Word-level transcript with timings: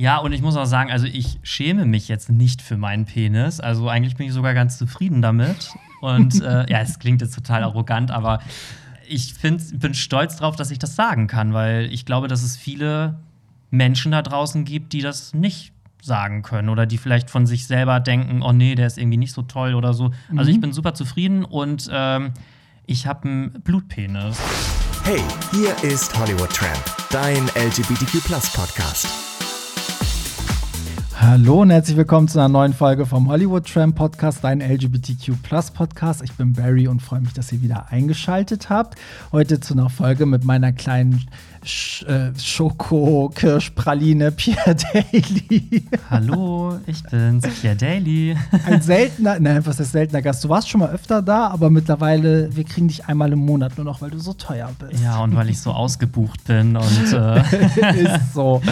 Ja, 0.00 0.16
und 0.16 0.32
ich 0.32 0.40
muss 0.40 0.56
auch 0.56 0.64
sagen, 0.64 0.90
also 0.90 1.04
ich 1.04 1.38
schäme 1.42 1.84
mich 1.84 2.08
jetzt 2.08 2.30
nicht 2.30 2.62
für 2.62 2.78
meinen 2.78 3.04
Penis. 3.04 3.60
Also 3.60 3.90
eigentlich 3.90 4.16
bin 4.16 4.26
ich 4.26 4.32
sogar 4.32 4.54
ganz 4.54 4.78
zufrieden 4.78 5.20
damit. 5.20 5.74
Und 6.00 6.40
äh, 6.40 6.64
ja, 6.70 6.80
es 6.80 6.98
klingt 6.98 7.20
jetzt 7.20 7.34
total 7.34 7.62
arrogant, 7.64 8.10
aber 8.10 8.38
ich 9.06 9.34
find, 9.34 9.78
bin 9.78 9.92
stolz 9.92 10.36
darauf, 10.36 10.56
dass 10.56 10.70
ich 10.70 10.78
das 10.78 10.96
sagen 10.96 11.26
kann, 11.26 11.52
weil 11.52 11.92
ich 11.92 12.06
glaube, 12.06 12.28
dass 12.28 12.42
es 12.42 12.56
viele 12.56 13.18
Menschen 13.70 14.12
da 14.12 14.22
draußen 14.22 14.64
gibt, 14.64 14.94
die 14.94 15.02
das 15.02 15.34
nicht 15.34 15.74
sagen 16.00 16.40
können 16.40 16.70
oder 16.70 16.86
die 16.86 16.96
vielleicht 16.96 17.28
von 17.28 17.46
sich 17.46 17.66
selber 17.66 18.00
denken, 18.00 18.40
oh 18.40 18.52
nee, 18.52 18.76
der 18.76 18.86
ist 18.86 18.96
irgendwie 18.96 19.18
nicht 19.18 19.34
so 19.34 19.42
toll 19.42 19.74
oder 19.74 19.92
so. 19.92 20.12
Mhm. 20.30 20.38
Also 20.38 20.50
ich 20.50 20.62
bin 20.62 20.72
super 20.72 20.94
zufrieden 20.94 21.44
und 21.44 21.90
ähm, 21.92 22.32
ich 22.86 23.06
habe 23.06 23.28
einen 23.28 23.50
Blutpenis. 23.50 24.40
Hey, 25.04 25.20
hier 25.50 25.76
ist 25.90 26.18
Hollywood 26.18 26.48
Tramp, 26.48 26.82
dein 27.10 27.48
LGBTQ 27.48 28.22
Podcast. 28.54 29.29
Hallo 31.22 31.60
und 31.60 31.68
herzlich 31.68 31.98
willkommen 31.98 32.28
zu 32.28 32.38
einer 32.38 32.48
neuen 32.48 32.72
Folge 32.72 33.04
vom 33.04 33.28
Hollywood 33.28 33.70
Tram 33.70 33.94
Podcast, 33.94 34.42
dein 34.42 34.62
LGBTQ 34.62 35.34
Podcast. 35.74 36.22
Ich 36.22 36.32
bin 36.32 36.54
Barry 36.54 36.88
und 36.88 37.02
freue 37.02 37.20
mich, 37.20 37.34
dass 37.34 37.52
ihr 37.52 37.60
wieder 37.60 37.88
eingeschaltet 37.90 38.70
habt. 38.70 38.98
Heute 39.30 39.60
zu 39.60 39.74
einer 39.74 39.90
Folge 39.90 40.24
mit 40.24 40.44
meiner 40.44 40.72
kleinen 40.72 41.28
Sch 41.62 42.02
äh, 42.04 42.32
Schoko-Kirschpraline 42.38 44.32
Pierre 44.32 44.74
Daly. 44.74 45.84
Hallo, 46.08 46.78
ich 46.86 47.02
bin's, 47.02 47.46
Pierre 47.60 47.76
Daly. 47.76 48.34
Ein 48.66 48.80
seltener, 48.80 49.38
nein, 49.38 49.64
was 49.66 49.78
ist 49.78 49.92
seltener 49.92 50.22
Gast? 50.22 50.42
Du 50.42 50.48
warst 50.48 50.70
schon 50.70 50.80
mal 50.80 50.90
öfter 50.90 51.20
da, 51.20 51.48
aber 51.48 51.68
mittlerweile, 51.68 52.54
wir 52.56 52.64
kriegen 52.64 52.88
dich 52.88 53.04
einmal 53.06 53.32
im 53.32 53.40
Monat 53.40 53.76
nur 53.76 53.84
noch, 53.84 54.00
weil 54.00 54.10
du 54.10 54.18
so 54.18 54.32
teuer 54.32 54.70
bist. 54.78 55.02
Ja, 55.02 55.22
und 55.22 55.36
weil 55.36 55.50
ich 55.50 55.60
so 55.60 55.72
ausgebucht 55.72 56.44
bin 56.44 56.76
und 56.76 57.12
äh 57.12 57.40
ist 58.04 58.32
so. 58.32 58.62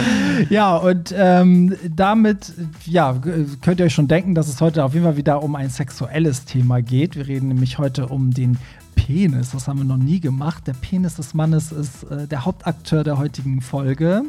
Ja, 0.49 0.75
und 0.77 1.13
ähm, 1.15 1.75
damit, 1.87 2.53
ja, 2.85 3.15
könnt 3.61 3.79
ihr 3.79 3.85
euch 3.85 3.93
schon 3.93 4.07
denken, 4.07 4.33
dass 4.33 4.47
es 4.47 4.61
heute 4.61 4.83
auf 4.83 4.93
jeden 4.93 5.05
Fall 5.05 5.17
wieder 5.17 5.43
um 5.43 5.55
ein 5.55 5.69
sexuelles 5.69 6.45
Thema 6.45 6.81
geht. 6.81 7.15
Wir 7.15 7.27
reden 7.27 7.49
nämlich 7.49 7.77
heute 7.77 8.07
um 8.07 8.33
den 8.33 8.57
Penis. 8.99 9.51
Das 9.51 9.67
haben 9.67 9.79
wir 9.79 9.85
noch 9.85 9.97
nie 9.97 10.19
gemacht. 10.19 10.67
Der 10.67 10.73
Penis 10.73 11.15
des 11.15 11.33
Mannes 11.33 11.71
ist 11.71 12.03
äh, 12.03 12.27
der 12.27 12.45
Hauptakteur 12.45 13.03
der 13.03 13.17
heutigen 13.17 13.61
Folge. 13.61 14.23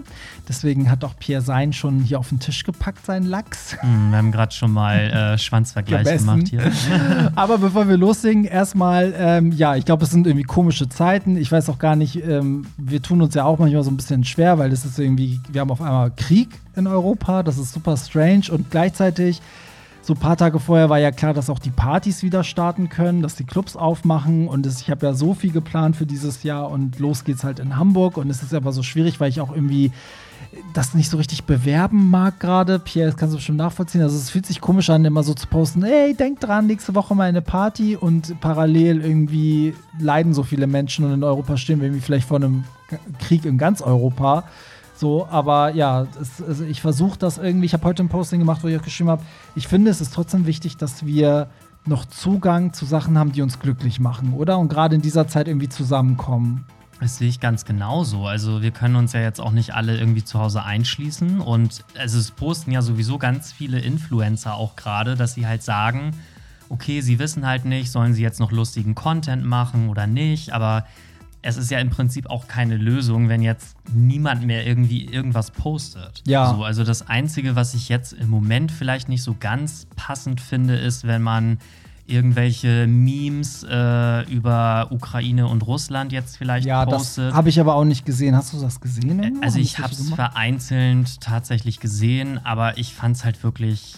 Deswegen 0.49 0.91
hat 0.91 1.05
auch 1.05 1.15
Pierre 1.19 1.43
Sein 1.43 1.73
schon 1.73 2.01
hier 2.01 2.19
auf 2.19 2.29
den 2.29 2.39
Tisch 2.39 2.65
gepackt, 2.65 3.05
seinen 3.05 3.27
Lachs. 3.27 3.77
Mm, 3.83 4.11
wir 4.11 4.19
haben 4.19 4.33
gerade 4.33 4.55
schon 4.55 4.71
mal 4.71 4.97
äh, 4.97 5.39
Schwanzvergleich 5.39 6.19
gemacht 6.19 6.49
hier. 6.49 6.71
Aber 7.35 7.59
bevor 7.59 7.89
wir 7.89 7.97
loslegen, 7.97 8.45
erstmal, 8.45 9.13
ähm, 9.17 9.53
ja, 9.53 9.75
ich 9.75 9.85
glaube, 9.85 10.05
es 10.05 10.11
sind 10.11 10.27
irgendwie 10.27 10.45
komische 10.45 10.89
Zeiten. 10.89 11.37
Ich 11.37 11.51
weiß 11.51 11.69
auch 11.69 11.79
gar 11.79 11.97
nicht, 11.97 12.17
ähm, 12.25 12.67
wir 12.77 13.03
tun 13.03 13.21
uns 13.23 13.35
ja 13.35 13.45
auch 13.45 13.59
manchmal 13.59 13.83
so 13.83 13.91
ein 13.91 13.97
bisschen 13.97 14.25
schwer, 14.25 14.59
weil 14.59 14.73
es 14.73 14.85
ist 14.85 14.99
irgendwie, 14.99 15.41
wir 15.51 15.63
haben 15.63 15.71
auf 15.71 15.83
einmal 15.83 16.13
Krieg 16.13 16.49
in 16.77 16.87
Europa. 16.87 17.43
Das 17.43 17.59
ist 17.59 17.73
super 17.73 17.97
strange 17.97 18.45
und 18.51 18.71
gleichzeitig 18.71 19.41
so 20.03 20.15
ein 20.15 20.19
paar 20.19 20.37
Tage 20.37 20.59
vorher 20.59 20.89
war 20.89 20.99
ja 20.99 21.11
klar, 21.11 21.35
dass 21.35 21.51
auch 21.51 21.59
die 21.59 21.71
Partys 21.71 22.23
wieder 22.23 22.43
starten 22.43 22.89
können, 22.89 23.23
dass 23.23 23.37
die 23.37 23.45
Clubs 23.45 23.77
aufmachen. 23.77 24.49
Und 24.49 24.65
das, 24.65 24.81
ich 24.81 24.91
habe 24.91 25.07
ja 25.07 25.13
so 25.13 25.35
viel 25.35 25.53
geplant 25.53 25.97
für 25.97 26.07
dieses 26.07 26.43
Jahr 26.43 26.71
und 26.71 26.99
los 26.99 27.25
geht's 27.25 27.45
halt 27.45 27.59
in 27.59 27.77
Hamburg. 27.77 28.17
Und 28.17 28.31
es 28.31 28.43
ist 28.43 28.55
aber 28.55 28.73
so 28.73 28.83
schwierig, 28.83 29.21
weil 29.21 29.29
ich 29.29 29.41
auch 29.41 29.55
irgendwie 29.55 29.93
das 30.73 30.95
nicht 30.95 31.11
so 31.11 31.17
richtig 31.17 31.45
bewerben 31.45 32.11
mag 32.11 32.41
gerade. 32.41 32.79
Pierre, 32.79 33.11
das 33.11 33.17
kannst 33.17 33.35
du 33.35 33.39
bestimmt 33.39 33.59
nachvollziehen. 33.59 34.03
Also 34.03 34.17
es 34.17 34.31
fühlt 34.31 34.47
sich 34.47 34.61
komisch 34.61 34.91
an, 34.91 35.05
immer 35.05 35.23
so 35.23 35.35
zu 35.35 35.47
posten, 35.47 35.85
ey, 35.85 36.15
denk 36.15 36.41
dran, 36.41 36.67
nächste 36.67 36.95
Woche 36.95 37.15
mal 37.15 37.29
eine 37.29 37.43
Party 37.43 37.97
und 37.97 38.41
parallel 38.41 39.03
irgendwie 39.03 39.75
leiden 39.99 40.35
so 40.35 40.43
viele 40.43 40.67
Menschen 40.67 41.05
und 41.05 41.13
in 41.13 41.25
Europa 41.25 41.57
stehen 41.57 41.81
wir 41.81 41.87
irgendwie 41.87 42.03
vielleicht 42.03 42.27
vor 42.27 42.39
einem 42.39 42.65
Krieg 43.21 43.45
in 43.45 43.59
ganz 43.59 43.81
Europa. 43.81 44.45
So, 45.01 45.27
aber 45.31 45.75
ja, 45.75 46.07
es, 46.21 46.43
also 46.47 46.63
ich 46.63 46.83
versuche 46.83 47.19
das 47.19 47.39
irgendwie. 47.39 47.65
Ich 47.65 47.73
habe 47.73 47.85
heute 47.85 48.03
ein 48.03 48.11
Posting 48.11 48.39
gemacht, 48.39 48.63
wo 48.63 48.69
ich 48.69 48.79
auch 48.79 48.85
geschrieben 48.85 49.09
habe, 49.09 49.23
ich 49.55 49.67
finde, 49.67 49.91
es 49.91 50.03
ist 50.03 50.13
trotzdem 50.13 50.45
wichtig, 50.45 50.77
dass 50.77 51.07
wir 51.07 51.49
noch 51.87 52.05
Zugang 52.05 52.75
zu 52.75 52.85
Sachen 52.85 53.19
haben, 53.19 53.33
die 53.33 53.41
uns 53.41 53.61
glücklich 53.61 53.99
machen, 53.99 54.35
oder? 54.35 54.59
Und 54.59 54.69
gerade 54.69 54.95
in 54.95 55.01
dieser 55.01 55.27
Zeit 55.27 55.49
irgendwie 55.49 55.71
zusammenkommen. 55.71 56.67
Das 57.01 57.17
sehe 57.17 57.31
ich 57.31 57.41
ganz 57.41 57.65
genauso. 57.65 58.27
Also 58.27 58.61
wir 58.61 58.73
können 58.73 58.95
uns 58.97 59.15
ja 59.15 59.23
jetzt 59.23 59.41
auch 59.41 59.53
nicht 59.53 59.73
alle 59.75 59.97
irgendwie 59.97 60.23
zu 60.23 60.39
Hause 60.39 60.65
einschließen. 60.65 61.41
Und 61.41 61.83
also 61.99 62.19
es 62.19 62.31
posten 62.31 62.71
ja 62.71 62.83
sowieso 62.83 63.17
ganz 63.17 63.53
viele 63.53 63.79
Influencer 63.79 64.55
auch 64.55 64.77
gerade, 64.77 65.15
dass 65.15 65.33
sie 65.33 65.47
halt 65.47 65.63
sagen, 65.63 66.11
okay, 66.69 67.01
sie 67.01 67.19
wissen 67.19 67.47
halt 67.47 67.65
nicht, 67.65 67.91
sollen 67.91 68.13
sie 68.13 68.21
jetzt 68.21 68.39
noch 68.39 68.53
lustigen 68.53 68.95
Content 68.95 69.47
machen 69.47 69.89
oder 69.89 70.07
nicht. 70.07 70.53
Aber 70.53 70.85
es 71.43 71.57
ist 71.57 71.71
ja 71.71 71.79
im 71.79 71.91
Prinzip 71.91 72.29
auch 72.29 72.49
keine 72.49 72.77
Lösung, 72.77 73.29
wenn 73.29 73.43
jetzt 73.43 73.77
niemand 73.93 74.45
mehr 74.47 74.67
irgendwie 74.67 75.07
irgendwas 75.07 75.51
postet. 75.51 76.23
Ja. 76.27 76.55
So, 76.55 76.65
also 76.65 76.85
das 76.85 77.09
Einzige, 77.09 77.57
was 77.57 77.75
ich 77.75 77.89
jetzt 77.89 78.13
im 78.13 78.29
Moment 78.29 78.71
vielleicht 78.71 79.09
nicht 79.09 79.23
so 79.23 79.35
ganz 79.39 79.87
passend 79.97 80.41
finde, 80.41 80.77
ist, 80.77 81.07
wenn 81.07 81.23
man 81.23 81.59
irgendwelche 82.07 82.87
Memes 82.87 83.65
äh, 83.69 84.31
über 84.31 84.89
Ukraine 84.91 85.47
und 85.47 85.67
Russland 85.67 86.13
jetzt 86.13 86.37
vielleicht 86.37 86.67
ja, 86.67 86.85
postet. 86.85 87.31
Ja, 87.31 87.37
habe 87.37 87.49
ich 87.49 87.61
aber 87.61 87.77
auch 87.77 87.85
nicht 87.85 88.05
gesehen. 88.05 88.37
Hast 88.37 88.53
du 88.53 88.61
das 88.61 88.81
gesehen? 88.81 89.23
Irgendwo? 89.23 89.43
Also 89.43 89.61
ich 89.61 89.79
habe 89.79 89.93
es 89.93 90.11
vereinzelt 90.11 91.21
tatsächlich 91.21 91.79
gesehen, 91.81 92.45
aber 92.45 92.79
ich 92.79 92.95
fand 92.95 93.17
es 93.17 93.25
halt 93.25 93.43
wirklich 93.45 93.95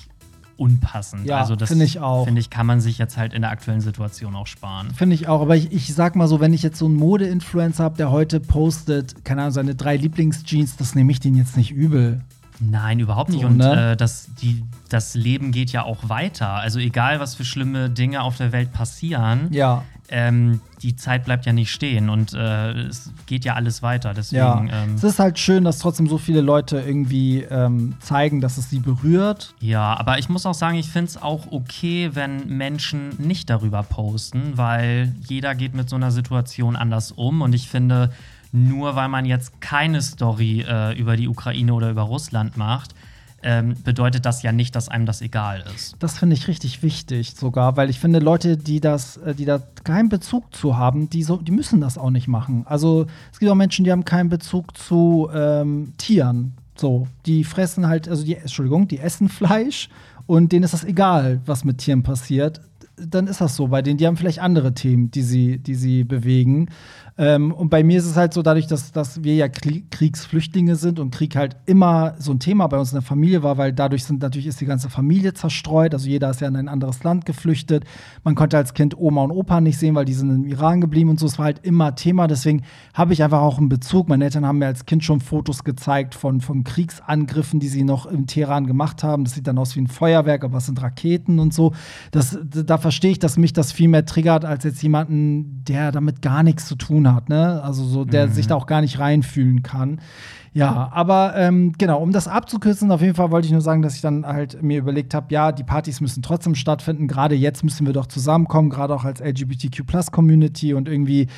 unpassend. 0.56 1.26
Ja, 1.26 1.40
also 1.40 1.56
das 1.56 1.68
finde 1.68 1.84
ich 1.84 2.00
auch. 2.00 2.24
Finde 2.24 2.40
ich, 2.40 2.50
kann 2.50 2.66
man 2.66 2.80
sich 2.80 2.98
jetzt 2.98 3.16
halt 3.16 3.32
in 3.32 3.42
der 3.42 3.50
aktuellen 3.50 3.80
Situation 3.80 4.34
auch 4.34 4.46
sparen. 4.46 4.92
Finde 4.94 5.14
ich 5.14 5.28
auch. 5.28 5.40
Aber 5.40 5.56
ich, 5.56 5.72
ich 5.72 5.94
sag 5.94 6.16
mal 6.16 6.28
so, 6.28 6.40
wenn 6.40 6.52
ich 6.52 6.62
jetzt 6.62 6.78
so 6.78 6.86
einen 6.86 6.96
Mode-Influencer 6.96 7.84
habe, 7.84 7.96
der 7.96 8.10
heute 8.10 8.40
postet, 8.40 9.24
keine 9.24 9.42
Ahnung, 9.42 9.52
seine 9.52 9.74
drei 9.74 9.96
Lieblingsjeans, 9.96 10.76
das 10.76 10.94
nehme 10.94 11.12
ich 11.12 11.20
den 11.20 11.34
jetzt 11.34 11.56
nicht 11.56 11.72
übel. 11.72 12.20
Nein, 12.60 13.00
überhaupt 13.00 13.30
nicht. 13.30 13.42
So, 13.42 13.48
und 13.48 13.56
ne? 13.56 13.92
äh, 13.92 13.96
das, 13.96 14.28
die, 14.40 14.62
das 14.88 15.14
Leben 15.14 15.52
geht 15.52 15.72
ja 15.72 15.82
auch 15.82 16.08
weiter. 16.08 16.48
Also 16.48 16.78
egal, 16.78 17.18
was 17.18 17.34
für 17.34 17.44
schlimme 17.44 17.90
Dinge 17.90 18.22
auf 18.22 18.36
der 18.36 18.52
Welt 18.52 18.72
passieren, 18.72 19.48
ja. 19.50 19.82
Ähm, 20.12 20.60
die 20.82 20.94
Zeit 20.94 21.24
bleibt 21.24 21.46
ja 21.46 21.52
nicht 21.52 21.72
stehen 21.72 22.10
und 22.10 22.34
äh, 22.34 22.72
es 22.72 23.10
geht 23.26 23.44
ja 23.44 23.54
alles 23.54 23.82
weiter. 23.82 24.12
Deswegen, 24.14 24.68
ja. 24.68 24.84
Ähm, 24.84 24.94
es 24.94 25.04
ist 25.04 25.18
halt 25.18 25.38
schön, 25.38 25.64
dass 25.64 25.78
trotzdem 25.78 26.06
so 26.06 26.18
viele 26.18 26.42
Leute 26.42 26.80
irgendwie 26.80 27.40
ähm, 27.42 27.94
zeigen, 28.00 28.40
dass 28.40 28.58
es 28.58 28.68
sie 28.68 28.78
berührt. 28.78 29.54
Ja, 29.60 29.98
aber 29.98 30.18
ich 30.18 30.28
muss 30.28 30.44
auch 30.44 30.54
sagen, 30.54 30.76
ich 30.76 30.90
finde 30.90 31.08
es 31.08 31.20
auch 31.20 31.50
okay, 31.50 32.10
wenn 32.12 32.46
Menschen 32.46 33.16
nicht 33.18 33.48
darüber 33.48 33.82
posten, 33.82 34.52
weil 34.56 35.14
jeder 35.26 35.54
geht 35.54 35.74
mit 35.74 35.88
so 35.88 35.96
einer 35.96 36.10
Situation 36.10 36.76
anders 36.76 37.12
um 37.12 37.40
und 37.40 37.54
ich 37.54 37.68
finde, 37.68 38.10
nur 38.52 38.94
weil 38.96 39.08
man 39.08 39.24
jetzt 39.24 39.62
keine 39.62 40.02
Story 40.02 40.64
äh, 40.68 40.98
über 40.98 41.16
die 41.16 41.26
Ukraine 41.26 41.72
oder 41.72 41.90
über 41.90 42.02
Russland 42.02 42.58
macht, 42.58 42.94
ähm, 43.42 43.74
bedeutet 43.84 44.24
das 44.26 44.42
ja 44.42 44.52
nicht, 44.52 44.74
dass 44.76 44.88
einem 44.88 45.06
das 45.06 45.20
egal 45.20 45.64
ist. 45.74 45.96
Das 45.98 46.18
finde 46.18 46.34
ich 46.34 46.48
richtig 46.48 46.82
wichtig 46.82 47.34
sogar, 47.34 47.76
weil 47.76 47.90
ich 47.90 47.98
finde, 47.98 48.18
Leute, 48.18 48.56
die 48.56 48.80
das, 48.80 49.16
äh, 49.18 49.34
die 49.34 49.44
da 49.44 49.60
keinen 49.84 50.08
Bezug 50.08 50.54
zu 50.54 50.76
haben, 50.76 51.10
die, 51.10 51.22
so, 51.22 51.36
die 51.36 51.52
müssen 51.52 51.80
das 51.80 51.98
auch 51.98 52.10
nicht 52.10 52.28
machen. 52.28 52.64
Also 52.66 53.06
es 53.32 53.38
gibt 53.38 53.50
auch 53.50 53.56
Menschen, 53.56 53.84
die 53.84 53.92
haben 53.92 54.04
keinen 54.04 54.28
Bezug 54.28 54.76
zu 54.76 55.28
ähm, 55.34 55.92
Tieren. 55.98 56.54
So, 56.76 57.06
die 57.26 57.44
fressen 57.44 57.86
halt, 57.86 58.08
also 58.08 58.24
die, 58.24 58.36
Entschuldigung, 58.36 58.88
die 58.88 58.98
essen 58.98 59.28
Fleisch 59.28 59.88
und 60.26 60.52
denen 60.52 60.64
ist 60.64 60.74
das 60.74 60.84
egal, 60.84 61.40
was 61.46 61.64
mit 61.64 61.78
Tieren 61.78 62.02
passiert. 62.02 62.60
Dann 62.96 63.26
ist 63.26 63.40
das 63.40 63.56
so 63.56 63.68
bei 63.68 63.82
denen. 63.82 63.98
Die 63.98 64.06
haben 64.06 64.16
vielleicht 64.16 64.38
andere 64.38 64.74
Themen, 64.74 65.10
die 65.10 65.22
sie, 65.22 65.58
die 65.58 65.74
sie 65.74 66.04
bewegen. 66.04 66.68
Ähm, 67.18 67.52
und 67.52 67.68
bei 67.68 67.82
mir 67.82 67.98
ist 67.98 68.06
es 68.06 68.16
halt 68.16 68.32
so, 68.32 68.42
dadurch, 68.42 68.66
dass, 68.66 68.92
dass 68.92 69.22
wir 69.22 69.34
ja 69.34 69.48
Kriegsflüchtlinge 69.48 70.76
sind 70.76 70.98
und 70.98 71.14
Krieg 71.14 71.36
halt 71.36 71.56
immer 71.66 72.14
so 72.18 72.32
ein 72.32 72.38
Thema 72.38 72.66
bei 72.66 72.78
uns 72.78 72.92
in 72.92 72.96
der 72.96 73.02
Familie 73.02 73.42
war, 73.42 73.58
weil 73.58 73.72
dadurch 73.72 74.04
sind 74.04 74.22
natürlich 74.22 74.46
ist 74.46 74.60
die 74.60 74.66
ganze 74.66 74.88
Familie 74.88 75.34
zerstreut. 75.34 75.92
Also 75.94 76.08
jeder 76.08 76.30
ist 76.30 76.40
ja 76.40 76.48
in 76.48 76.56
ein 76.56 76.68
anderes 76.68 77.04
Land 77.04 77.26
geflüchtet. 77.26 77.84
Man 78.24 78.34
konnte 78.34 78.56
als 78.56 78.74
Kind 78.74 78.96
Oma 78.96 79.24
und 79.24 79.30
Opa 79.30 79.60
nicht 79.60 79.78
sehen, 79.78 79.94
weil 79.94 80.04
die 80.04 80.14
sind 80.14 80.30
im 80.30 80.46
Iran 80.46 80.80
geblieben 80.80 81.10
und 81.10 81.20
so. 81.20 81.26
Es 81.26 81.38
war 81.38 81.46
halt 81.46 81.60
immer 81.64 81.94
Thema. 81.94 82.26
Deswegen 82.26 82.62
habe 82.94 83.12
ich 83.12 83.22
einfach 83.22 83.40
auch 83.40 83.58
einen 83.58 83.68
Bezug. 83.68 84.08
Meine 84.08 84.24
Eltern 84.24 84.46
haben 84.46 84.58
mir 84.58 84.66
als 84.66 84.86
Kind 84.86 85.04
schon 85.04 85.20
Fotos 85.20 85.64
gezeigt 85.64 86.14
von, 86.14 86.40
von 86.40 86.64
Kriegsangriffen, 86.64 87.60
die 87.60 87.68
sie 87.68 87.84
noch 87.84 88.06
im 88.06 88.26
Teheran 88.26 88.66
gemacht 88.66 89.02
haben. 89.02 89.24
Das 89.24 89.34
sieht 89.34 89.46
dann 89.46 89.58
aus 89.58 89.76
wie 89.76 89.80
ein 89.80 89.86
Feuerwerk, 89.86 90.44
aber 90.44 90.58
es 90.58 90.66
sind 90.66 90.80
Raketen 90.80 91.38
und 91.38 91.52
so. 91.52 91.72
Das, 92.10 92.38
da 92.42 92.78
verstehe 92.78 93.12
ich, 93.12 93.18
dass 93.18 93.36
mich 93.36 93.52
das 93.52 93.72
viel 93.72 93.88
mehr 93.88 94.06
triggert, 94.06 94.44
als 94.44 94.64
jetzt 94.64 94.82
jemanden, 94.82 95.62
der 95.64 95.92
damit 95.92 96.22
gar 96.22 96.42
nichts 96.42 96.66
zu 96.66 96.76
tun 96.76 97.01
hat 97.08 97.22
hat, 97.22 97.28
ne? 97.28 97.62
Also 97.62 97.84
so, 97.84 98.04
der 98.04 98.26
mhm. 98.26 98.32
sich 98.32 98.46
da 98.46 98.54
auch 98.54 98.66
gar 98.66 98.80
nicht 98.80 98.98
reinfühlen 98.98 99.62
kann. 99.62 100.00
Ja, 100.54 100.90
aber 100.92 101.32
ähm, 101.34 101.72
genau, 101.78 102.02
um 102.02 102.12
das 102.12 102.28
abzukürzen, 102.28 102.90
auf 102.90 103.00
jeden 103.00 103.14
Fall 103.14 103.30
wollte 103.30 103.46
ich 103.46 103.52
nur 103.52 103.62
sagen, 103.62 103.80
dass 103.80 103.94
ich 103.94 104.02
dann 104.02 104.26
halt 104.26 104.62
mir 104.62 104.78
überlegt 104.78 105.14
habe, 105.14 105.28
ja, 105.30 105.50
die 105.50 105.64
Partys 105.64 106.02
müssen 106.02 106.22
trotzdem 106.22 106.54
stattfinden. 106.54 107.08
Gerade 107.08 107.34
jetzt 107.34 107.64
müssen 107.64 107.86
wir 107.86 107.94
doch 107.94 108.04
zusammenkommen, 108.04 108.68
gerade 108.68 108.94
auch 108.94 109.04
als 109.04 109.20
LGBTQ-Plus-Community 109.20 110.74
und 110.74 110.90
irgendwie 110.90 111.28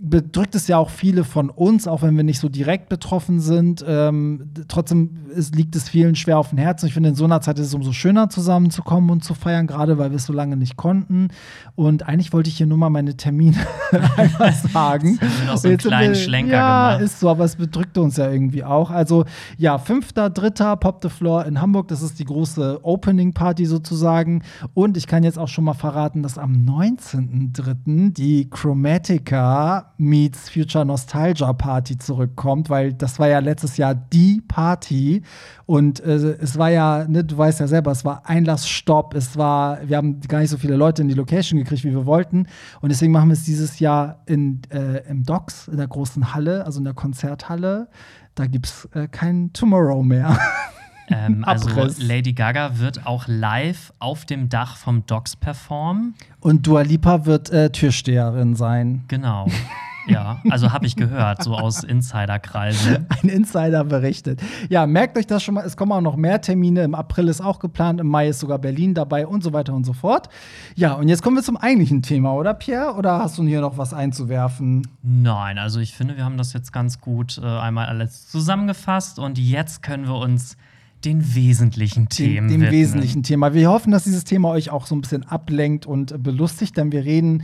bedrückt 0.00 0.54
es 0.54 0.68
ja 0.68 0.78
auch 0.78 0.90
viele 0.90 1.24
von 1.24 1.50
uns, 1.50 1.88
auch 1.88 2.02
wenn 2.02 2.16
wir 2.16 2.24
nicht 2.24 2.38
so 2.38 2.48
direkt 2.48 2.88
betroffen 2.88 3.40
sind. 3.40 3.84
Ähm, 3.86 4.50
trotzdem 4.68 5.26
ist, 5.34 5.54
liegt 5.56 5.74
es 5.74 5.88
vielen 5.88 6.14
schwer 6.14 6.38
auf 6.38 6.50
dem 6.50 6.58
Herzen. 6.58 6.86
Ich 6.86 6.94
finde, 6.94 7.08
in 7.08 7.14
so 7.14 7.24
einer 7.24 7.40
Zeit 7.40 7.58
ist 7.58 7.66
es 7.66 7.74
umso 7.74 7.92
schöner, 7.92 8.28
zusammenzukommen 8.28 9.10
und 9.10 9.24
zu 9.24 9.34
feiern, 9.34 9.66
gerade 9.66 9.98
weil 9.98 10.10
wir 10.10 10.16
es 10.16 10.26
so 10.26 10.32
lange 10.32 10.56
nicht 10.56 10.76
konnten. 10.76 11.28
Und 11.74 12.06
eigentlich 12.06 12.32
wollte 12.32 12.48
ich 12.48 12.56
hier 12.56 12.66
nur 12.66 12.78
mal 12.78 12.90
meine 12.90 13.16
Termine 13.16 13.56
einmal 14.16 14.52
sagen. 14.52 15.18
Jetzt 15.20 15.22
haben 15.22 15.38
wir 15.38 15.46
noch 15.46 15.56
so 15.56 15.68
einen 15.68 15.78
kleinen 15.78 16.14
wir, 16.14 16.20
Schlenker 16.20 16.52
ja, 16.52 16.92
gemacht. 16.92 17.04
ist 17.04 17.20
so, 17.20 17.28
aber 17.28 17.44
es 17.44 17.56
bedrückte 17.56 18.00
uns 18.00 18.16
ja 18.16 18.30
irgendwie 18.30 18.52
irgendwie 18.52 18.64
auch. 18.64 18.90
Also 18.90 19.24
ja, 19.56 19.76
5.3. 19.76 20.76
Pop 20.76 21.00
the 21.02 21.08
Floor 21.08 21.46
in 21.46 21.60
Hamburg. 21.60 21.88
Das 21.88 22.02
ist 22.02 22.18
die 22.18 22.24
große 22.24 22.80
Opening 22.82 23.32
Party 23.32 23.66
sozusagen. 23.66 24.42
Und 24.74 24.96
ich 24.96 25.06
kann 25.06 25.24
jetzt 25.24 25.38
auch 25.38 25.48
schon 25.48 25.64
mal 25.64 25.74
verraten, 25.74 26.22
dass 26.22 26.38
am 26.38 26.52
19.3. 26.66 28.12
die 28.12 28.50
Chromatica 28.50 29.81
meets 29.98 30.50
Future 30.50 30.84
Nostalgia 30.84 31.52
Party 31.52 31.98
zurückkommt, 31.98 32.70
weil 32.70 32.92
das 32.92 33.18
war 33.18 33.28
ja 33.28 33.38
letztes 33.38 33.76
Jahr 33.76 33.94
die 33.94 34.42
Party. 34.46 35.22
Und 35.66 36.00
äh, 36.00 36.36
es 36.40 36.58
war 36.58 36.70
ja, 36.70 37.06
ne, 37.08 37.24
du 37.24 37.36
weißt 37.36 37.60
ja 37.60 37.66
selber, 37.66 37.90
es 37.90 38.04
war 38.04 38.22
Einlassstopp, 38.28 39.14
es 39.14 39.36
war, 39.36 39.78
wir 39.86 39.96
haben 39.96 40.20
gar 40.20 40.40
nicht 40.40 40.50
so 40.50 40.58
viele 40.58 40.76
Leute 40.76 41.02
in 41.02 41.08
die 41.08 41.14
Location 41.14 41.58
gekriegt, 41.58 41.84
wie 41.84 41.92
wir 41.92 42.06
wollten. 42.06 42.46
Und 42.80 42.90
deswegen 42.90 43.12
machen 43.12 43.28
wir 43.28 43.34
es 43.34 43.44
dieses 43.44 43.78
Jahr 43.78 44.22
in, 44.26 44.62
äh, 44.70 45.08
im 45.08 45.24
Docks, 45.24 45.68
in 45.68 45.76
der 45.76 45.88
großen 45.88 46.34
Halle, 46.34 46.64
also 46.66 46.78
in 46.78 46.84
der 46.84 46.94
Konzerthalle. 46.94 47.88
Da 48.34 48.46
gibt 48.46 48.66
es 48.66 48.88
äh, 48.94 49.08
kein 49.08 49.52
Tomorrow 49.52 50.02
mehr. 50.02 50.38
Ähm, 51.08 51.44
also. 51.46 51.68
Lady 51.98 52.32
Gaga 52.32 52.78
wird 52.78 53.06
auch 53.06 53.24
live 53.26 53.92
auf 53.98 54.24
dem 54.24 54.48
Dach 54.48 54.76
vom 54.76 55.06
Docks 55.06 55.36
performen. 55.36 56.14
Und 56.40 56.66
Dua 56.66 56.82
Lipa 56.82 57.26
wird 57.26 57.50
äh, 57.50 57.70
Türsteherin 57.70 58.54
sein. 58.54 59.04
Genau. 59.08 59.46
Ja, 60.06 60.40
also 60.50 60.72
habe 60.72 60.86
ich 60.86 60.96
gehört, 60.96 61.42
so 61.42 61.54
aus 61.54 61.84
Insiderkreisen. 61.84 63.06
Ein 63.22 63.28
Insider 63.28 63.84
berichtet. 63.84 64.40
Ja, 64.68 64.86
merkt 64.86 65.16
euch 65.16 65.26
das 65.26 65.42
schon 65.42 65.54
mal. 65.54 65.64
Es 65.64 65.76
kommen 65.76 65.92
auch 65.92 66.00
noch 66.00 66.16
mehr 66.16 66.40
Termine. 66.40 66.82
Im 66.82 66.94
April 66.94 67.28
ist 67.28 67.40
auch 67.40 67.58
geplant. 67.58 68.00
Im 68.00 68.08
Mai 68.08 68.28
ist 68.28 68.40
sogar 68.40 68.58
Berlin 68.58 68.94
dabei 68.94 69.26
und 69.26 69.44
so 69.44 69.52
weiter 69.52 69.74
und 69.74 69.84
so 69.84 69.92
fort. 69.92 70.28
Ja, 70.74 70.94
und 70.94 71.08
jetzt 71.08 71.22
kommen 71.22 71.36
wir 71.36 71.42
zum 71.42 71.56
eigentlichen 71.56 72.02
Thema, 72.02 72.34
oder 72.34 72.54
Pierre? 72.54 72.94
Oder 72.94 73.18
hast 73.18 73.38
du 73.38 73.44
hier 73.44 73.60
noch 73.60 73.78
was 73.78 73.94
einzuwerfen? 73.94 74.86
Nein, 75.02 75.58
also 75.58 75.78
ich 75.80 75.94
finde, 75.94 76.16
wir 76.16 76.24
haben 76.24 76.38
das 76.38 76.52
jetzt 76.52 76.72
ganz 76.72 77.00
gut 77.00 77.38
äh, 77.38 77.46
einmal 77.46 77.86
alles 77.86 78.28
zusammengefasst 78.28 79.18
und 79.18 79.38
jetzt 79.38 79.82
können 79.82 80.06
wir 80.06 80.16
uns 80.16 80.56
den 81.04 81.34
wesentlichen 81.34 82.08
Themen 82.08 82.48
dem, 82.48 82.48
dem 82.48 82.60
widmen. 82.62 82.72
wesentlichen 82.72 83.22
Thema. 83.22 83.54
Wir 83.54 83.70
hoffen, 83.70 83.90
dass 83.92 84.04
dieses 84.04 84.24
Thema 84.24 84.50
euch 84.50 84.70
auch 84.70 84.86
so 84.86 84.94
ein 84.94 85.00
bisschen 85.00 85.24
ablenkt 85.24 85.86
und 85.86 86.22
belustigt, 86.22 86.76
denn 86.76 86.92
wir 86.92 87.04
reden 87.04 87.42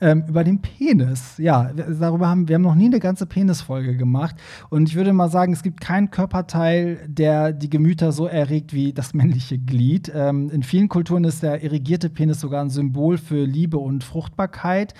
ähm, 0.00 0.22
über 0.28 0.44
den 0.44 0.60
Penis. 0.60 1.34
Ja, 1.38 1.72
wir- 1.74 1.86
darüber 1.98 2.28
haben 2.28 2.46
wir 2.46 2.54
haben 2.54 2.62
noch 2.62 2.76
nie 2.76 2.84
eine 2.86 3.00
ganze 3.00 3.26
Penisfolge 3.26 3.96
gemacht. 3.96 4.36
Und 4.70 4.88
ich 4.88 4.94
würde 4.94 5.12
mal 5.12 5.28
sagen, 5.28 5.52
es 5.52 5.64
gibt 5.64 5.80
keinen 5.80 6.10
Körperteil, 6.12 7.00
der 7.08 7.52
die 7.52 7.68
Gemüter 7.68 8.12
so 8.12 8.26
erregt 8.26 8.72
wie 8.72 8.92
das 8.92 9.12
männliche 9.12 9.58
Glied. 9.58 10.12
Ähm, 10.14 10.50
in 10.50 10.62
vielen 10.62 10.88
Kulturen 10.88 11.24
ist 11.24 11.42
der 11.42 11.64
erigierte 11.64 12.10
Penis 12.10 12.38
sogar 12.40 12.62
ein 12.62 12.70
Symbol 12.70 13.18
für 13.18 13.44
Liebe 13.44 13.78
und 13.78 14.04
Fruchtbarkeit. 14.04 14.94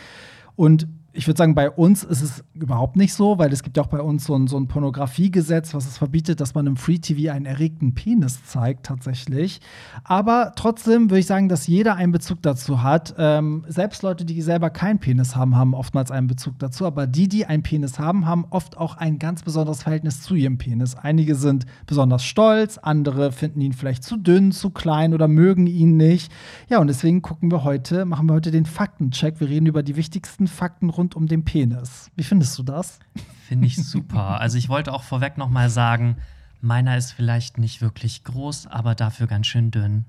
Und 0.57 0.89
ich 1.19 1.27
würde 1.27 1.37
sagen, 1.37 1.57
bei 1.57 1.69
uns 1.69 2.05
ist 2.05 2.23
es 2.23 2.45
überhaupt 2.55 2.95
nicht 2.95 3.13
so, 3.13 3.39
weil 3.39 3.53
es 3.53 3.65
gibt 3.65 3.77
ja 3.77 3.83
auch 3.83 3.89
bei 3.89 4.01
uns 4.01 4.25
so 4.25 4.37
ein, 4.37 4.47
so 4.47 4.57
ein 4.57 4.69
Pornografiegesetz, 4.69 5.75
was 5.75 5.85
es 5.85 5.99
verbietet, 5.99 6.41
dass 6.41 6.55
man 6.55 6.69
im 6.69 6.77
Free 6.77 6.99
TV 6.99 7.33
einen 7.33 7.45
erregten 7.45 7.93
Penis 7.93 8.45
zeigt, 8.45 8.87
tatsächlich. 8.87 9.61
Aber 10.05 10.53
trotzdem 10.55 11.11
würde 11.11 11.19
ich 11.19 11.27
sagen, 11.27 11.49
dass 11.49 11.67
jeder 11.67 11.97
einen 11.97 12.13
Bezug 12.13 12.41
dazu 12.43 12.85
hat. 12.85 13.17
Ähm, 13.19 13.65
selbst 13.67 14.05
Leute, 14.05 14.25
die 14.25 14.41
selber 14.43 14.71
keinen 14.71 15.01
Penis 15.01 15.35
haben, 15.35 15.57
haben 15.57 15.75
oftmals 15.75 16.13
einen 16.13 16.29
Bezug 16.29 16.57
dazu. 16.61 16.87
Aber 16.87 17.09
die, 17.09 17.27
die 17.27 17.47
einen 17.47 17.65
Penis 17.65 17.99
haben, 17.99 18.25
haben 18.25 18.47
oft 18.51 18.79
auch 18.79 18.97
ein 18.97 19.19
ganz 19.19 19.43
besonderes 19.43 19.83
Verhältnis 19.83 20.23
zu 20.23 20.37
ihrem 20.37 20.57
Penis. 20.57 20.95
Einige 20.95 21.35
sind 21.35 21.67
besonders 21.87 22.25
stolz, 22.25 22.79
andere 22.79 23.33
finden 23.33 23.61
ihn 23.61 23.73
vielleicht 23.73 24.05
zu 24.05 24.19
dünn, 24.19 24.53
zu 24.53 24.71
klein 24.71 25.15
oder 25.15 25.27
mögen 25.27 25.67
ihn 25.67 25.97
nicht. 25.97 26.31
Ja, 26.69 26.79
und 26.79 26.87
deswegen 26.87 27.23
gucken 27.23 27.51
wir 27.51 27.65
heute, 27.65 28.05
machen 28.05 28.29
wir 28.29 28.35
heute 28.35 28.53
den 28.53 28.67
Faktencheck. 28.67 29.41
Wir 29.41 29.49
reden 29.49 29.67
über 29.67 29.83
die 29.83 29.97
wichtigsten 29.97 30.47
Fakten 30.47 30.91
rund 30.91 31.08
um 31.15 31.27
den 31.27 31.45
Penis. 31.45 32.11
Wie 32.17 32.23
findest 32.23 32.59
du 32.59 32.63
das? 32.63 32.99
Finde 33.47 33.67
ich 33.67 33.77
super. 33.77 34.41
Also 34.41 34.59
ich 34.59 34.69
wollte 34.69 34.93
auch 34.93 35.03
vorweg 35.03 35.39
noch 35.39 35.49
mal 35.49 35.71
sagen, 35.71 36.17
meiner 36.61 36.97
ist 36.97 37.13
vielleicht 37.13 37.59
nicht 37.59 37.81
wirklich 37.81 38.25
groß, 38.25 38.67
aber 38.67 38.95
dafür 38.95 39.27
ganz 39.27 39.47
schön 39.47 39.71
dünn. 39.71 40.05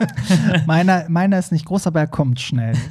meiner, 0.66 1.08
meiner 1.08 1.38
ist 1.38 1.52
nicht 1.52 1.64
groß, 1.64 1.86
aber 1.86 2.00
er 2.00 2.06
kommt 2.06 2.40
schnell. 2.40 2.74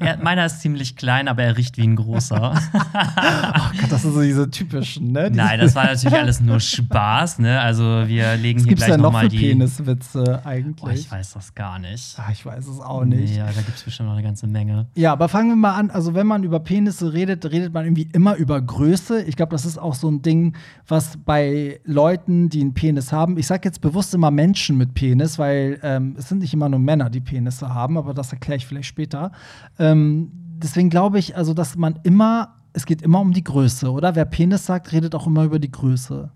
Er, 0.00 0.16
meiner 0.18 0.46
ist 0.46 0.60
ziemlich 0.60 0.96
klein, 0.96 1.28
aber 1.28 1.44
er 1.44 1.56
riecht 1.56 1.76
wie 1.76 1.86
ein 1.86 1.94
großer. 1.94 2.54
Ach 2.92 3.72
Gott, 3.80 3.92
das 3.92 4.02
sind 4.02 4.14
so 4.14 4.22
diese 4.22 4.50
typischen, 4.50 5.12
ne? 5.12 5.30
Nein, 5.32 5.60
das 5.60 5.76
war 5.76 5.84
natürlich 5.84 6.18
alles 6.18 6.40
nur 6.40 6.58
Spaß, 6.58 7.38
ne? 7.38 7.60
Also 7.60 7.84
wir 8.06 8.34
legen 8.34 8.60
Was 8.60 8.66
hier 8.66 8.76
gleich 8.76 8.90
denn 8.90 9.00
noch 9.00 9.28
die. 9.28 9.38
Peniswitze 9.38 10.44
eigentlich? 10.44 10.82
Oh, 10.82 10.88
ich 10.88 11.10
weiß 11.10 11.34
das 11.34 11.54
gar 11.54 11.78
nicht. 11.78 12.18
Ah, 12.18 12.30
ich 12.32 12.44
weiß 12.44 12.66
es 12.66 12.80
auch 12.80 13.04
nicht. 13.04 13.30
Nee, 13.30 13.38
ja, 13.38 13.46
da 13.46 13.60
gibt 13.60 13.76
es 13.76 13.82
bestimmt 13.82 14.08
noch 14.08 14.16
eine 14.16 14.24
ganze 14.24 14.48
Menge. 14.48 14.86
Ja, 14.94 15.12
aber 15.12 15.28
fangen 15.28 15.50
wir 15.50 15.56
mal 15.56 15.74
an. 15.74 15.90
Also, 15.90 16.14
wenn 16.14 16.26
man 16.26 16.42
über 16.42 16.58
Penisse 16.58 17.12
redet, 17.12 17.44
redet 17.44 17.72
man 17.72 17.84
irgendwie 17.84 18.08
immer 18.12 18.34
über 18.34 18.60
Größe. 18.60 19.22
Ich 19.22 19.36
glaube, 19.36 19.52
das 19.52 19.64
ist 19.64 19.78
auch 19.78 19.94
so 19.94 20.10
ein 20.10 20.22
Ding, 20.22 20.56
was 20.88 21.16
bei 21.24 21.80
Leuten, 21.84 22.48
die 22.48 22.60
einen 22.60 22.74
Penis 22.74 23.12
haben, 23.12 23.38
ich 23.38 23.46
sage 23.46 23.68
jetzt 23.68 23.80
bewusst 23.80 24.14
immer 24.14 24.30
Menschen 24.30 24.76
mit 24.76 24.94
Penis, 24.94 25.38
weil 25.38 25.78
ähm, 25.82 26.14
es 26.18 26.28
sind 26.28 26.38
nicht 26.38 26.52
immer 26.52 26.68
nur 26.68 26.80
Männer, 26.80 27.10
die 27.10 27.20
Penisse 27.20 27.72
haben, 27.72 27.96
aber 27.96 28.14
das 28.14 28.32
erkläre 28.32 28.56
ich 28.56 28.66
vielleicht 28.66 28.88
später. 28.88 29.32
Ähm, 29.78 30.30
deswegen 30.32 30.90
glaube 30.90 31.18
ich, 31.18 31.36
also, 31.36 31.54
dass 31.54 31.76
man 31.76 31.98
immer, 32.02 32.56
es 32.72 32.86
geht 32.86 33.02
immer 33.02 33.20
um 33.20 33.32
die 33.32 33.44
Größe, 33.44 33.90
oder? 33.90 34.14
Wer 34.14 34.24
Penis 34.24 34.66
sagt, 34.66 34.92
redet 34.92 35.14
auch 35.14 35.26
immer 35.26 35.44
über 35.44 35.58
die 35.58 35.70
Größe. 35.70 36.30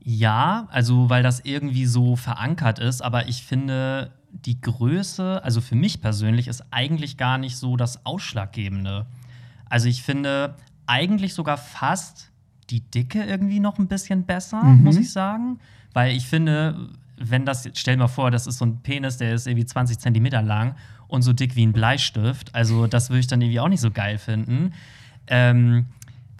Ja, 0.00 0.68
also 0.70 1.10
weil 1.10 1.22
das 1.22 1.40
irgendwie 1.40 1.86
so 1.86 2.16
verankert 2.16 2.78
ist, 2.78 3.02
aber 3.02 3.28
ich 3.28 3.42
finde, 3.44 4.12
die 4.30 4.60
Größe, 4.60 5.42
also 5.42 5.60
für 5.60 5.74
mich 5.74 6.00
persönlich, 6.00 6.48
ist 6.48 6.64
eigentlich 6.70 7.16
gar 7.16 7.38
nicht 7.38 7.56
so 7.56 7.76
das 7.76 8.06
Ausschlaggebende. 8.06 9.06
Also 9.68 9.88
ich 9.88 10.02
finde 10.02 10.54
eigentlich 10.86 11.34
sogar 11.34 11.56
fast 11.58 12.27
die 12.70 12.80
Dicke 12.80 13.24
irgendwie 13.24 13.60
noch 13.60 13.78
ein 13.78 13.86
bisschen 13.88 14.24
besser, 14.24 14.62
Mhm. 14.62 14.84
muss 14.84 14.96
ich 14.96 15.12
sagen. 15.12 15.58
Weil 15.94 16.14
ich 16.16 16.26
finde, 16.26 16.90
wenn 17.16 17.44
das, 17.46 17.68
stell 17.74 17.94
dir 17.96 18.00
mal 18.02 18.08
vor, 18.08 18.30
das 18.30 18.46
ist 18.46 18.58
so 18.58 18.66
ein 18.66 18.78
Penis, 18.82 19.16
der 19.16 19.34
ist 19.34 19.46
irgendwie 19.46 19.66
20 19.66 19.98
Zentimeter 19.98 20.42
lang 20.42 20.74
und 21.08 21.22
so 21.22 21.32
dick 21.32 21.56
wie 21.56 21.66
ein 21.66 21.72
Bleistift. 21.72 22.54
Also 22.54 22.86
das 22.86 23.10
würde 23.10 23.20
ich 23.20 23.26
dann 23.26 23.40
irgendwie 23.40 23.60
auch 23.60 23.68
nicht 23.68 23.80
so 23.80 23.90
geil 23.90 24.18
finden. 24.18 24.72
Ähm, 25.26 25.86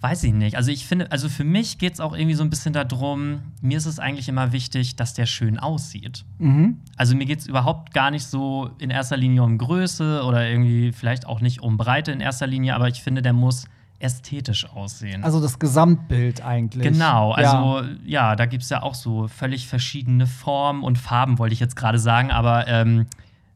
weiß 0.01 0.23
ich 0.23 0.33
nicht. 0.33 0.55
Also 0.55 0.71
ich 0.71 0.85
finde, 0.85 1.11
also 1.11 1.27
für 1.27 1.43
mich 1.43 1.77
geht 1.77 1.93
es 1.93 1.99
auch 1.99 2.13
irgendwie 2.15 2.35
so 2.35 2.43
ein 2.43 2.49
bisschen 2.49 2.71
darum, 2.71 3.39
mir 3.61 3.77
ist 3.77 3.85
es 3.85 3.99
eigentlich 3.99 4.29
immer 4.29 4.53
wichtig, 4.53 4.95
dass 4.95 5.13
der 5.13 5.25
schön 5.25 5.59
aussieht. 5.59 6.23
Mhm. 6.37 6.77
Also 6.95 7.15
mir 7.15 7.25
geht 7.25 7.39
es 7.39 7.47
überhaupt 7.47 7.93
gar 7.93 8.09
nicht 8.09 8.23
so 8.25 8.69
in 8.79 8.91
erster 8.91 9.17
Linie 9.17 9.43
um 9.43 9.57
Größe 9.57 10.23
oder 10.23 10.47
irgendwie 10.49 10.93
vielleicht 10.93 11.25
auch 11.25 11.41
nicht 11.41 11.61
um 11.61 11.75
Breite 11.75 12.11
in 12.13 12.21
erster 12.21 12.47
Linie, 12.47 12.75
aber 12.75 12.87
ich 12.87 13.01
finde, 13.03 13.21
der 13.21 13.33
muss 13.33 13.65
ästhetisch 13.99 14.69
aussehen. 14.69 15.23
Also 15.23 15.41
das 15.41 15.59
Gesamtbild 15.59 16.43
eigentlich. 16.43 16.83
Genau, 16.93 17.31
Ja. 17.31 17.35
also 17.35 17.87
ja, 18.05 18.35
da 18.35 18.45
gibt 18.45 18.63
es 18.63 18.69
ja 18.69 18.81
auch 18.81 18.95
so 18.95 19.27
völlig 19.27 19.67
verschiedene 19.67 20.25
Formen 20.25 20.83
und 20.83 20.97
Farben, 20.97 21.37
wollte 21.37 21.53
ich 21.53 21.59
jetzt 21.59 21.75
gerade 21.75 21.99
sagen, 21.99 22.31
aber 22.31 22.67
ähm, 22.67 23.05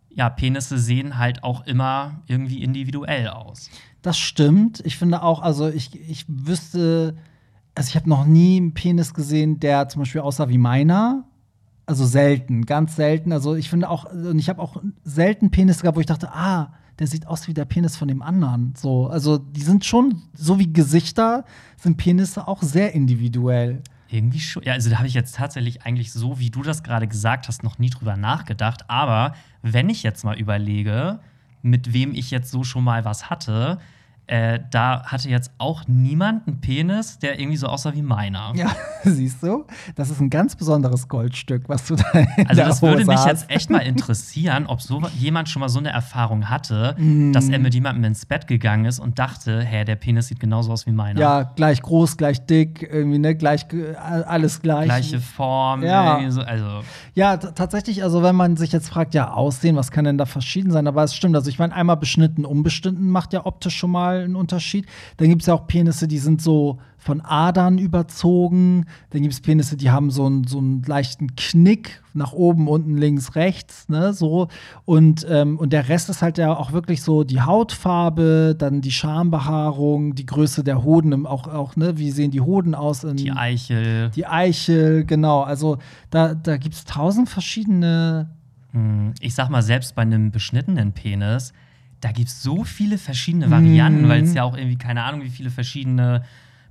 ja, 0.10 0.30
Penisse 0.30 0.78
sehen 0.78 1.18
halt 1.18 1.44
auch 1.44 1.66
immer 1.66 2.22
irgendwie 2.28 2.62
individuell 2.62 3.30
aus. 3.30 3.70
Das 4.02 4.18
stimmt. 4.18 4.82
Ich 4.86 4.98
finde 4.98 5.24
auch, 5.24 5.42
also 5.42 5.70
ich, 5.70 5.98
ich 6.10 6.26
wüsste, 6.28 7.16
also 7.74 7.88
ich 7.88 7.96
habe 7.96 8.10
noch 8.10 8.26
nie 8.26 8.58
einen 8.58 8.74
Penis 8.74 9.14
gesehen, 9.14 9.60
der 9.60 9.88
zum 9.88 10.02
Beispiel 10.02 10.22
aussah 10.22 10.50
wie 10.50 10.58
meiner. 10.58 11.24
Also 11.86 12.06
selten, 12.06 12.66
ganz 12.66 12.96
selten. 12.96 13.32
Also 13.32 13.56
ich 13.56 13.70
finde 13.70 13.90
auch, 13.90 14.06
und 14.06 14.40
ich 14.40 14.50
habe 14.50 14.62
auch 14.62 14.78
selten 15.04 15.52
Penis 15.52 15.82
gehabt, 15.82 15.98
wo 15.98 16.02
ich 16.02 16.06
dachte, 16.06 16.32
ah, 16.34 16.74
der 17.00 17.08
sieht 17.08 17.28
aus 17.28 17.48
wie 17.48 17.54
der 17.54 17.66
Penis 17.66 17.98
von 17.98 18.08
dem 18.08 18.22
anderen. 18.22 18.74
So, 18.76 19.08
also 19.08 19.38
die 19.38 19.62
sind 19.62 19.86
schon, 19.86 20.22
so 20.34 20.60
wie 20.60 20.72
Gesichter, 20.72 21.46
sind 21.78 21.98
Penisse 21.98 22.48
auch 22.48 22.62
sehr 22.62 22.94
individuell. 22.94 23.82
Irgendwie 24.10 24.40
schon. 24.40 24.64
Ja, 24.64 24.74
also 24.74 24.92
da 24.92 24.98
habe 24.98 25.08
ich 25.08 25.16
jetzt 25.16 25.36
tatsächlich 25.36 25.84
eigentlich 25.84 26.12
so, 26.12 26.40
wie 26.40 26.52
du 26.52 26.62
das 26.62 26.84
gerade 26.84 27.08
gesagt 27.08 27.48
hast, 27.48 27.64
noch 27.64 27.80
nie 27.80 27.90
drüber 27.90 28.16
nachgedacht. 28.16 28.90
Aber 28.90 29.34
wenn 29.64 29.90
ich 29.90 30.04
jetzt 30.04 30.24
mal 30.24 30.38
überlege, 30.40 31.20
mit 31.64 31.94
wem 31.94 32.14
ich 32.14 32.30
jetzt 32.30 32.52
so 32.52 32.64
schon 32.64 32.84
mal 32.84 33.06
was 33.06 33.32
hatte, 33.32 33.80
äh, 34.28 34.60
da 34.72 35.04
hatte 35.06 35.30
jetzt 35.30 35.52
auch 35.58 35.84
niemand 35.88 36.48
einen 36.48 36.62
Penis, 36.62 37.20
der 37.20 37.40
irgendwie 37.40 37.58
so 37.58 37.68
aussah 37.68 37.94
wie 37.94 38.02
meiner. 38.02 38.54
Ja, 38.56 38.68
siehst 39.04 39.44
du? 39.44 39.66
Das 39.96 40.10
ist 40.10 40.20
ein 40.22 40.30
ganz 40.30 40.56
besonderes 40.56 41.08
Goldstück, 41.08 41.68
was 41.68 41.86
du 41.88 41.96
da 41.96 42.06
in 42.12 42.48
Also 42.48 42.62
das 42.64 42.82
würde 42.82 42.96
Hose 43.02 43.06
mich 43.08 43.18
hast. 43.18 43.26
jetzt 43.28 43.50
echt 43.50 43.70
mal 43.70 43.80
interessieren, 43.80 44.66
ob 44.68 44.82
so 44.82 45.02
jemand 45.20 45.50
schon 45.50 45.60
mal 45.60 45.70
so 45.70 45.80
eine 45.80 45.90
Erfahrung 45.90 46.50
hatte, 46.50 46.96
Mm. 46.98 47.32
dass 47.34 47.50
er 47.50 47.60
mit 47.60 47.74
jemandem 47.74 48.04
ins 48.06 48.26
Bett 48.26 48.48
gegangen 48.48 48.86
ist 48.86 49.00
und 49.00 49.20
dachte, 49.20 49.62
hä, 49.62 49.84
der 49.84 49.96
Penis 49.96 50.28
sieht 50.28 50.40
genauso 50.40 50.72
aus 50.72 50.86
wie 50.88 50.92
meiner. 50.92 51.20
Ja, 51.20 51.44
gleich 51.44 51.82
groß, 51.82 52.18
gleich 52.18 52.46
dick, 52.46 52.82
irgendwie, 52.90 53.20
ne, 53.20 53.36
gleich, 53.36 53.68
ge- 53.68 53.96
alles 53.96 54.62
gleich. 54.62 54.86
Gleiche 54.86 55.20
Form, 55.20 55.84
Ja. 55.84 56.20
so, 56.32 56.42
also 56.42 56.82
Ja, 57.14 57.38
tatsächlich, 57.38 58.04
also 58.04 58.24
wenn 58.24 58.36
man 58.36 58.56
sich 58.58 58.72
jetzt 58.72 58.90
fragt, 58.90 59.14
ja, 59.14 59.32
Aussehen, 59.34 59.76
was 59.76 59.92
kann 59.92 60.06
denn 60.06 60.18
da 60.18 60.26
verschieden 60.26 60.72
sein? 60.72 60.88
Aber 60.88 61.04
es 61.04 61.14
stimmt, 61.16 61.36
also 61.36 61.50
ich 61.50 61.60
meine, 61.60 61.74
einmal 61.74 61.98
beschnitten, 61.98 62.46
unbeschnitten 62.46 63.10
macht 63.10 63.34
ja 63.34 63.46
optisch 63.46 63.76
schon 63.78 63.92
mal 63.92 64.13
Fall 64.14 64.24
ein 64.24 64.36
Unterschied. 64.36 64.86
Dann 65.18 65.30
gibt 65.30 65.42
es 65.42 65.48
ja 65.48 65.54
auch 65.54 65.68
Penisse, 65.68 66.08
die 66.08 66.18
sind 66.18 66.42
so 66.42 66.80
von 66.98 67.22
Adern 67.22 67.78
überzogen. 67.78 68.86
Dann 69.10 69.22
gibt 69.22 69.34
es 69.34 69.42
Penisse, 69.42 69.76
die 69.76 69.92
haben 69.92 70.10
so 70.10 70.26
einen, 70.26 70.46
so 70.46 70.60
einen 70.60 70.84
leichten 70.84 71.36
Knick 71.36 72.02
nach 72.14 72.32
oben, 72.32 72.68
unten, 72.68 72.96
links, 72.96 73.36
rechts, 73.36 73.90
ne, 73.90 74.14
so. 74.14 74.48
Und, 74.86 75.26
ähm, 75.30 75.58
und 75.58 75.74
der 75.74 75.90
Rest 75.90 76.10
ist 76.10 76.22
halt 76.22 76.38
ja 76.38 76.56
auch 76.56 76.72
wirklich 76.72 77.02
so 77.02 77.24
die 77.24 77.42
Hautfarbe, 77.42 78.56
dann 78.58 78.82
die 78.82 78.92
Schambehaarung, 78.92 80.16
die 80.16 80.26
Größe 80.26 80.64
der 80.64 80.84
Hoden, 80.84 81.26
auch, 81.26 81.48
auch 81.48 81.76
ne, 81.76 81.98
wie 81.98 82.12
sehen 82.12 82.32
die 82.32 82.42
Hoden 82.42 82.76
aus? 82.76 83.02
die 83.02 83.32
Eichel. 83.32 84.12
Die 84.12 84.26
Eichel, 84.26 85.04
genau. 85.04 85.42
Also 85.42 85.80
da, 86.10 86.36
da 86.36 86.58
gibt 86.58 86.76
es 86.76 86.86
tausend 86.86 87.28
verschiedene. 87.28 88.30
Hm, 88.72 89.14
ich 89.20 89.36
sag 89.36 89.50
mal, 89.50 89.62
selbst 89.62 89.96
bei 89.96 90.04
einem 90.04 90.32
beschnittenen 90.32 90.94
Penis, 90.94 91.52
da 92.04 92.12
gibt 92.12 92.28
es 92.30 92.42
so 92.44 92.64
viele 92.64 92.98
verschiedene 92.98 93.50
Varianten, 93.50 94.04
Mhm. 94.04 94.10
weil 94.10 94.24
es 94.24 94.34
ja 94.34 94.44
auch 94.44 94.58
irgendwie, 94.58 94.78
keine 94.78 95.04
Ahnung, 95.04 95.24
wie 95.24 95.30
viele 95.30 95.50
verschiedene 95.50 96.24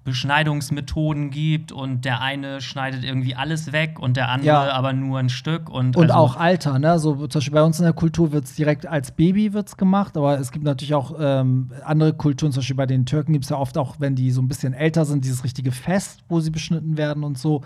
Beschneidungsmethoden 0.04 1.30
gibt 1.30 1.72
und 1.72 2.04
der 2.04 2.20
eine 2.20 2.60
schneidet 2.60 3.04
irgendwie 3.04 3.34
alles 3.34 3.72
weg 3.72 3.98
und 3.98 4.16
der 4.16 4.28
andere 4.28 4.46
Ja. 4.46 4.72
aber 4.72 4.92
nur 4.92 5.18
ein 5.18 5.28
Stück 5.28 5.68
und, 5.68 5.96
Und 5.96 6.10
also, 6.10 6.14
auch 6.14 6.36
Alter, 6.36 6.78
ne? 6.78 6.98
So 6.98 7.14
zum 7.14 7.38
Beispiel 7.38 7.54
bei 7.54 7.62
uns 7.62 7.78
in 7.78 7.84
der 7.84 7.92
Kultur 7.92 8.32
wird 8.32 8.44
es 8.44 8.54
direkt 8.54 8.86
als 8.86 9.12
Baby 9.12 9.52
wird's 9.52 9.76
gemacht, 9.76 10.16
aber 10.16 10.38
es 10.38 10.50
gibt 10.50 10.64
natürlich 10.64 10.94
auch 10.94 11.14
ähm, 11.20 11.70
andere 11.84 12.12
Kulturen, 12.14 12.52
zum 12.52 12.60
Beispiel 12.60 12.76
bei 12.76 12.86
den 12.86 13.06
Türken 13.06 13.32
gibt 13.32 13.44
es 13.44 13.50
ja 13.50 13.56
oft 13.58 13.78
auch, 13.78 13.96
wenn 13.98 14.14
die 14.14 14.30
so 14.30 14.42
ein 14.42 14.48
bisschen 14.48 14.74
älter 14.74 15.04
sind, 15.04 15.24
dieses 15.24 15.44
richtige 15.44 15.72
Fest, 15.72 16.24
wo 16.28 16.40
sie 16.40 16.50
beschnitten 16.50 16.96
werden 16.96 17.24
und 17.24 17.38
so. 17.38 17.62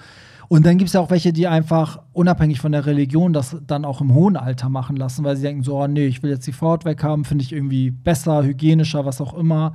Und 0.48 0.64
dann 0.64 0.78
gibt 0.78 0.88
es 0.88 0.94
ja 0.94 1.00
auch 1.00 1.10
welche, 1.10 1.32
die 1.32 1.48
einfach 1.48 2.00
unabhängig 2.12 2.60
von 2.60 2.70
der 2.70 2.86
Religion 2.86 3.32
das 3.32 3.56
dann 3.66 3.84
auch 3.84 4.00
im 4.00 4.14
hohen 4.14 4.36
Alter 4.36 4.68
machen 4.68 4.96
lassen, 4.96 5.24
weil 5.24 5.36
sie 5.36 5.42
denken 5.42 5.64
so, 5.64 5.82
oh 5.82 5.86
nee, 5.88 6.06
ich 6.06 6.22
will 6.22 6.30
jetzt 6.30 6.46
die 6.46 6.54
Haut 6.60 6.84
weghaben, 6.84 7.24
finde 7.24 7.42
ich 7.42 7.52
irgendwie 7.52 7.90
besser, 7.90 8.44
hygienischer, 8.44 9.04
was 9.04 9.20
auch 9.20 9.34
immer. 9.34 9.74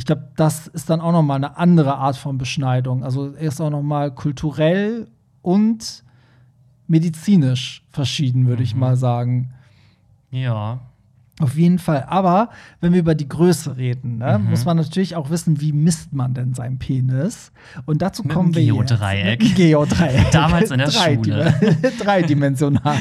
Ich 0.00 0.06
glaube, 0.06 0.30
das 0.34 0.66
ist 0.66 0.88
dann 0.88 1.02
auch 1.02 1.12
noch 1.12 1.20
mal 1.20 1.34
eine 1.34 1.58
andere 1.58 1.96
Art 1.96 2.16
von 2.16 2.38
Beschneidung. 2.38 3.04
Also 3.04 3.34
er 3.34 3.48
ist 3.48 3.60
auch 3.60 3.68
noch 3.68 3.82
mal 3.82 4.10
kulturell 4.10 5.08
und 5.42 6.04
medizinisch 6.86 7.84
verschieden, 7.90 8.46
würde 8.46 8.62
ich 8.62 8.74
mal 8.74 8.96
sagen. 8.96 9.52
ja. 10.30 10.80
Auf 11.40 11.56
jeden 11.56 11.78
Fall. 11.78 12.04
Aber 12.08 12.50
wenn 12.80 12.92
wir 12.92 13.00
über 13.00 13.14
die 13.14 13.28
Größe 13.28 13.76
reden, 13.76 14.18
ne, 14.18 14.38
Mhm. 14.38 14.50
muss 14.50 14.64
man 14.64 14.76
natürlich 14.76 15.16
auch 15.16 15.30
wissen, 15.30 15.60
wie 15.60 15.72
misst 15.72 16.12
man 16.12 16.34
denn 16.34 16.54
seinen 16.54 16.78
Penis? 16.78 17.50
Und 17.86 18.02
dazu 18.02 18.22
Mit 18.22 18.32
kommen 18.32 18.54
wir 18.54 18.64
Geodreieck. 18.64 19.42
Jetzt. 19.42 19.56
Geodreieck. 19.56 20.30
Damals 20.32 20.70
in 20.70 20.78
der 20.78 20.88
Dreidim- 20.90 21.34
Dreidimensional. 21.98 22.96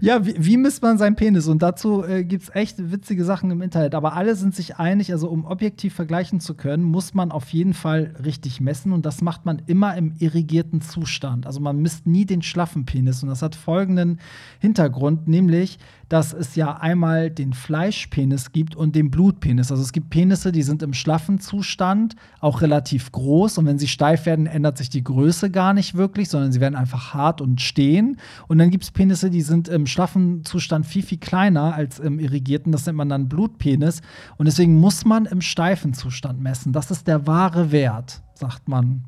ja, 0.00 0.24
wie, 0.26 0.34
wie 0.38 0.56
misst 0.56 0.82
man 0.82 0.98
seinen 0.98 1.16
Penis? 1.16 1.46
Und 1.48 1.62
dazu 1.62 2.04
äh, 2.04 2.24
gibt 2.24 2.44
es 2.44 2.54
echt 2.54 2.90
witzige 2.90 3.24
Sachen 3.24 3.50
im 3.50 3.62
Internet. 3.62 3.94
Aber 3.94 4.14
alle 4.14 4.34
sind 4.34 4.54
sich 4.54 4.76
einig, 4.76 5.12
also 5.12 5.28
um 5.28 5.44
objektiv 5.44 5.94
vergleichen 5.94 6.40
zu 6.40 6.54
können, 6.54 6.82
muss 6.82 7.14
man 7.14 7.30
auf 7.32 7.48
jeden 7.50 7.74
Fall 7.74 8.14
richtig 8.24 8.60
messen. 8.60 8.92
Und 8.92 9.06
das 9.06 9.22
macht 9.22 9.46
man 9.46 9.62
immer 9.66 9.96
im 9.96 10.14
irrigierten 10.18 10.80
Zustand. 10.80 11.46
Also 11.46 11.60
man 11.60 11.78
misst 11.78 12.06
nie 12.06 12.24
den 12.26 12.42
schlaffen 12.42 12.84
Penis. 12.84 13.22
Und 13.22 13.28
das 13.28 13.42
hat 13.42 13.54
folgenden 13.54 14.18
Hintergrund, 14.60 15.28
nämlich, 15.28 15.78
dass 16.08 16.32
es 16.32 16.56
ja 16.56 16.76
einmal 16.78 17.30
den 17.30 17.52
Fleischpenis 17.52 18.52
gibt 18.52 18.74
und 18.74 18.96
den 18.96 19.10
Blutpenis. 19.10 19.70
Also 19.70 19.82
es 19.82 19.92
gibt 19.92 20.10
Penisse, 20.10 20.52
die 20.52 20.62
sind 20.62 20.82
im 20.82 20.94
schlaffen 20.94 21.38
Zustand 21.38 22.16
auch 22.40 22.62
relativ 22.62 23.12
groß 23.12 23.58
und 23.58 23.66
wenn 23.66 23.78
sie 23.78 23.88
steif 23.88 24.24
werden, 24.24 24.46
ändert 24.46 24.78
sich 24.78 24.88
die 24.88 25.04
Größe 25.04 25.50
gar 25.50 25.74
nicht 25.74 25.94
wirklich, 25.94 26.30
sondern 26.30 26.52
sie 26.52 26.60
werden 26.60 26.76
einfach 26.76 27.12
hart 27.12 27.40
und 27.40 27.60
stehen. 27.60 28.16
Und 28.46 28.58
dann 28.58 28.70
gibt 28.70 28.84
es 28.84 28.90
Penisse, 28.90 29.30
die 29.30 29.42
sind 29.42 29.68
im 29.68 29.86
schlaffen 29.86 30.44
Zustand 30.44 30.86
viel, 30.86 31.02
viel 31.02 31.18
kleiner 31.18 31.74
als 31.74 31.98
im 31.98 32.18
irrigierten. 32.18 32.72
Das 32.72 32.86
nennt 32.86 32.96
man 32.96 33.08
dann 33.08 33.28
Blutpenis. 33.28 34.00
Und 34.38 34.46
deswegen 34.46 34.80
muss 34.80 35.04
man 35.04 35.26
im 35.26 35.42
steifen 35.42 35.92
Zustand 35.92 36.40
messen. 36.40 36.72
Das 36.72 36.90
ist 36.90 37.06
der 37.06 37.26
wahre 37.26 37.70
Wert, 37.70 38.22
sagt 38.34 38.68
man. 38.68 39.04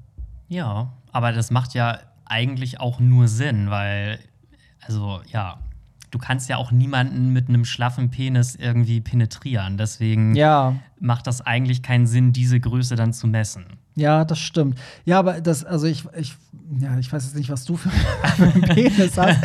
Ja, 0.48 0.92
aber 1.12 1.32
das 1.32 1.50
macht 1.50 1.74
ja 1.74 1.98
eigentlich 2.26 2.80
auch 2.80 3.00
nur 3.00 3.26
Sinn, 3.26 3.70
weil, 3.70 4.18
also 4.80 5.20
ja, 5.32 5.58
du 6.10 6.18
kannst 6.18 6.48
ja 6.48 6.56
auch 6.56 6.70
niemanden 6.72 7.32
mit 7.32 7.48
einem 7.48 7.64
schlaffen 7.64 8.10
Penis 8.10 8.54
irgendwie 8.56 9.00
penetrieren. 9.00 9.76
Deswegen 9.78 10.34
Ja. 10.34 10.76
macht 10.98 11.26
das 11.26 11.40
eigentlich 11.40 11.82
keinen 11.82 12.06
Sinn, 12.06 12.32
diese 12.32 12.58
Größe 12.60 12.96
dann 12.96 13.12
zu 13.12 13.26
messen. 13.26 13.64
Ja, 13.94 14.24
das 14.24 14.38
stimmt. 14.38 14.78
Ja, 15.04 15.18
aber 15.18 15.40
das, 15.40 15.64
also 15.64 15.86
ich, 15.86 16.04
ich, 16.16 16.36
ja, 16.78 16.98
ich 16.98 17.12
weiß 17.12 17.24
jetzt 17.24 17.36
nicht, 17.36 17.50
was 17.50 17.64
du 17.64 17.76
für 17.76 17.90
einen 18.42 18.62
Penis 18.62 19.18
hast, 19.18 19.38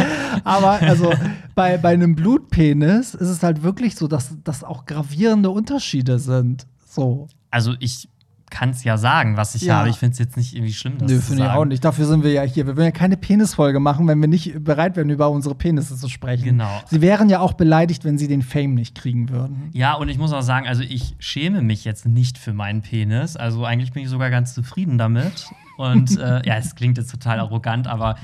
aber 0.44 0.72
also 0.82 1.14
bei, 1.56 1.78
bei 1.78 1.94
einem 1.94 2.16
Blutpenis 2.16 3.16
ist 3.16 3.30
es 3.30 3.44
halt 3.44 3.64
wirklich 3.64 3.96
so, 3.96 4.08
dass 4.08 4.36
das 4.44 4.64
auch 4.64 4.86
gravierende 4.86 5.50
Unterschiede 5.50 6.20
sind. 6.20 6.68
So. 6.86 7.28
Also 7.52 7.74
ich 7.80 8.08
kann 8.56 8.70
es 8.70 8.86
ja 8.86 8.96
sagen, 8.96 9.36
was 9.36 9.54
ich 9.54 9.64
Ja. 9.64 9.80
habe. 9.80 9.90
Ich 9.90 9.98
finde 9.98 10.14
es 10.14 10.20
jetzt 10.20 10.38
nicht 10.38 10.56
irgendwie 10.56 10.72
schlimm, 10.72 10.98
das 10.98 11.12
Nö, 11.12 11.20
finde 11.20 11.44
ich 11.44 11.50
auch 11.50 11.66
nicht. 11.66 11.84
Dafür 11.84 12.06
sind 12.06 12.24
wir 12.24 12.32
ja 12.32 12.44
hier. 12.44 12.66
Wir 12.66 12.78
wollen 12.78 12.86
ja 12.86 12.92
keine 12.92 13.18
Penisfolge 13.18 13.82
machen, 13.82 14.08
wenn 14.08 14.22
wir 14.22 14.30
nicht 14.30 14.64
bereit 14.64 14.96
wären, 14.96 15.10
über 15.10 15.30
unsere 15.30 15.56
Penisse 15.56 15.98
zu 15.98 16.08
sprechen. 16.08 16.46
Genau. 16.46 16.82
Sie 16.90 17.02
wären 17.02 17.28
ja 17.28 17.42
auch 17.42 17.52
beleidigt, 17.52 18.06
wenn 18.06 18.18
sie 18.18 18.30
den 18.30 18.42
Fame 18.42 18.74
nicht 18.74 18.96
kriegen 18.96 19.28
würden. 19.28 19.70
Ja, 19.74 19.96
und 19.96 20.08
ich 20.08 20.18
muss 20.18 20.32
auch 20.32 20.42
sagen, 20.42 20.68
also 20.68 20.84
ich 20.84 21.16
schäme 21.20 21.62
mich 21.62 21.84
jetzt 21.84 22.06
nicht 22.06 22.38
für 22.38 22.54
meinen 22.54 22.82
Penis. 22.82 23.36
Also 23.36 23.66
eigentlich 23.66 23.92
bin 23.92 24.04
ich 24.04 24.10
sogar 24.10 24.30
ganz 24.30 24.54
zufrieden 24.54 24.98
damit. 24.98 25.50
Und 25.76 26.18
äh, 26.18 26.42
ja, 26.48 26.56
es 26.56 26.76
klingt 26.76 26.98
jetzt 26.98 27.12
total 27.12 27.42
arrogant, 27.42 27.88
aber 27.88 28.16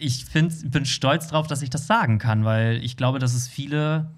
ich 0.00 0.24
find, 0.24 0.68
bin 0.72 0.84
stolz 0.84 1.28
drauf, 1.28 1.46
dass 1.46 1.62
ich 1.62 1.70
das 1.70 1.86
sagen 1.86 2.18
kann, 2.18 2.44
weil 2.44 2.82
ich 2.82 2.96
glaube, 2.96 3.20
dass 3.20 3.34
es 3.34 3.46
viele 3.46 4.10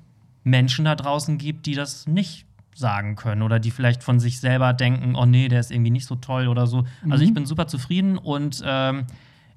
Menschen 0.45 0.87
da 0.87 0.95
draußen 0.95 1.37
gibt, 1.37 1.67
die 1.67 1.75
das 1.75 2.07
nicht 2.07 2.47
sagen 2.75 3.17
können 3.17 3.43
oder 3.43 3.59
die 3.59 3.71
vielleicht 3.71 4.03
von 4.03 4.21
sich 4.21 4.41
selber 4.41 4.73
denken, 4.73 5.15
oh 5.15 5.27
nee, 5.27 5.49
der 5.49 5.61
ist 5.61 5.71
irgendwie 5.71 5.91
nicht 5.91 6.07
so 6.07 6.17
toll 6.17 6.49
oder 6.49 6.67
so. 6.67 6.85
Also 7.09 7.25
ich 7.25 7.35
bin 7.35 7.47
super 7.47 7.67
zufrieden 7.67 8.19
und 8.19 8.63
ähm, 8.65 9.05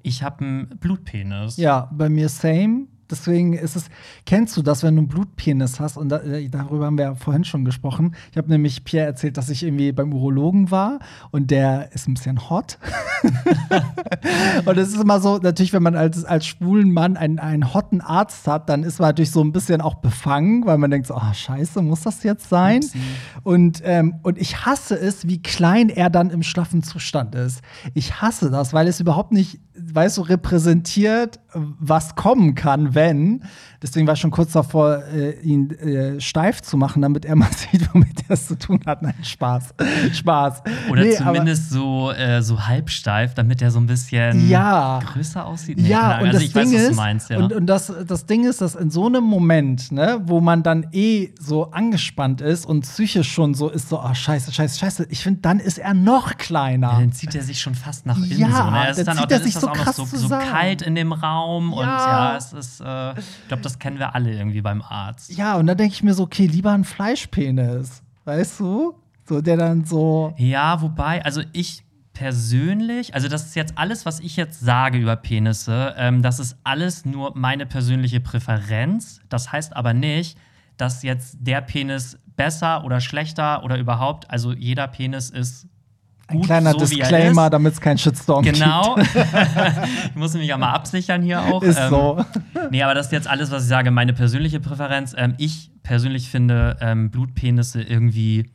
ich 0.02 0.22
habe 0.22 0.46
einen 0.46 0.68
Blutpenis. 0.80 1.58
Ja, 1.58 1.90
bei 1.92 2.10
mir 2.10 2.30
same. 2.30 2.88
Deswegen 3.10 3.54
ist 3.54 3.76
es, 3.76 3.86
kennst 4.26 4.58
du 4.58 4.62
das, 4.62 4.84
wenn 4.84 4.96
du 4.96 5.02
einen 5.02 5.08
Blutpenis 5.08 5.80
hast? 5.80 5.98
Und 5.98 6.10
da, 6.10 6.18
äh, 6.22 6.50
darüber 6.50 6.86
haben 6.86 6.98
wir 6.98 7.06
ja 7.06 7.16
vorhin 7.16 7.44
schon 7.44 7.66
gesprochen. 7.66 8.16
Ich 8.32 8.38
habe 8.38 8.50
nämlich 8.50 8.84
Pierre 8.84 9.06
erzählt, 9.06 9.38
dass 9.38 9.50
ich 9.50 9.64
irgendwie 9.64 9.92
beim 9.92 10.14
Urologen 10.14 10.72
war 10.72 11.00
und 11.32 11.52
der 11.52 11.92
ist 11.94 12.08
ein 12.08 12.16
bisschen 12.16 12.50
hot. 12.50 12.80
und 14.66 14.78
es 14.78 14.90
ist 14.90 15.02
immer 15.02 15.20
so, 15.20 15.38
natürlich, 15.38 15.74
wenn 15.74 15.84
man 15.84 15.96
als, 15.96 16.26
als 16.26 16.48
schwulen 16.48 16.92
Mann 16.92 17.16
einen, 17.18 17.40
einen 17.40 17.74
hotten 17.74 18.02
Arzt 18.02 18.48
hat, 18.48 18.70
dann 18.70 18.84
ist 18.84 19.00
man 19.00 19.10
natürlich 19.10 19.32
so 19.32 19.44
ein 19.44 19.52
bisschen 19.52 19.82
auch 19.82 19.96
befangen, 19.96 20.66
weil 20.66 20.78
man 20.78 20.90
denkt 20.90 21.08
so, 21.08 21.16
ah, 21.16 21.34
scheiße, 21.34 21.82
muss 21.82 22.02
das 22.02 22.24
jetzt 22.24 22.50
sein? 22.50 22.78
Upsi. 22.84 23.00
Und, 23.44 23.82
ähm, 23.86 24.16
und 24.24 24.38
ich 24.40 24.66
hasse 24.66 24.98
es, 24.98 25.28
wie 25.28 25.42
klein 25.42 25.90
er 25.90 26.10
dann 26.10 26.32
im 26.32 26.44
schlaffen 26.44 26.84
Zustand 26.84 27.36
ist. 27.36 27.62
Ich 27.94 28.22
hasse 28.22 28.50
das, 28.50 28.74
weil 28.74 28.88
es 28.88 29.00
überhaupt 29.00 29.32
nicht, 29.32 29.60
weißt 29.78 30.18
du, 30.18 30.22
repräsentiert, 30.22 31.40
was 31.54 32.16
kommen 32.16 32.56
kann, 32.56 32.96
wenn. 32.96 33.44
Deswegen 33.82 34.08
war 34.08 34.16
ich 34.16 34.20
schon 34.20 34.32
kurz 34.32 34.52
davor, 34.54 35.04
äh, 35.14 35.40
ihn 35.42 35.70
äh, 35.72 36.20
steif 36.20 36.62
zu 36.62 36.76
machen, 36.76 37.02
damit 37.02 37.24
er 37.26 37.36
mal 37.36 37.50
sieht, 37.52 37.88
womit 37.94 38.24
er 38.28 38.34
es 38.34 38.48
zu 38.48 38.58
tun 38.58 38.80
hat. 38.86 39.02
Nein, 39.02 39.14
Spaß. 39.22 39.74
Spaß. 40.14 40.64
Oder 40.90 41.04
Nee, 41.04 41.16
zumindest 41.16 41.70
so, 41.70 42.12
äh, 42.12 42.42
so 42.42 42.66
halbsteif, 42.68 43.34
damit 43.36 43.62
er 43.62 43.72
so 43.72 43.80
ein 43.80 43.86
bisschen 43.86 44.50
Ja. 44.50 45.00
größer 45.14 45.46
aussieht. 45.46 45.78
Nee, 45.78 45.90
Ja, 45.90 46.18
und 46.20 46.28
also 46.28 46.32
das 46.34 46.42
ich 46.44 46.54
Ding 46.54 46.64
weiß, 46.64 46.74
was 46.74 46.82
ist, 46.82 46.92
du 46.92 46.96
meinst, 46.96 47.30
ja. 47.30 47.38
und, 47.38 47.54
und 47.54 47.68
das, 47.68 47.94
das 48.08 48.26
Ding 48.26 48.46
ist, 48.46 48.62
dass 48.62 48.76
in 48.76 48.90
so 48.90 49.06
einem 49.06 49.24
Moment, 49.24 49.92
ne, 49.92 50.20
wo 50.26 50.42
man 50.42 50.64
dann 50.64 50.88
eh 50.92 51.34
so 51.40 51.72
angespannt 51.72 52.42
ist 52.42 52.66
und 52.66 52.82
psychisch 52.82 53.32
schon 53.32 53.54
so 53.54 53.70
ist, 53.70 53.90
so, 53.90 54.00
ah, 54.00 54.16
scheiße, 54.16 54.52
scheiße, 54.52 54.80
scheiße, 54.80 55.08
ich 55.10 55.22
finde, 55.22 55.42
dann 55.42 55.60
ist 55.60 55.78
er 55.78 55.94
noch 55.94 56.38
kleiner. 56.38 56.94
ja, 56.94 57.00
dann 57.00 57.12
zieht 57.12 57.36
er 57.36 57.44
sich 57.44 57.62
schon 57.62 57.76
fast 57.76 58.06
nach 58.06 58.18
innen. 58.18 58.40
Ja, 58.40 58.48
so, 58.50 58.72
ne? 58.72 58.94
Dann 58.96 59.06
dann, 59.06 59.18
zieht 59.18 59.32
er 59.32 59.40
sich 59.42 59.54
das 59.54 59.65
so 59.66 59.72
auch 59.72 59.76
noch 59.86 59.94
so, 59.94 60.06
so 60.06 60.30
kalt 60.30 60.82
in 60.82 60.96
dem 60.96 61.12
Raum. 61.14 61.74
Und 61.74 61.86
Ja. 61.86 62.08
ja, 62.32 62.38
es 62.38 62.54
ist, 62.54 62.82
äh, 62.82 63.20
ich 63.20 63.48
glaube, 63.48 63.64
das 63.64 63.80
kennen 63.80 64.00
wir 64.00 64.16
alle 64.16 64.32
irgendwie 64.34 64.62
beim 64.62 64.82
Arzt. 64.82 65.32
Ja, 65.36 65.56
und 65.58 65.68
da 65.68 65.76
denke 65.76 65.94
ich 65.94 66.04
mir 66.04 66.14
so, 66.14 66.24
okay, 66.24 66.48
lieber 66.48 66.72
ein 66.72 66.84
Fleischpenis. 66.84 68.02
Weißt 68.26 68.60
du? 68.60 68.96
So, 69.28 69.42
der 69.42 69.58
dann 69.58 69.86
so. 69.86 70.34
Ja, 70.38 70.82
wobei, 70.82 71.24
also 71.26 71.42
ich 71.54 71.84
persönlich, 72.14 73.14
also 73.14 73.28
das 73.28 73.46
ist 73.46 73.56
jetzt 73.56 73.78
alles, 73.78 74.06
was 74.06 74.20
ich 74.20 74.36
jetzt 74.36 74.60
sage 74.62 74.98
über 74.98 75.16
Penisse, 75.16 75.94
ähm, 75.98 76.22
das 76.22 76.40
ist 76.40 76.58
alles 76.64 77.06
nur 77.06 77.34
meine 77.36 77.66
persönliche 77.66 78.20
Präferenz. 78.20 79.20
Das 79.30 79.52
heißt 79.52 79.76
aber 79.76 79.94
nicht, 79.94 80.38
dass 80.78 81.04
jetzt 81.04 81.38
der 81.40 81.62
Penis 81.62 82.18
besser 82.36 82.84
oder 82.84 83.00
schlechter 83.02 83.64
oder 83.64 83.78
überhaupt, 83.78 84.30
also 84.30 84.54
jeder 84.54 84.88
Penis 84.88 85.30
ist 85.30 85.68
Ein 86.28 86.38
gut, 86.38 86.46
kleiner 86.48 86.72
so 86.72 86.80
er 86.80 86.86
Disclaimer, 86.86 87.50
damit 87.50 87.74
es 87.74 87.82
keinen 87.82 87.98
Shitstorm 87.98 88.44
Genau. 88.44 88.98
ich 90.10 90.16
muss 90.16 90.34
mich 90.34 90.48
ja 90.48 90.58
mal 90.58 90.72
absichern 90.72 91.22
hier 91.22 91.42
auch. 91.42 91.62
gibt. 91.62 91.72
Ist 91.72 91.80
Ähm, 91.80 91.90
so. 91.90 92.26
Nee, 92.72 92.82
aber 92.82 92.96
das 92.96 93.08
ist 93.08 93.12
jetzt 93.12 93.28
alles, 93.28 93.52
was 93.52 93.64
ich 93.64 93.70
sage, 93.70 93.92
meine 93.92 94.14
persönliche 94.14 94.60
Präferenz. 94.60 95.14
Ähm, 95.18 95.36
ich 95.38 95.72
persönlich 95.84 96.30
finde 96.30 96.78
ähm, 96.82 97.12
Blutpenisse 97.12 97.82
irgendwie 97.82 98.50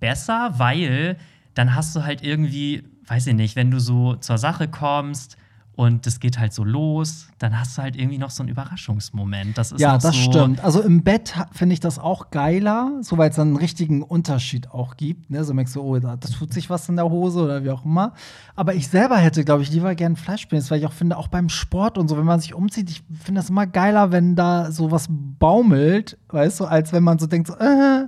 besser, 0.00 0.54
weil 0.56 1.16
dann 1.54 1.74
hast 1.74 1.94
du 1.94 2.04
halt 2.04 2.22
irgendwie, 2.22 2.84
weiß 3.06 3.26
ich 3.26 3.34
nicht, 3.34 3.56
wenn 3.56 3.70
du 3.70 3.78
so 3.78 4.16
zur 4.16 4.38
Sache 4.38 4.68
kommst 4.68 5.36
und 5.74 6.06
das 6.06 6.20
geht 6.20 6.38
halt 6.38 6.52
so 6.52 6.64
los, 6.64 7.28
dann 7.38 7.58
hast 7.58 7.78
du 7.78 7.82
halt 7.82 7.96
irgendwie 7.96 8.18
noch 8.18 8.30
so 8.30 8.42
einen 8.42 8.50
Überraschungsmoment. 8.50 9.56
Das 9.56 9.72
ist 9.72 9.80
ja, 9.80 9.94
das 9.96 10.14
so, 10.14 10.30
stimmt. 10.30 10.62
Also 10.62 10.82
im 10.82 11.02
Bett 11.02 11.34
finde 11.52 11.72
ich 11.72 11.80
das 11.80 11.98
auch 11.98 12.30
geiler, 12.30 12.90
so 13.00 13.16
weil 13.16 13.30
es 13.30 13.36
dann 13.36 13.48
einen 13.48 13.56
richtigen 13.56 14.02
Unterschied 14.02 14.70
auch 14.70 14.98
gibt. 14.98 15.30
Ne? 15.30 15.44
So 15.44 15.54
merkst 15.54 15.74
du, 15.74 15.80
oh, 15.80 15.98
da 15.98 16.16
das 16.16 16.32
tut 16.32 16.52
sich 16.52 16.68
was 16.68 16.88
in 16.90 16.96
der 16.96 17.08
Hose 17.08 17.40
oder 17.42 17.64
wie 17.64 17.70
auch 17.70 17.86
immer. 17.86 18.12
Aber 18.54 18.74
ich 18.74 18.88
selber 18.88 19.16
hätte, 19.16 19.44
glaube 19.44 19.62
ich, 19.62 19.70
lieber 19.72 19.94
gern 19.94 20.16
Fleischpenis, 20.16 20.70
weil 20.70 20.78
ich 20.80 20.86
auch 20.86 20.92
finde, 20.92 21.16
auch 21.16 21.28
beim 21.28 21.48
Sport 21.48 21.96
und 21.96 22.08
so, 22.08 22.18
wenn 22.18 22.26
man 22.26 22.40
sich 22.40 22.52
umzieht, 22.52 22.90
ich 22.90 23.02
finde 23.22 23.40
das 23.40 23.48
immer 23.48 23.66
geiler, 23.66 24.12
wenn 24.12 24.36
da 24.36 24.70
so 24.72 24.90
was 24.90 25.06
baumelt, 25.10 26.18
weißt 26.28 26.60
du, 26.60 26.64
als 26.66 26.92
wenn 26.92 27.02
man 27.02 27.18
so 27.18 27.26
denkt, 27.26 27.48
so, 27.48 27.54
äh, 27.54 28.06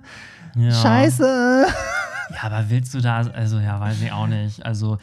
Ja. 0.56 0.70
scheiße. 0.70 1.66
Ja, 2.30 2.42
aber 2.42 2.64
willst 2.68 2.94
du 2.94 3.00
da, 3.00 3.18
also 3.34 3.58
ja, 3.58 3.80
weiß 3.80 4.00
ich 4.02 4.12
auch 4.12 4.26
nicht. 4.26 4.64
Also, 4.64 4.98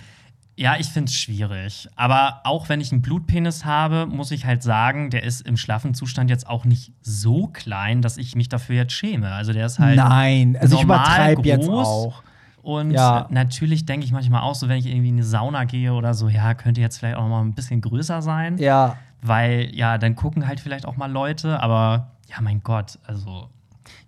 ja, 0.57 0.75
ich 0.77 0.87
finde 0.87 1.09
es 1.09 1.15
schwierig. 1.15 1.87
Aber 1.95 2.41
auch 2.43 2.69
wenn 2.69 2.81
ich 2.81 2.91
einen 2.91 3.01
Blutpenis 3.01 3.65
habe, 3.65 4.05
muss 4.05 4.31
ich 4.31 4.45
halt 4.45 4.61
sagen, 4.63 5.09
der 5.09 5.23
ist 5.23 5.41
im 5.41 5.57
schlaffen 5.57 5.93
Zustand 5.93 6.29
jetzt 6.29 6.47
auch 6.47 6.65
nicht 6.65 6.91
so 7.01 7.47
klein, 7.47 8.01
dass 8.01 8.17
ich 8.17 8.35
mich 8.35 8.49
dafür 8.49 8.75
jetzt 8.75 8.93
schäme. 8.93 9.31
Also 9.31 9.53
der 9.53 9.65
ist 9.65 9.79
halt. 9.79 9.95
Nein, 9.95 10.57
also 10.59 10.75
ich 10.77 10.83
übertreibe 10.83 11.41
jetzt 11.43 11.67
groß. 11.67 11.87
auch. 11.87 12.23
Und 12.61 12.91
Ja. 12.91 13.25
natürlich 13.31 13.85
denke 13.87 14.05
ich 14.05 14.11
manchmal 14.11 14.41
auch 14.41 14.53
so, 14.53 14.69
wenn 14.69 14.77
ich 14.77 14.85
irgendwie 14.85 15.09
in 15.09 15.15
eine 15.15 15.23
Sauna 15.23 15.63
gehe 15.63 15.93
oder 15.93 16.13
so, 16.13 16.29
ja, 16.29 16.53
könnte 16.53 16.79
jetzt 16.79 16.99
vielleicht 16.99 17.15
auch 17.17 17.27
mal 17.27 17.41
ein 17.41 17.53
bisschen 17.55 17.81
größer 17.81 18.21
sein. 18.21 18.57
Ja, 18.59 18.97
Weil, 19.23 19.73
ja, 19.75 19.97
dann 19.97 20.15
gucken 20.15 20.47
halt 20.47 20.59
vielleicht 20.59 20.85
auch 20.85 20.95
mal 20.97 21.11
Leute, 21.11 21.59
aber 21.61 22.11
ja, 22.29 22.41
mein 22.41 22.61
Gott, 22.61 22.99
also. 23.05 23.49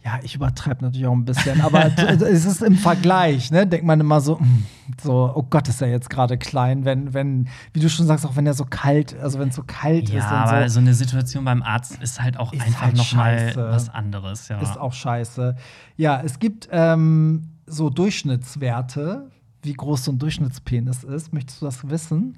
Ja, 0.04 0.20
ich 0.22 0.36
übertreibe 0.36 0.84
natürlich 0.84 1.08
auch 1.08 1.14
ein 1.14 1.26
bisschen, 1.26 1.62
aber 1.62 1.86
es 1.98 2.46
ist 2.46 2.62
im 2.62 2.76
Vergleich, 2.76 3.52
ne? 3.52 3.66
Denkt 3.66 3.86
man 3.86 4.00
immer 4.00 4.22
so, 4.22 4.36
mm, 4.38 4.66
so, 5.02 5.32
oh 5.34 5.44
Gott, 5.50 5.68
ist 5.70 5.82
er 5.82 5.90
jetzt 5.90 6.10
gerade 6.10 6.38
klein, 6.38 6.86
wenn, 6.86 7.14
wenn, 7.14 7.48
wie 7.72 7.80
du 7.80 7.90
schon 7.90 8.06
sagst, 8.06 8.26
auch 8.26 8.36
wenn 8.36 8.46
er 8.46 8.54
so 8.54 8.66
kalt, 8.66 9.16
also 9.20 9.40
wenn 9.40 9.50
es 9.50 9.56
so 9.56 9.64
kalt 9.66 10.10
Ja, 10.10 10.20
ist 10.20 10.26
und 10.26 10.32
aber 10.32 10.70
so, 10.70 10.76
so 10.76 10.80
eine 10.82 10.94
Situation 10.94 11.46
beim 11.46 11.64
Arzt 11.64 12.02
ist 12.02 12.22
halt 12.22 12.38
auch 12.38 12.52
Ist 12.54 12.62
einfach 12.62 12.82
halt 12.82 12.98
noch 12.98 13.14
mal 13.14 13.40
scheiße. 13.40 13.70
was 13.70 13.90
anderes, 13.90 14.48
ja. 14.50 14.60
ist 14.62 14.78
auch 14.78 14.94
scheiße. 14.94 15.56
Ja, 15.98 16.22
es 16.24 16.40
gibt 16.40 16.68
ähm, 16.72 17.50
so 17.66 17.90
Durchschnittswerte, 17.90 19.30
wie 19.62 19.74
groß 19.74 20.04
so 20.04 20.12
ein 20.12 20.20
Durchschnittspenis 20.20 21.04
ist. 21.04 21.34
Möchtest 21.34 21.62
du 21.62 21.66
das 21.66 21.90
wissen? 21.90 22.38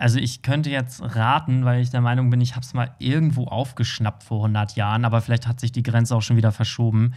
Also 0.00 0.18
ich 0.18 0.40
könnte 0.40 0.70
jetzt 0.70 1.02
raten, 1.14 1.66
weil 1.66 1.82
ich 1.82 1.90
der 1.90 2.00
Meinung 2.00 2.30
bin, 2.30 2.40
ich 2.40 2.56
habe 2.56 2.64
es 2.64 2.72
mal 2.72 2.94
irgendwo 2.98 3.44
aufgeschnappt 3.44 4.22
vor 4.22 4.38
100 4.38 4.74
Jahren, 4.74 5.04
aber 5.04 5.20
vielleicht 5.20 5.46
hat 5.46 5.60
sich 5.60 5.72
die 5.72 5.82
Grenze 5.82 6.16
auch 6.16 6.22
schon 6.22 6.38
wieder 6.38 6.52
verschoben. 6.52 7.12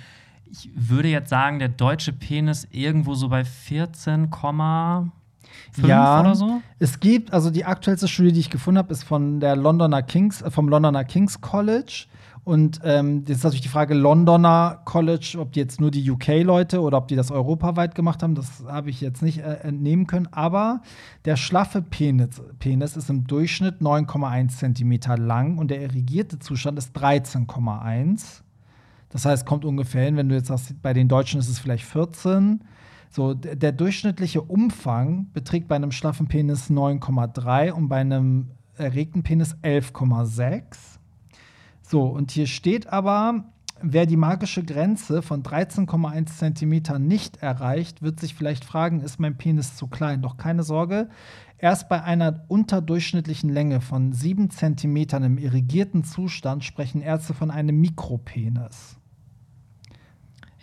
Ich 0.52 0.70
würde 0.76 1.08
jetzt 1.08 1.30
sagen, 1.30 1.60
der 1.60 1.70
deutsche 1.70 2.12
Penis 2.12 2.68
irgendwo 2.72 3.14
so 3.14 3.30
bei 3.30 3.44
14,5 3.44 5.12
Ja. 5.88 6.20
oder 6.20 6.36
so. 6.36 6.62
Es 6.78 7.00
gibt, 7.00 7.32
also 7.32 7.52
die 7.52 7.64
aktuellste 7.64 8.10
Studie, 8.10 8.34
die 8.34 8.42
ich 8.42 8.50
gefunden 8.50 8.80
habe, 8.80 8.92
ist 8.92 9.04
von 9.04 9.40
der 9.40 9.56
Londoner 9.56 10.04
Kings, 10.04 10.44
vom 10.50 10.68
Londoner 10.68 11.06
Kings 11.06 11.40
College. 11.40 12.08
Und 12.44 12.82
ähm, 12.84 13.24
jetzt 13.26 13.38
ist 13.38 13.44
natürlich 13.46 13.62
die 13.62 13.70
Frage 13.70 13.94
Londoner 13.94 14.82
College, 14.84 15.38
ob 15.40 15.54
die 15.54 15.62
jetzt 15.62 15.80
nur 15.80 15.92
die 15.92 16.10
UK-Leute 16.12 16.82
oder 16.82 16.98
ob 16.98 17.08
die 17.08 17.16
das 17.16 17.32
europaweit 17.32 17.96
gemacht 17.96 18.22
haben, 18.22 18.36
das 18.36 18.66
habe 18.68 18.90
ich 18.90 19.00
jetzt 19.00 19.22
nicht 19.22 19.40
äh, 19.40 19.60
entnehmen 19.62 20.08
können. 20.08 20.28
Aber 20.32 20.82
der 21.24 21.38
schlaffe 21.38 21.82
Penis, 21.82 22.42
Penis 22.60 22.98
ist 22.98 23.10
im 23.10 23.28
Durchschnitt 23.28 23.82
9,1 23.82 24.50
Zentimeter 24.50 25.18
lang 25.18 25.58
und 25.58 25.72
der 25.72 25.82
irrigierte 25.82 26.38
Zustand 26.38 26.78
ist 26.78 26.98
13,1. 26.98 28.42
Das 29.10 29.26
heißt, 29.26 29.46
kommt 29.46 29.64
ungefähr 29.64 30.04
hin, 30.04 30.18
wenn 30.18 30.28
du 30.28 30.36
jetzt 30.36 30.48
sagst, 30.48 30.82
bei 30.82 30.92
den 30.92 31.08
Deutschen 31.08 31.40
ist 31.40 31.48
es 31.48 31.60
vielleicht 31.60 31.86
14. 31.86 32.62
So, 33.10 33.36
der 33.36 33.72
durchschnittliche 33.72 34.42
Umfang 34.42 35.28
beträgt 35.34 35.68
bei 35.70 35.76
einem 35.76 35.92
schlaffen 35.92 36.28
Penis 36.28 36.70
9,3 36.70 37.72
und 37.72 37.88
bei 37.88 38.02
einem 38.02 38.50
erregten 38.76 39.22
Penis 39.22 39.56
11,6. 39.62 40.93
So, 41.94 42.06
und 42.06 42.32
hier 42.32 42.48
steht 42.48 42.88
aber, 42.88 43.44
wer 43.80 44.08
die 44.08 44.18
magische 44.18 44.64
Grenze 44.64 45.22
von 45.22 45.44
13,1 45.44 46.26
Zentimeter 46.26 46.98
nicht 46.98 47.38
erreicht, 47.38 48.02
wird 48.02 48.20
sich 48.20 48.34
vielleicht 48.34 48.66
fragen, 48.66 49.00
ist 49.00 49.20
mein 49.20 49.38
Penis 49.38 49.76
zu 49.76 49.86
klein? 49.86 50.24
Doch 50.24 50.38
keine 50.38 50.64
Sorge, 50.64 51.08
erst 51.60 51.90
bei 51.90 52.02
einer 52.02 52.46
unterdurchschnittlichen 52.48 53.52
Länge 53.52 53.80
von 53.80 54.12
7 54.12 54.50
Zentimetern 54.50 55.22
im 55.22 55.38
irrigierten 55.38 56.04
Zustand 56.04 56.64
sprechen 56.64 57.00
Ärzte 57.04 57.36
von 57.36 57.52
einem 57.52 57.80
Mikropenis. 57.80 58.98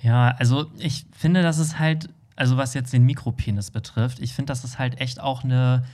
Ja, 0.02 0.34
also 0.36 0.66
ich 0.78 1.06
finde, 1.12 1.42
das 1.42 1.60
ist 1.60 1.78
halt, 1.78 2.12
also 2.34 2.56
was 2.56 2.74
jetzt 2.74 2.92
den 2.92 3.04
Mikropenis 3.04 3.70
betrifft, 3.70 4.18
ich 4.18 4.34
finde, 4.34 4.50
das 4.50 4.64
ist 4.64 4.80
halt 4.80 5.00
echt 5.00 5.20
auch 5.20 5.44
eine, 5.44 5.84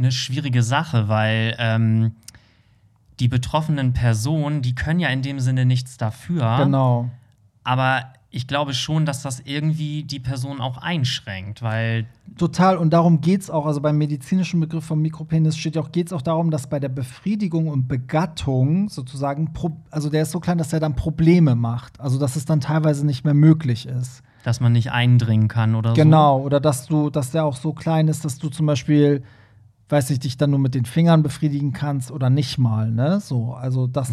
eine 0.00 0.10
schwierige 0.10 0.64
Sache, 0.64 1.06
weil 1.06 1.54
ähm, 1.60 2.16
die 3.20 3.28
betroffenen 3.28 3.92
Personen, 3.92 4.62
die 4.62 4.74
können 4.74 4.98
ja 4.98 5.08
in 5.08 5.22
dem 5.22 5.38
Sinne 5.38 5.66
nichts 5.66 5.96
dafür. 5.98 6.56
Genau. 6.58 7.10
Aber 7.62 8.04
ich 8.32 8.46
glaube 8.46 8.74
schon, 8.74 9.06
dass 9.06 9.22
das 9.22 9.40
irgendwie 9.40 10.04
die 10.04 10.20
Person 10.20 10.60
auch 10.60 10.78
einschränkt, 10.78 11.62
weil 11.62 12.06
Total, 12.38 12.76
und 12.76 12.90
darum 12.90 13.20
geht 13.20 13.42
es 13.42 13.50
auch. 13.50 13.66
Also 13.66 13.80
beim 13.80 13.98
medizinischen 13.98 14.60
Begriff 14.60 14.84
vom 14.84 15.02
Mikropenis 15.02 15.58
steht 15.58 15.74
ja 15.74 15.82
auch, 15.82 15.92
geht 15.92 16.06
es 16.06 16.12
auch 16.12 16.22
darum, 16.22 16.50
dass 16.50 16.68
bei 16.68 16.78
der 16.78 16.88
Befriedigung 16.88 17.68
und 17.68 17.88
Begattung 17.88 18.88
sozusagen, 18.88 19.52
also 19.90 20.08
der 20.10 20.22
ist 20.22 20.30
so 20.30 20.40
klein, 20.40 20.58
dass 20.58 20.72
er 20.72 20.80
dann 20.80 20.94
Probleme 20.94 21.56
macht. 21.56 22.00
Also 22.00 22.18
dass 22.18 22.36
es 22.36 22.44
dann 22.44 22.60
teilweise 22.60 23.04
nicht 23.04 23.24
mehr 23.24 23.34
möglich 23.34 23.86
ist. 23.86 24.22
dass 24.42 24.60
man 24.60 24.72
nicht 24.72 24.92
eindringen 24.92 25.48
kann 25.48 25.74
oder 25.74 25.90
so. 25.90 25.96
Genau, 25.96 26.40
oder 26.40 26.60
dass 26.60 26.86
du, 26.86 27.10
dass 27.10 27.30
der 27.30 27.44
auch 27.44 27.56
so 27.56 27.72
klein 27.72 28.08
ist, 28.08 28.24
dass 28.24 28.38
du 28.38 28.48
zum 28.48 28.66
Beispiel, 28.66 29.22
weiß 29.90 30.10
nicht, 30.10 30.24
dich 30.24 30.36
dann 30.36 30.50
nur 30.50 30.58
mit 30.58 30.74
den 30.74 30.84
Fingern 30.84 31.22
befriedigen 31.22 31.72
kannst 31.72 32.10
oder 32.10 32.30
nicht 32.30 32.58
mal, 32.58 32.90
ne? 32.90 33.20
So, 33.20 33.54
also 33.54 33.86
das, 33.86 34.12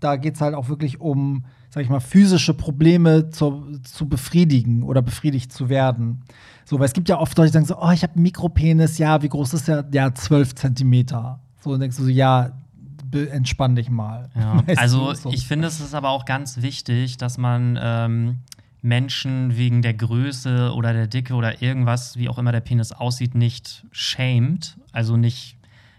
da 0.00 0.16
geht 0.16 0.34
es 0.34 0.40
halt 0.40 0.54
auch 0.54 0.68
wirklich 0.68 1.00
um, 1.00 1.44
sag 1.68 1.82
ich 1.82 1.90
mal, 1.90 2.00
physische 2.00 2.54
Probleme 2.54 3.30
zu, 3.30 3.78
zu 3.82 4.08
befriedigen 4.08 4.82
oder 4.82 5.02
befriedigt 5.02 5.52
zu 5.52 5.68
werden. 5.68 6.22
So, 6.64 6.78
weil 6.78 6.86
es 6.86 6.92
gibt 6.92 7.08
ja 7.08 7.18
oft 7.18 7.36
Leute, 7.36 7.50
die 7.50 7.54
sagen 7.54 7.66
so, 7.66 7.78
oh, 7.80 7.90
ich 7.90 8.02
habe 8.02 8.14
einen 8.14 8.22
Mikropenis, 8.22 8.98
ja, 8.98 9.22
wie 9.22 9.28
groß 9.28 9.54
ist 9.54 9.68
der? 9.68 9.86
Ja, 9.92 10.14
12 10.14 10.54
Zentimeter. 10.54 11.40
So, 11.60 11.70
und 11.70 11.80
denkst 11.80 11.96
du 11.96 12.04
so, 12.04 12.08
ja, 12.08 12.52
entspann 13.12 13.74
dich 13.74 13.90
mal. 13.90 14.30
Ja, 14.34 14.62
Weißt 14.66 14.80
also 14.80 15.12
so. 15.14 15.30
ich 15.30 15.46
finde, 15.46 15.68
es 15.68 15.80
ist 15.80 15.94
aber 15.94 16.10
auch 16.10 16.24
ganz 16.24 16.62
wichtig, 16.62 17.16
dass 17.16 17.38
man 17.38 17.78
ähm, 17.80 18.38
Menschen 18.82 19.56
wegen 19.56 19.82
der 19.82 19.94
Größe 19.94 20.72
oder 20.74 20.92
der 20.92 21.06
Dicke 21.06 21.34
oder 21.34 21.62
irgendwas, 21.62 22.16
wie 22.16 22.28
auch 22.28 22.38
immer 22.38 22.52
der 22.52 22.60
Penis 22.60 22.92
aussieht, 22.92 23.34
nicht 23.34 23.84
schämt, 23.92 24.78
also 24.92 25.16
nicht 25.16 25.56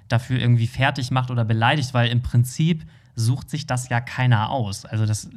dafür 0.07 0.39
irgendwie 0.39 0.67
fertig 0.67 1.11
macht 1.11 1.31
oder 1.31 1.45
beleidigt, 1.45 1.93
weil 1.93 2.09
im 2.09 2.21
Prinzip 2.21 2.83
sucht 3.15 3.49
sich 3.49 3.67
das 3.67 3.89
ja 3.89 4.01
keiner 4.01 4.49
aus. 4.49 4.85
Also 4.85 5.05
das, 5.05 5.29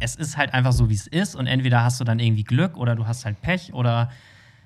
es 0.00 0.16
ist 0.16 0.36
halt 0.36 0.54
einfach 0.54 0.72
so, 0.72 0.90
wie 0.90 0.94
es 0.94 1.06
ist 1.06 1.34
und 1.34 1.46
entweder 1.46 1.82
hast 1.82 2.00
du 2.00 2.04
dann 2.04 2.18
irgendwie 2.18 2.44
Glück 2.44 2.76
oder 2.76 2.94
du 2.94 3.06
hast 3.06 3.24
halt 3.24 3.40
Pech 3.40 3.72
oder 3.72 4.10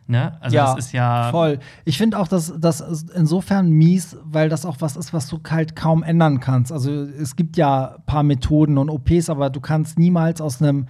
ne, 0.07 0.37
also 0.41 0.57
das 0.57 0.79
ist 0.79 0.93
ja 0.93 1.31
Voll. 1.31 1.59
Ich 1.85 1.99
finde 1.99 2.19
auch, 2.19 2.29
dass 2.29 2.53
das 2.59 2.81
insofern 3.15 3.71
mies, 3.71 4.17
weil 4.25 4.49
das 4.49 4.65
auch 4.65 4.77
was 4.81 4.97
ist, 4.97 5.13
was 5.13 5.29
du 5.29 5.41
halt 5.49 5.77
kaum 5.77 6.03
ändern 6.03 6.41
kannst. 6.41 6.73
Also 6.73 6.91
es 6.91 7.37
gibt 7.37 7.57
ja 7.57 7.97
ein 7.97 8.03
paar 8.07 8.23
Methoden 8.23 8.79
und 8.79 8.91
OPs, 8.91 9.31
aber 9.31 9.51
du 9.51 9.61
kannst 9.61 9.99
niemals 9.99 10.41
aus 10.41 10.61
einem 10.61 10.87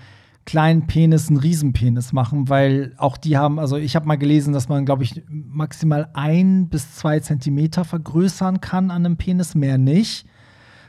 kleinen 0.46 0.86
Penis 0.86 1.28
einen 1.28 1.38
Riesenpenis 1.38 2.12
machen, 2.12 2.48
weil 2.48 2.94
auch 2.96 3.16
die 3.16 3.36
haben, 3.36 3.58
also 3.58 3.76
ich 3.76 3.96
habe 3.96 4.06
mal 4.06 4.16
gelesen, 4.16 4.54
dass 4.54 4.68
man, 4.68 4.86
glaube 4.86 5.02
ich, 5.02 5.22
maximal 5.28 6.08
ein 6.14 6.68
bis 6.68 6.94
zwei 6.94 7.20
Zentimeter 7.20 7.84
vergrößern 7.84 8.60
kann 8.60 8.90
an 8.90 9.04
einem 9.04 9.16
Penis, 9.16 9.54
mehr 9.54 9.76
nicht. 9.76 10.26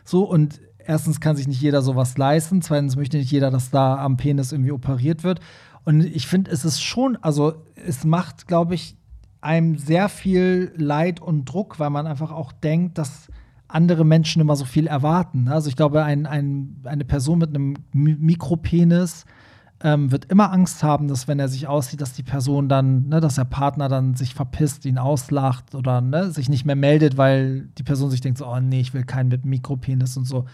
So, 0.05 0.23
und 0.23 0.61
erstens 0.77 1.19
kann 1.19 1.35
sich 1.35 1.47
nicht 1.47 1.61
jeder 1.61 1.81
sowas 1.81 2.17
leisten, 2.17 2.61
zweitens 2.61 2.95
möchte 2.95 3.17
nicht 3.17 3.31
jeder, 3.31 3.51
dass 3.51 3.71
da 3.71 3.97
am 3.97 4.15
Penis 4.15 4.51
irgendwie 4.51 4.71
operiert 4.71 5.23
wird. 5.23 5.39
Und 5.83 6.01
ich 6.01 6.27
finde, 6.27 6.51
es 6.51 6.63
ist 6.63 6.81
schon, 6.81 7.17
also 7.21 7.55
es 7.75 8.05
macht, 8.05 8.47
glaube 8.47 8.75
ich, 8.75 8.95
einem 9.41 9.77
sehr 9.77 10.07
viel 10.07 10.71
Leid 10.75 11.19
und 11.19 11.45
Druck, 11.45 11.79
weil 11.79 11.89
man 11.89 12.05
einfach 12.05 12.31
auch 12.31 12.51
denkt, 12.51 12.97
dass 12.97 13.27
andere 13.67 14.05
Menschen 14.05 14.41
immer 14.41 14.55
so 14.55 14.65
viel 14.65 14.87
erwarten. 14.87 15.45
ne? 15.45 15.53
Also 15.53 15.67
ich 15.67 15.75
glaube, 15.75 16.03
ein, 16.03 16.25
ein, 16.25 16.77
eine 16.83 17.05
Person 17.05 17.39
mit 17.39 17.49
einem 17.49 17.73
Mi- 17.93 18.17
Mikropenis 18.19 19.25
ähm, 19.83 20.11
wird 20.11 20.25
immer 20.25 20.51
Angst 20.51 20.83
haben, 20.83 21.07
dass 21.07 21.27
wenn 21.27 21.39
er 21.39 21.47
sich 21.47 21.67
aussieht, 21.67 22.01
dass 22.01 22.13
die 22.13 22.23
Person 22.23 22.67
dann, 22.67 23.09
ne, 23.09 23.19
dass 23.19 23.35
der 23.35 23.45
Partner 23.45 23.89
dann 23.89 24.15
sich 24.15 24.33
verpisst, 24.33 24.85
ihn 24.85 24.97
auslacht 24.97 25.75
oder 25.75 26.01
ne, 26.01 26.31
sich 26.31 26.49
nicht 26.49 26.65
mehr 26.65 26.75
meldet, 26.75 27.17
weil 27.17 27.69
die 27.77 27.83
Person 27.83 28.09
sich 28.09 28.21
denkt 28.21 28.39
so, 28.39 28.47
oh 28.47 28.59
nee, 28.59 28.79
ich 28.79 28.93
will 28.93 29.03
keinen 29.03 29.29
mit 29.29 29.45
Mikropenis 29.45 30.17
und 30.17 30.25
so. 30.25 30.45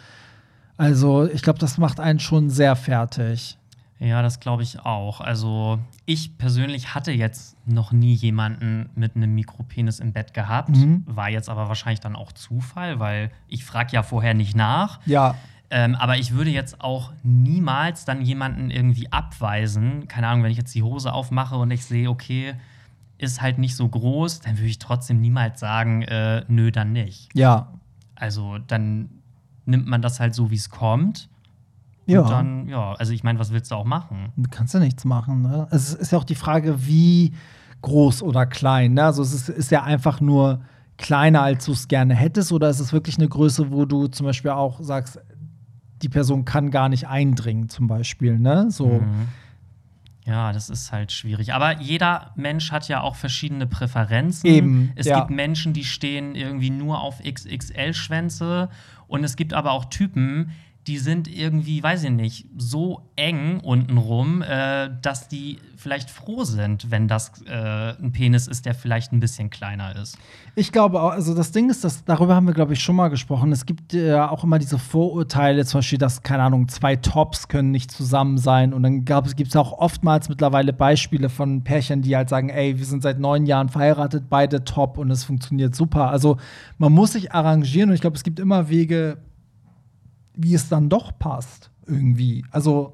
Also 0.76 1.26
ich 1.26 1.42
glaube, 1.42 1.60
das 1.60 1.78
macht 1.78 2.00
einen 2.00 2.20
schon 2.20 2.50
sehr 2.50 2.76
fertig. 2.76 3.58
Ja, 4.00 4.22
das 4.22 4.42
glaube 4.42 4.64
ich 4.64 4.82
auch. 4.82 5.22
Also 5.22 5.80
ich 6.06 6.38
persönlich 6.38 6.94
hatte 6.94 7.14
jetzt 7.14 7.56
noch 7.66 7.94
nie 7.94 8.14
jemanden 8.14 8.90
mit 8.96 9.16
einem 9.16 9.34
Mikropenis 9.34 10.00
im 10.02 10.12
Bett 10.12 10.34
gehabt. 10.34 10.76
Mhm. 10.76 11.04
War 11.06 11.30
jetzt 11.30 11.48
aber 11.48 11.70
wahrscheinlich 11.70 12.02
dann 12.02 12.18
auch 12.18 12.34
Zufall, 12.34 13.00
weil 13.00 13.32
ich 13.48 13.64
frage 13.64 13.94
ja 13.94 14.04
vorher 14.04 14.34
nicht 14.34 14.58
nach. 14.58 15.00
Ja, 15.06 15.36
Ähm, 15.76 15.96
aber 15.96 16.20
ich 16.20 16.34
würde 16.34 16.52
jetzt 16.52 16.82
auch 16.82 17.14
niemals 17.24 18.06
dann 18.06 18.22
jemanden 18.22 18.70
irgendwie 18.70 19.12
abweisen. 19.12 20.08
Keine 20.08 20.28
Ahnung, 20.28 20.44
wenn 20.44 20.52
ich 20.52 20.58
jetzt 20.58 20.76
die 20.76 20.84
Hose 20.84 21.12
aufmache 21.12 21.56
und 21.56 21.72
ich 21.72 21.84
sehe, 21.84 22.12
okay, 22.12 22.54
ist 23.18 23.42
halt 23.42 23.58
nicht 23.58 23.76
so 23.76 23.90
groß, 23.90 24.42
dann 24.42 24.60
würde 24.60 24.68
ich 24.68 24.78
trotzdem 24.78 25.20
niemals 25.20 25.60
sagen, 25.60 26.04
äh, 26.04 26.46
nö, 26.48 26.72
dann 26.72 26.92
nicht. 26.92 27.30
Ja. 27.34 27.74
Also 28.14 28.60
dann 28.60 29.10
nimmt 29.66 29.88
man 29.88 30.04
das 30.04 30.20
halt 30.20 30.36
so, 30.36 30.52
wie 30.52 30.58
es 30.58 30.70
kommt. 30.70 31.28
Ja. 32.06 32.22
Und 32.22 32.30
dann, 32.30 32.68
ja, 32.68 32.94
also 32.94 33.12
ich 33.12 33.24
meine, 33.24 33.40
was 33.40 33.52
willst 33.52 33.72
du 33.72 33.76
auch 33.76 33.86
machen? 33.86 34.32
Du 34.36 34.48
kannst 34.52 34.76
ja 34.76 34.80
nichts 34.80 35.06
machen. 35.06 35.42
Ne? 35.42 35.68
Es 35.72 35.92
ist 35.92 36.12
ja 36.12 36.20
auch 36.20 36.24
die 36.24 36.36
Frage, 36.36 36.86
wie 36.86 37.34
groß 37.82 38.22
oder 38.22 38.46
klein. 38.46 38.94
Ne? 38.94 39.06
Also 39.06 39.24
es 39.24 39.34
ist, 39.34 39.50
ist 39.50 39.72
ja 39.72 39.82
einfach 39.82 40.22
nur 40.22 40.62
kleiner, 40.98 41.42
als 41.42 41.66
du 41.66 41.72
es 41.72 41.88
gerne 41.88 42.14
hättest, 42.14 42.52
oder 42.52 42.70
ist 42.70 42.80
es 42.80 42.94
wirklich 42.94 43.18
eine 43.18 43.28
Größe, 43.28 43.72
wo 43.72 43.86
du 43.86 44.06
zum 44.06 44.28
Beispiel 44.28 44.52
auch 44.52 44.80
sagst, 44.82 45.20
die 46.04 46.10
Person 46.10 46.46
kann 46.46 46.70
gar 46.70 46.90
nicht 46.90 47.08
eindringen, 47.08 47.70
zum 47.70 47.88
Beispiel. 47.88 48.38
Ne? 48.38 48.70
So. 48.70 49.00
Mhm. 49.00 49.30
Ja, 50.26 50.54
das 50.54 50.70
ist 50.70 50.92
halt 50.92 51.12
schwierig. 51.12 51.54
Aber 51.54 51.82
jeder 51.82 52.32
Mensch 52.36 52.72
hat 52.72 52.88
ja 52.88 53.02
auch 53.02 53.16
verschiedene 53.16 53.68
Präferenzen. 53.68 54.50
Eben, 54.50 54.92
Es 54.96 55.06
ja. 55.06 55.20
gibt 55.20 55.32
Menschen, 55.32 55.74
die 55.74 55.84
stehen 55.84 56.36
irgendwie 56.36 56.70
nur 56.70 57.02
auf 57.02 57.20
XXL-Schwänze. 57.22 58.70
Und 59.08 59.24
es 59.24 59.36
gibt 59.36 59.54
aber 59.54 59.72
auch 59.72 59.86
Typen, 59.86 60.52
die 60.88 60.98
sind 60.98 61.28
irgendwie, 61.28 61.82
weiß 61.82 62.04
ich 62.04 62.10
nicht, 62.10 62.46
so 62.58 63.02
eng 63.16 63.60
untenrum, 63.62 64.42
äh, 64.42 64.90
dass 65.02 65.30
die 65.30 65.60
vielleicht 65.78 66.10
froh 66.10 66.44
sind, 66.44 66.92
wenn 66.92 67.08
das 67.08 67.32
äh, 67.46 67.94
ein 68.02 68.12
Penis 68.12 68.48
ist, 68.48 68.66
der 68.66 68.74
vielleicht 68.74 69.14
ein 69.14 69.20
bisschen 69.20 69.50
kleiner 69.50 69.96
ist. 69.96 70.18
Ich 70.56 70.72
glaube 70.72 71.00
also 71.00 71.34
das 71.34 71.52
Ding 71.52 71.70
ist, 71.70 71.84
dass 71.84 72.04
darüber 72.04 72.36
haben 72.36 72.48
wir, 72.48 72.54
glaube 72.54 72.74
ich, 72.74 72.82
schon 72.82 72.96
mal 72.96 73.10
gesprochen. 73.10 73.52
Es 73.52 73.66
gibt 73.66 73.94
ja 73.94 74.30
auch 74.30 74.44
immer 74.44 74.60
diese 74.60 74.78
Vorurteile, 74.78 75.66
zum 75.66 75.80
Beispiel, 75.80 76.00
dass, 76.00 76.22
keine 76.22 76.44
Ahnung, 76.44 76.68
zwei 76.68 76.96
Tops 76.96 77.48
können 77.48 77.72
nicht 77.72 77.92
zusammen 77.92 78.38
sein. 78.38 78.74
Und 78.74 78.84
dann 78.84 79.06
gibt 79.06 79.50
es 79.50 79.56
auch 79.56 79.74
oftmals 79.74 80.30
mittlerweile 80.30 80.74
Beispiele 80.74 81.30
von 81.30 81.64
Pärchen, 81.64 82.02
die 82.02 82.16
halt 82.16 82.30
sagen, 82.30 82.50
ey, 82.50 82.78
wir 82.78 82.86
sind 82.86 83.04
seit 83.04 83.20
neun 83.20 83.46
Jahren 83.46 83.70
verheiratet, 83.70 84.26
beide 84.30 84.64
top 84.64 84.98
und 84.98 85.12
es 85.12 85.24
funktioniert 85.24 85.76
super. 85.76 86.10
Also 86.10 86.38
man 86.78 86.92
muss 86.92 87.14
sich 87.14 87.32
arrangieren 87.32 87.90
und 87.90 87.96
ich 87.96 88.02
glaube, 88.02 88.18
es 88.18 88.24
gibt 88.24 88.40
immer 88.40 88.70
Wege, 88.70 89.18
wie 90.36 90.54
es 90.54 90.70
dann 90.70 90.90
doch 90.90 91.18
passt. 91.18 91.72
Irgendwie. 91.86 92.46
Also, 92.52 92.94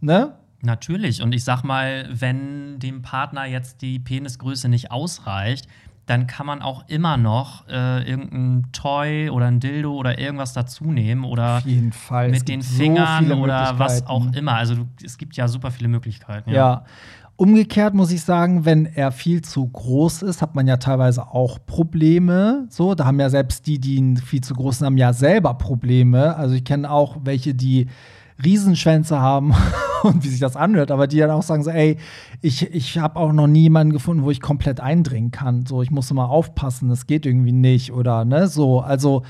ne? 0.00 0.34
Natürlich. 0.62 1.22
Und 1.22 1.34
ich 1.34 1.44
sag 1.44 1.62
mal, 1.62 2.08
wenn 2.10 2.78
dem 2.78 3.02
Partner 3.02 3.44
jetzt 3.44 3.82
die 3.82 3.98
Penisgröße 3.98 4.68
nicht 4.68 4.90
ausreicht, 4.90 5.68
dann 6.08 6.26
kann 6.26 6.46
man 6.46 6.62
auch 6.62 6.88
immer 6.88 7.18
noch 7.18 7.68
äh, 7.68 8.02
irgendein 8.08 8.72
Toy 8.72 9.28
oder 9.28 9.46
ein 9.46 9.60
Dildo 9.60 9.94
oder 9.94 10.18
irgendwas 10.18 10.54
dazu 10.54 10.84
nehmen 10.90 11.24
oder 11.24 11.58
Auf 11.58 11.66
jeden 11.66 11.92
Fall. 11.92 12.30
Mit 12.30 12.48
den 12.48 12.62
so 12.62 12.76
Fingern 12.76 13.24
viele 13.24 13.36
oder 13.36 13.78
was 13.78 14.06
auch 14.06 14.32
immer. 14.32 14.54
Also 14.54 14.74
du, 14.74 14.88
es 15.04 15.18
gibt 15.18 15.36
ja 15.36 15.46
super 15.48 15.70
viele 15.70 15.88
Möglichkeiten. 15.88 16.50
Ja. 16.50 16.84
Umgekehrt 17.40 17.94
muss 17.94 18.10
ich 18.10 18.22
sagen, 18.22 18.64
wenn 18.64 18.84
er 18.84 19.12
viel 19.12 19.42
zu 19.42 19.64
groß 19.64 20.22
ist, 20.22 20.42
hat 20.42 20.56
man 20.56 20.66
ja 20.66 20.76
teilweise 20.78 21.28
auch 21.28 21.60
Probleme. 21.64 22.66
So, 22.68 22.96
da 22.96 23.04
haben 23.04 23.20
ja 23.20 23.30
selbst 23.30 23.68
die, 23.68 23.78
die 23.78 23.94
ihn 23.94 24.16
viel 24.16 24.40
zu 24.40 24.54
groß 24.54 24.78
sind, 24.78 24.86
haben 24.86 24.98
ja 24.98 25.12
selber 25.12 25.54
Probleme. 25.54 26.34
Also 26.34 26.56
ich 26.56 26.64
kenne 26.64 26.90
auch 26.90 27.18
welche, 27.22 27.54
die 27.54 27.86
Riesenschwänze 28.42 29.20
haben 29.20 29.54
und 30.02 30.24
wie 30.24 30.28
sich 30.28 30.40
das 30.40 30.56
anhört, 30.56 30.90
aber 30.90 31.06
die 31.06 31.18
dann 31.18 31.30
auch 31.30 31.44
sagen 31.44 31.62
so, 31.62 31.70
ey, 31.70 31.98
ich, 32.40 32.74
ich 32.74 32.98
habe 32.98 33.14
auch 33.14 33.32
noch 33.32 33.46
nie 33.46 33.62
jemanden 33.62 33.92
gefunden, 33.92 34.24
wo 34.24 34.32
ich 34.32 34.40
komplett 34.40 34.80
eindringen 34.80 35.30
kann. 35.30 35.64
So, 35.64 35.80
ich 35.80 35.92
muss 35.92 36.10
immer 36.10 36.30
aufpassen, 36.30 36.88
das 36.88 37.06
geht 37.06 37.24
irgendwie 37.24 37.52
nicht 37.52 37.92
oder 37.92 38.24
ne, 38.24 38.48
so. 38.48 38.80
Also 38.80 39.22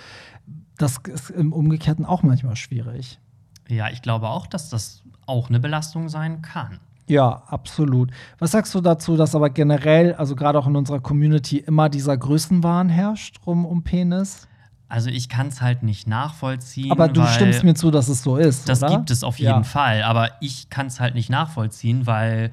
das 0.79 0.97
ist 1.12 1.29
im 1.29 1.53
Umgekehrten 1.53 2.07
auch 2.07 2.23
manchmal 2.23 2.57
schwierig. 2.57 3.21
ja, 3.68 3.90
ich 3.90 4.01
glaube 4.01 4.31
auch, 4.31 4.47
dass 4.47 4.71
das 4.71 5.03
auch 5.27 5.51
eine 5.51 5.61
Belastung 5.61 6.09
sein 6.09 6.40
kann. 6.40 6.81
Ja, 7.09 7.42
absolut. 7.47 8.11
Was 8.38 8.53
sagst 8.53 8.75
du 8.75 8.81
dazu, 8.81 9.16
dass 9.16 9.35
aber 9.35 9.51
generell, 9.51 10.14
also 10.14 10.37
gerade 10.37 10.59
auch 10.59 10.66
in 10.66 10.77
unserer 10.77 11.01
Community, 11.01 11.59
immer 11.59 11.88
dieser 11.88 12.16
Größenwahn 12.16 12.88
herrscht 12.88 13.38
rum 13.47 13.64
um 13.64 13.83
Penis? 13.83 14.47
Also 14.88 15.11
ich 15.11 15.29
kann 15.29 15.49
es 15.49 15.61
halt 15.61 15.83
nicht 15.83 16.07
nachvollziehen. 16.07 16.90
Aber 16.90 17.09
du 17.09 17.27
stimmst 17.27 17.62
mir 17.62 17.75
zu, 17.75 17.90
dass 17.90 18.09
es 18.09 18.23
so 18.23 18.37
ist. 18.37 18.68
Das 18.68 18.83
oder? 18.83 18.97
gibt 18.97 19.11
es 19.11 19.23
auf 19.23 19.38
jeden 19.38 19.51
Ja. 19.51 19.62
Fall, 19.62 20.03
aber 20.03 20.31
ich 20.40 20.71
kann 20.71 20.87
es 20.87 20.99
halt 21.01 21.14
nicht 21.14 21.29
nachvollziehen, 21.29 22.07
weil 22.07 22.53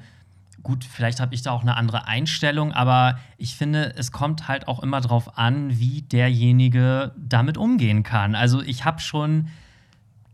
gut, 0.62 0.84
vielleicht 0.84 1.20
habe 1.20 1.32
ich 1.34 1.42
da 1.42 1.52
auch 1.52 1.62
eine 1.62 1.76
andere 1.76 2.08
Einstellung, 2.08 2.72
aber 2.72 3.18
ich 3.38 3.54
finde, 3.54 3.94
es 3.96 4.10
kommt 4.10 4.48
halt 4.48 4.66
auch 4.66 4.82
immer 4.82 5.00
drauf 5.00 5.38
an, 5.38 5.78
wie 5.78 6.02
derjenige 6.02 7.12
damit 7.16 7.56
umgehen 7.56 8.02
kann. 8.02 8.34
Also 8.34 8.60
ich 8.62 8.84
habe 8.84 9.00
schon 9.00 9.46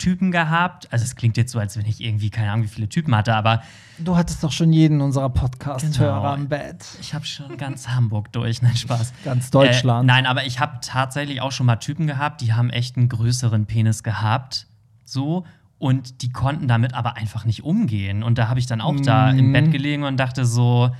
Typen 0.02 0.32
gehabt, 0.32 0.92
also 0.92 1.04
es 1.04 1.14
klingt 1.14 1.36
jetzt 1.36 1.52
so, 1.52 1.58
als 1.60 1.76
wenn 1.78 1.86
ich 1.86 2.00
irgendwie 2.02 2.28
keine 2.30 2.50
Ahnung, 2.50 2.64
wie 2.64 2.68
viele 2.68 2.88
Typen 2.88 3.14
hatte, 3.14 3.34
aber 3.34 3.62
Du 3.98 4.16
hattest 4.16 4.42
doch 4.42 4.50
schon 4.50 4.72
jeden 4.72 5.00
unserer 5.00 5.28
Podcast-Hörer 5.30 6.20
Genau. 6.20 6.34
im 6.34 6.48
Bett. 6.48 6.84
ich 7.00 7.14
habe 7.14 7.24
schon 7.24 7.56
ganz 7.56 7.88
Hamburg 7.88 8.32
durch, 8.32 8.62
nein 8.62 8.76
Spaß. 8.76 9.12
Ganz 9.24 9.50
Deutschland. 9.50 10.04
Äh, 10.08 10.12
nein, 10.12 10.26
aber 10.26 10.44
ich 10.44 10.58
habe 10.58 10.78
tatsächlich 10.82 11.40
auch 11.40 11.52
schon 11.52 11.66
mal 11.66 11.76
Typen 11.76 12.06
gehabt, 12.08 12.40
die 12.40 12.52
haben 12.52 12.70
echt 12.70 12.96
einen 12.96 13.08
größeren 13.08 13.66
Penis 13.66 14.02
gehabt, 14.02 14.66
so 15.04 15.44
und 15.78 16.22
die 16.22 16.30
konnten 16.32 16.66
damit 16.68 16.94
aber 16.94 17.16
einfach 17.16 17.44
nicht 17.44 17.62
umgehen. 17.64 18.22
Und 18.22 18.38
da 18.38 18.48
habe 18.48 18.58
ich 18.60 18.66
dann 18.66 18.80
auch 18.80 18.98
da 19.00 19.30
im 19.30 19.48
Mhm. 19.48 19.52
Bett 19.52 19.70
gelegen 19.72 20.02
und 20.04 20.16
dachte 20.16 20.44
so, 20.46 20.90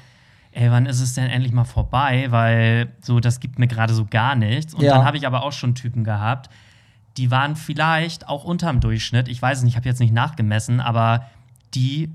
ey, 0.53 0.71
wann 0.71 0.87
ist 0.87 1.01
es 1.01 1.15
denn 1.15 1.29
endlich 1.31 1.53
mal 1.53 1.65
vorbei? 1.65 2.27
Weil 2.31 2.93
so, 3.01 3.19
das 3.21 3.41
gibt 3.41 3.59
mir 3.59 3.69
gerade 3.69 3.95
so 3.95 4.05
gar 4.07 4.35
nichts. 4.37 4.75
Und 4.75 4.83
Ja. 4.83 4.95
dann 4.97 5.05
habe 5.05 5.17
ich 5.17 5.27
aber 5.27 5.43
auch 5.45 5.53
schon 5.53 5.75
Typen 5.75 6.05
gehabt, 6.05 6.51
die 7.17 7.31
waren 7.31 7.57
vielleicht 7.57 8.29
auch 8.29 8.45
unterm 8.45 8.81
Durchschnitt. 8.81 9.29
Ich 9.29 9.41
weiß 9.41 9.59
es 9.59 9.65
nicht, 9.65 9.73
ich 9.73 9.77
habe 9.77 9.89
jetzt 9.89 10.01
nicht 10.01 10.15
nachgemessen, 10.15 10.81
aber 10.81 11.27
die 11.75 12.11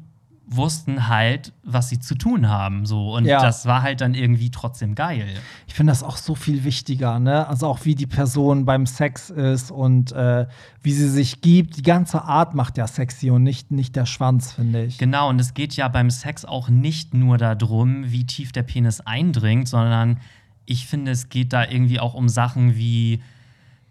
wussten 0.49 1.09
halt, 1.09 1.51
was 1.63 1.89
sie 1.89 1.99
zu 1.99 2.15
tun 2.15 2.47
haben. 2.47 2.85
So. 2.85 3.13
Und 3.13 3.25
Ja. 3.25 3.41
das 3.41 3.65
war 3.65 3.81
halt 3.81 3.99
dann 3.99 4.13
irgendwie 4.13 4.49
trotzdem 4.49 4.95
geil. 4.95 5.27
Ich 5.67 5.73
finde 5.73 5.91
das 5.91 6.03
auch 6.03 6.15
so 6.15 6.35
viel 6.35 6.63
wichtiger, 6.63 7.19
ne? 7.19 7.45
Also 7.49 7.67
auch 7.67 7.83
wie 7.83 7.95
die 7.95 8.05
Person 8.07 8.63
beim 8.63 8.85
Sex 8.85 9.29
ist 9.29 9.71
und 9.71 10.13
äh, 10.13 10.47
wie 10.81 10.93
sie 10.93 11.09
sich 11.09 11.41
gibt. 11.41 11.75
Die 11.75 11.81
ganze 11.81 12.21
Art 12.23 12.55
macht 12.55 12.77
ja 12.77 12.87
sexy 12.87 13.29
und 13.29 13.43
nicht, 13.43 13.71
nicht 13.71 13.95
der 13.97 14.05
Schwanz, 14.05 14.53
finde 14.53 14.85
ich. 14.85 14.97
Genau, 14.97 15.27
und 15.27 15.39
es 15.41 15.53
geht 15.53 15.73
ja 15.75 15.89
beim 15.89 16.09
Sex 16.09 16.45
auch 16.45 16.69
nicht 16.69 17.13
nur 17.13 17.37
darum, 17.37 18.09
wie 18.09 18.25
tief 18.25 18.53
der 18.53 18.63
Penis 18.63 19.01
eindringt, 19.01 19.67
sondern 19.67 20.21
ich 20.65 20.87
finde, 20.87 21.11
es 21.11 21.27
geht 21.27 21.51
da 21.51 21.65
irgendwie 21.65 21.99
auch 21.99 22.13
um 22.13 22.29
Sachen 22.29 22.77
wie, 22.77 23.21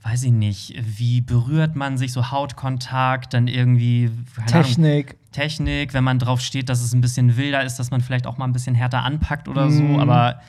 weiß 0.07 0.23
ich 0.23 0.33
nicht, 0.33 0.75
wie 0.79 1.21
berührt 1.21 1.75
man 1.75 1.99
sich, 1.99 2.13
so 2.13 2.31
Hautkontakt, 2.31 3.35
dann 3.35 3.49
irgendwie 3.49 4.11
keine 4.37 4.53
Ahnung, 4.53 4.65
Technik. 4.65 5.17
Technik, 5.33 5.95
wenn 5.95 6.05
man 6.05 6.21
drauf 6.21 6.41
steht, 6.41 6.69
dass 6.69 6.81
es 6.81 6.93
ein 6.93 7.01
bisschen 7.01 7.37
wilder 7.37 7.65
ist, 7.65 7.79
dass 7.79 7.91
man 7.91 8.01
vielleicht 8.01 8.27
auch 8.29 8.39
mal 8.39 8.45
ein 8.45 8.53
bisschen 8.53 8.77
härter 8.77 9.03
anpackt 9.03 9.49
oder 9.49 9.69
so. 9.71 9.83
Mhm. 9.83 9.99
Aber 9.99 10.41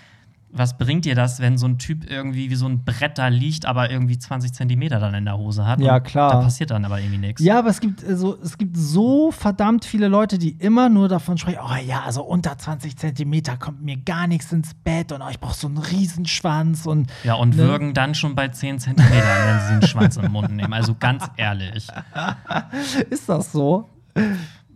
was 0.58 0.78
bringt 0.78 1.06
dir 1.06 1.16
das, 1.16 1.40
wenn 1.40 1.58
so 1.58 1.68
ein 1.68 1.78
Typ 1.78 2.10
irgendwie 2.10 2.50
wie 2.50 2.56
so 2.56 2.66
ein 2.68 2.84
Brett 2.84 3.18
da 3.18 3.28
liegt, 3.28 3.66
aber 3.66 3.90
irgendwie 3.92 4.18
20 4.18 4.54
Zentimeter 4.54 5.00
dann 5.00 5.14
in 5.14 5.26
der 5.26 5.38
Hose 5.38 5.66
hat? 5.66 5.80
Ja, 5.80 6.00
klar. 6.00 6.32
Da 6.32 6.42
passiert 6.42 6.72
dann 6.72 6.86
aber 6.86 7.00
irgendwie 7.00 7.18
nichts. 7.20 7.42
Ja, 7.42 7.60
aber 7.60 7.70
es 7.70 7.80
gibt, 7.80 8.04
äh, 8.04 8.16
so, 8.16 8.38
es 8.42 8.58
gibt 8.58 8.76
so 8.78 9.32
verdammt 9.32 9.86
viele 9.86 10.08
Leute, 10.08 10.38
die 10.38 10.52
immer 10.52 10.90
nur 10.90 11.08
davon 11.10 11.38
sprechen, 11.38 11.60
oh 11.64 11.76
ja, 11.86 12.04
also 12.04 12.24
unter 12.24 12.58
20 12.58 12.98
Zentimeter 12.98 13.58
kommt 13.58 13.82
mir 13.82 13.98
gar 13.98 14.28
nichts 14.28 14.52
ins 14.52 14.74
Bett 14.74 15.12
und 15.12 15.22
oh, 15.22 15.28
ich 15.30 15.40
brauche 15.40 15.56
so 15.56 15.68
einen 15.68 15.78
Riesenschwanz 15.78 16.86
und 16.86 17.12
Ja, 17.24 17.36
und 17.36 17.52
Ne? 17.56 17.64
würgen 17.64 17.94
dann 17.94 18.14
schon 18.16 18.36
bei 18.36 18.48
10 18.50 18.80
Zentimetern, 18.80 19.22
wenn 19.24 19.60
sie 19.68 19.80
den 19.80 19.88
Schwanz 19.90 20.18
im 20.18 20.32
Mund 20.32 20.52
nehmen. 20.52 20.74
Also 20.74 20.96
ganz 20.96 21.24
ehrlich. 21.38 21.88
ist 23.10 23.30
das 23.30 23.52
so? 23.52 23.90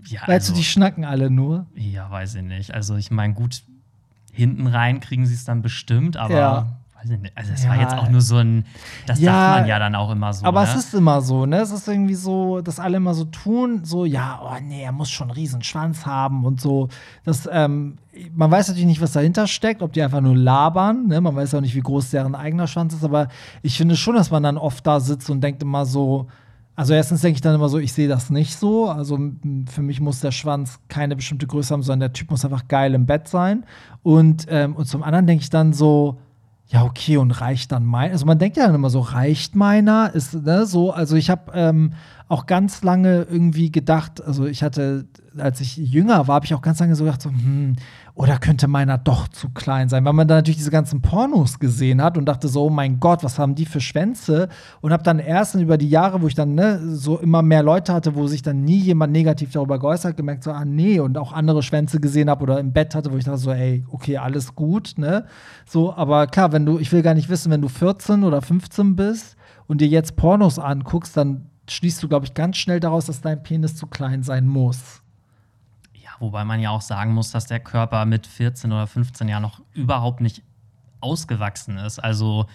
Ja, 0.07 0.21
Weißt 0.21 0.29
also, 0.29 0.53
du, 0.53 0.57
die 0.59 0.63
schnacken 0.65 1.05
alle 1.05 1.29
nur. 1.29 1.65
ja, 1.75 2.09
weiß 2.09 2.35
ich 2.35 2.41
nicht. 2.43 2.73
Also 2.73 2.95
ich 2.95 3.11
meine, 3.11 3.33
gut, 3.33 3.63
hinten 4.31 4.67
rein 4.67 4.99
kriegen 4.99 5.25
sie 5.25 5.35
es 5.35 5.45
dann 5.45 5.61
bestimmt, 5.61 6.17
aber 6.17 6.35
Ja. 6.35 6.67
Also 7.33 7.51
es 7.51 7.63
Ja. 7.63 7.69
war 7.71 7.77
jetzt 7.79 7.95
auch 7.97 8.09
nur 8.09 8.21
so 8.21 8.37
ein, 8.37 8.63
das 9.07 9.19
Ja, 9.19 9.33
sagt 9.33 9.49
man 9.61 9.65
ja 9.65 9.79
dann 9.79 9.95
auch 9.95 10.11
immer 10.11 10.33
so. 10.33 10.45
Aber 10.45 10.61
ne? 10.61 10.67
es 10.69 10.75
ist 10.75 10.93
immer 10.93 11.19
so, 11.21 11.47
ne? 11.47 11.57
Es 11.57 11.71
ist 11.71 11.87
irgendwie 11.87 12.13
so, 12.13 12.61
dass 12.61 12.79
alle 12.79 12.97
immer 12.97 13.15
so 13.15 13.25
tun, 13.25 13.83
so, 13.83 14.05
ja, 14.05 14.39
oh 14.43 14.55
nee, 14.61 14.83
er 14.83 14.91
muss 14.91 15.09
schon 15.09 15.29
einen 15.29 15.35
riesen 15.35 15.63
Schwanz 15.63 16.05
haben 16.05 16.45
und 16.45 16.61
so. 16.61 16.89
Das, 17.23 17.49
ähm, 17.51 17.97
man 18.35 18.51
weiß 18.51 18.67
natürlich 18.67 18.85
nicht, 18.85 19.01
was 19.01 19.13
dahinter 19.13 19.47
steckt, 19.47 19.81
ob 19.81 19.93
die 19.93 20.03
einfach 20.03 20.21
nur 20.21 20.37
labern, 20.37 21.07
ne? 21.07 21.19
Man 21.21 21.35
weiß 21.35 21.55
auch 21.55 21.61
nicht, 21.61 21.73
wie 21.73 21.81
groß 21.81 22.11
deren 22.11 22.35
eigener 22.35 22.67
Schwanz 22.67 22.93
ist, 22.93 23.03
aber 23.03 23.29
ich 23.63 23.75
finde 23.77 23.95
schon, 23.95 24.13
dass 24.13 24.29
man 24.29 24.43
dann 24.43 24.59
oft 24.59 24.85
da 24.85 24.99
sitzt 24.99 25.27
und 25.31 25.41
denkt 25.41 25.63
immer 25.63 25.87
so, 25.87 26.27
also 26.81 26.95
erstens 26.95 27.21
denke 27.21 27.35
ich 27.35 27.41
dann 27.41 27.53
immer 27.53 27.69
so, 27.69 27.77
ich 27.77 27.93
sehe 27.93 28.07
das 28.07 28.31
nicht 28.31 28.55
so. 28.55 28.89
Also 28.89 29.19
für 29.69 29.83
mich 29.83 30.01
muss 30.01 30.19
der 30.19 30.31
Schwanz 30.31 30.79
keine 30.87 31.15
bestimmte 31.15 31.45
Größe 31.45 31.71
haben, 31.71 31.83
sondern 31.83 32.09
der 32.09 32.13
Typ 32.13 32.31
muss 32.31 32.43
einfach 32.43 32.67
geil 32.67 32.95
im 32.95 33.05
Bett 33.05 33.27
sein. 33.27 33.65
Und, 34.01 34.47
ähm, 34.49 34.75
und 34.75 34.87
zum 34.87 35.03
anderen 35.03 35.27
denke 35.27 35.43
ich 35.43 35.51
dann 35.51 35.73
so, 35.73 36.17
ja, 36.69 36.83
okay, 36.83 37.17
und 37.17 37.39
reicht 37.39 37.71
dann 37.71 37.85
mein? 37.85 38.11
Also 38.11 38.25
man 38.25 38.39
denkt 38.39 38.57
ja 38.57 38.65
dann 38.65 38.73
immer 38.73 38.89
so, 38.89 38.99
reicht 39.01 39.55
meiner? 39.55 40.15
Ist, 40.15 40.33
ne, 40.33 40.65
so, 40.65 40.89
also 40.89 41.15
ich 41.17 41.29
habe 41.29 41.51
ähm, 41.53 41.93
auch 42.31 42.45
ganz 42.45 42.81
lange 42.81 43.23
irgendwie 43.29 43.73
gedacht, 43.73 44.23
also 44.23 44.45
ich 44.45 44.63
hatte, 44.63 45.05
als 45.37 45.59
ich 45.59 45.75
jünger 45.75 46.29
war, 46.29 46.35
habe 46.35 46.45
ich 46.45 46.53
auch 46.53 46.61
ganz 46.61 46.79
lange 46.79 46.95
so 46.95 47.03
gedacht, 47.03 47.21
so, 47.21 47.29
hm, 47.29 47.75
oder 48.13 48.37
könnte 48.37 48.69
meiner 48.69 48.97
doch 48.97 49.27
zu 49.27 49.49
klein 49.49 49.89
sein, 49.89 50.05
weil 50.05 50.13
man 50.13 50.29
dann 50.29 50.37
natürlich 50.37 50.55
diese 50.55 50.71
ganzen 50.71 51.01
Pornos 51.01 51.59
gesehen 51.59 52.01
hat 52.01 52.17
und 52.17 52.23
dachte 52.23 52.47
so, 52.47 52.63
oh 52.63 52.69
mein 52.69 53.01
Gott, 53.01 53.25
was 53.25 53.37
haben 53.37 53.53
die 53.53 53.65
für 53.65 53.81
Schwänze? 53.81 54.47
Und 54.79 54.93
habe 54.93 55.03
dann 55.03 55.19
erst 55.19 55.55
über 55.55 55.77
die 55.77 55.89
Jahre, 55.89 56.21
wo 56.21 56.27
ich 56.27 56.33
dann 56.33 56.55
ne, 56.55 56.79
so 56.95 57.19
immer 57.19 57.41
mehr 57.41 57.63
Leute 57.63 57.91
hatte, 57.91 58.15
wo 58.15 58.27
sich 58.27 58.41
dann 58.41 58.63
nie 58.63 58.79
jemand 58.79 59.11
negativ 59.11 59.51
darüber 59.51 59.77
geäußert 59.77 60.15
gemerkt 60.15 60.45
so, 60.45 60.51
ah 60.51 60.63
nee, 60.63 61.01
und 61.01 61.17
auch 61.17 61.33
andere 61.33 61.61
Schwänze 61.61 61.99
gesehen 61.99 62.29
habe 62.29 62.43
oder 62.43 62.61
im 62.61 62.71
Bett 62.71 62.95
hatte, 62.95 63.11
wo 63.11 63.17
ich 63.17 63.25
dachte 63.25 63.39
so, 63.39 63.51
ey, 63.51 63.83
okay, 63.91 64.15
alles 64.15 64.55
gut, 64.55 64.93
ne? 64.95 65.25
So, 65.65 65.93
aber 65.93 66.27
klar, 66.27 66.53
wenn 66.53 66.65
du, 66.65 66.79
ich 66.79 66.93
will 66.93 67.01
gar 67.01 67.13
nicht 67.13 67.27
wissen, 67.27 67.51
wenn 67.51 67.61
du 67.61 67.67
14 67.67 68.23
oder 68.23 68.41
15 68.41 68.95
bist 68.95 69.35
und 69.67 69.81
dir 69.81 69.89
jetzt 69.89 70.15
Pornos 70.15 70.59
anguckst, 70.59 71.17
dann 71.17 71.50
schließt 71.71 72.01
du, 72.03 72.07
glaube 72.07 72.25
ich, 72.25 72.33
ganz 72.33 72.57
schnell 72.57 72.79
daraus, 72.79 73.05
dass 73.05 73.21
dein 73.21 73.41
Penis 73.43 73.75
zu 73.75 73.87
klein 73.87 74.23
sein 74.23 74.47
muss. 74.47 75.01
Ja, 75.93 76.11
wobei 76.19 76.43
man 76.43 76.59
ja 76.59 76.69
auch 76.69 76.81
sagen 76.81 77.13
muss, 77.13 77.31
dass 77.31 77.45
der 77.45 77.59
Körper 77.59 78.05
mit 78.05 78.27
14 78.27 78.71
oder 78.71 78.87
15 78.87 79.27
Jahren 79.27 79.43
noch 79.43 79.61
überhaupt 79.73 80.21
nicht 80.21 80.43
ausgewachsen 80.99 81.77
ist. 81.77 81.99
Also 81.99 82.45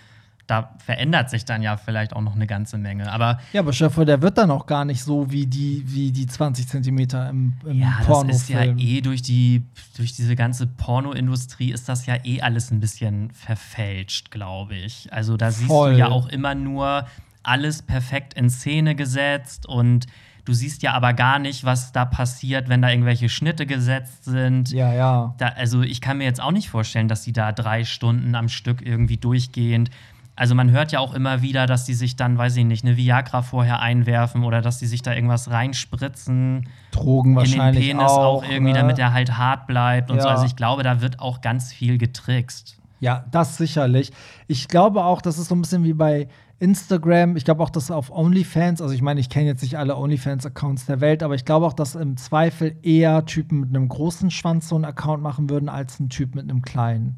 da 0.47 0.75
verändert 0.79 1.29
sich 1.29 1.45
dann 1.45 1.63
ja 1.63 1.77
vielleicht 1.77 2.15
auch 2.15 2.21
noch 2.21 2.35
eine 2.35 2.47
ganze 2.47 2.79
Menge. 2.79 3.11
Aber 3.11 3.41
ja, 3.53 3.61
aber 3.61 3.73
vor, 3.73 4.05
der 4.05 4.23
wird 4.23 4.39
dann 4.39 4.51
auch 4.51 4.67
gar 4.67 4.85
nicht 4.85 5.03
so 5.03 5.31
wie 5.31 5.47
die, 5.47 5.83
wie 5.87 6.13
die 6.13 6.27
20 6.27 6.69
Zentimeter 6.69 7.29
im, 7.29 7.55
im 7.65 7.81
ja, 7.81 7.99
Pornofilm. 8.05 8.29
das 8.29 8.43
ist 8.43 8.49
ja 8.49 8.63
eh 8.63 9.01
durch 9.01 9.23
die 9.23 9.65
durch 9.97 10.13
diese 10.13 10.37
ganze 10.37 10.67
Pornoindustrie 10.67 11.73
ist 11.73 11.89
das 11.89 12.07
ja 12.07 12.17
eh 12.25 12.41
alles 12.43 12.71
ein 12.71 12.79
bisschen 12.79 13.33
verfälscht, 13.33 14.31
glaube 14.31 14.77
ich. 14.77 15.13
Also 15.13 15.37
da 15.37 15.51
siehst 15.51 15.69
Voll. 15.69 15.95
du 15.95 15.99
ja 15.99 16.09
auch 16.09 16.29
immer 16.29 16.55
nur 16.55 17.07
alles 17.47 17.83
perfekt 17.83 18.35
in 18.35 18.51
Szene 18.51 18.95
gesetzt 18.95 19.67
und 19.67 20.07
du 20.45 20.53
siehst 20.53 20.83
ja 20.83 20.95
aber 20.95 21.13
gar 21.13 21.39
nicht, 21.39 21.65
was 21.65 21.93
da 21.93 22.05
passiert, 22.05 22.69
wenn 22.69 22.81
da 22.81 22.91
irgendwelche 22.91 23.29
Schnitte 23.29 23.67
gesetzt 23.67 24.25
sind. 24.25 24.71
Ja, 24.71 24.93
ja. 24.93 25.35
Da, 25.39 25.49
also 25.49 25.83
ich 25.83 26.01
kann 26.01 26.19
mir 26.19 26.25
jetzt 26.25 26.41
auch 26.41 26.53
nicht 26.53 26.71
vorstellen, 26.71 27.09
dass 27.09 27.23
die 27.23 27.33
da 27.33 27.53
drei 27.53 27.85
Stunden 27.85 28.35
am 28.35 28.49
Stück 28.49 28.85
irgendwie 28.85 29.17
durchgehend. 29.17 29.91
Also 30.39 30.55
man 30.55 30.71
hört 30.71 30.93
ja 30.93 31.01
auch 31.01 31.15
immer 31.15 31.41
wieder, 31.41 31.67
dass 31.67 31.85
die 31.85 31.95
sich 31.95 32.15
dann, 32.15 32.37
weiß 32.37 32.57
ich 32.57 32.65
nicht, 32.65 32.85
eine 32.85 32.97
Viagra 32.99 33.41
vorher 33.41 33.81
einwerfen 33.81 34.45
oder 34.45 34.61
dass 34.61 34.79
die 34.79 34.87
sich 34.87 35.01
da 35.01 35.15
irgendwas 35.15 35.51
reinspritzen 35.51 36.69
Drogen 36.91 37.31
in 37.31 37.45
den 37.45 37.59
wahrscheinlich 37.59 37.87
Penis 37.89 38.05
auch, 38.05 38.43
auch, 38.43 38.43
irgendwie, 38.45 38.73
ne? 38.73 38.81
damit 38.81 38.99
er 38.99 39.15
halt 39.15 39.39
hart 39.39 39.67
bleibt 39.67 40.11
und 40.11 40.21
so. 40.21 40.29
Ja. 40.29 40.35
Also 40.35 40.45
ich 40.45 40.55
glaube, 40.55 40.83
da 40.83 41.01
wird 41.01 41.21
auch 41.21 41.41
ganz 41.41 41.73
viel 41.73 41.97
getrickst. 41.97 42.79
Ja, 43.01 43.25
das 43.31 43.57
sicherlich. 43.57 44.13
Ich 44.47 44.69
glaube 44.69 45.05
auch, 45.05 45.23
das 45.23 45.39
ist 45.39 45.49
so 45.49 45.55
ein 45.55 45.63
bisschen 45.63 45.85
wie 45.85 45.93
bei 45.93 46.29
Instagram. 46.59 47.37
Ich 47.37 47.45
glaube 47.45 47.63
auch, 47.63 47.71
dass 47.71 47.91
auf 47.91 48.11
OnlyFans, 48.11 48.81
also 48.81 48.95
ich 48.95 49.03
meine, 49.03 49.21
ich 49.21 49.29
kenne 49.29 49.47
jetzt 49.47 49.63
nicht 49.63 49.77
alle 49.79 49.97
OnlyFans-Accounts 49.97 50.87
der 50.87 51.01
Welt, 51.01 51.23
aber 51.23 51.35
ich 51.35 51.45
glaube 51.45 51.67
auch, 51.67 51.75
dass 51.75 51.95
im 51.95 52.17
Zweifel 52.17 52.77
eher 52.83 53.27
Typen 53.27 53.61
mit 53.61 53.71
einem 53.71 53.89
großen 53.89 54.31
Schwanz 54.31 54.69
so 54.69 54.75
einen 54.75 54.87
Account 54.87 55.23
machen 55.23 55.51
würden, 55.51 55.69
als 55.69 56.01
ein 56.01 56.09
Typ 56.09 56.35
mit 56.35 56.45
einem 56.49 56.63
kleinen. 56.63 57.17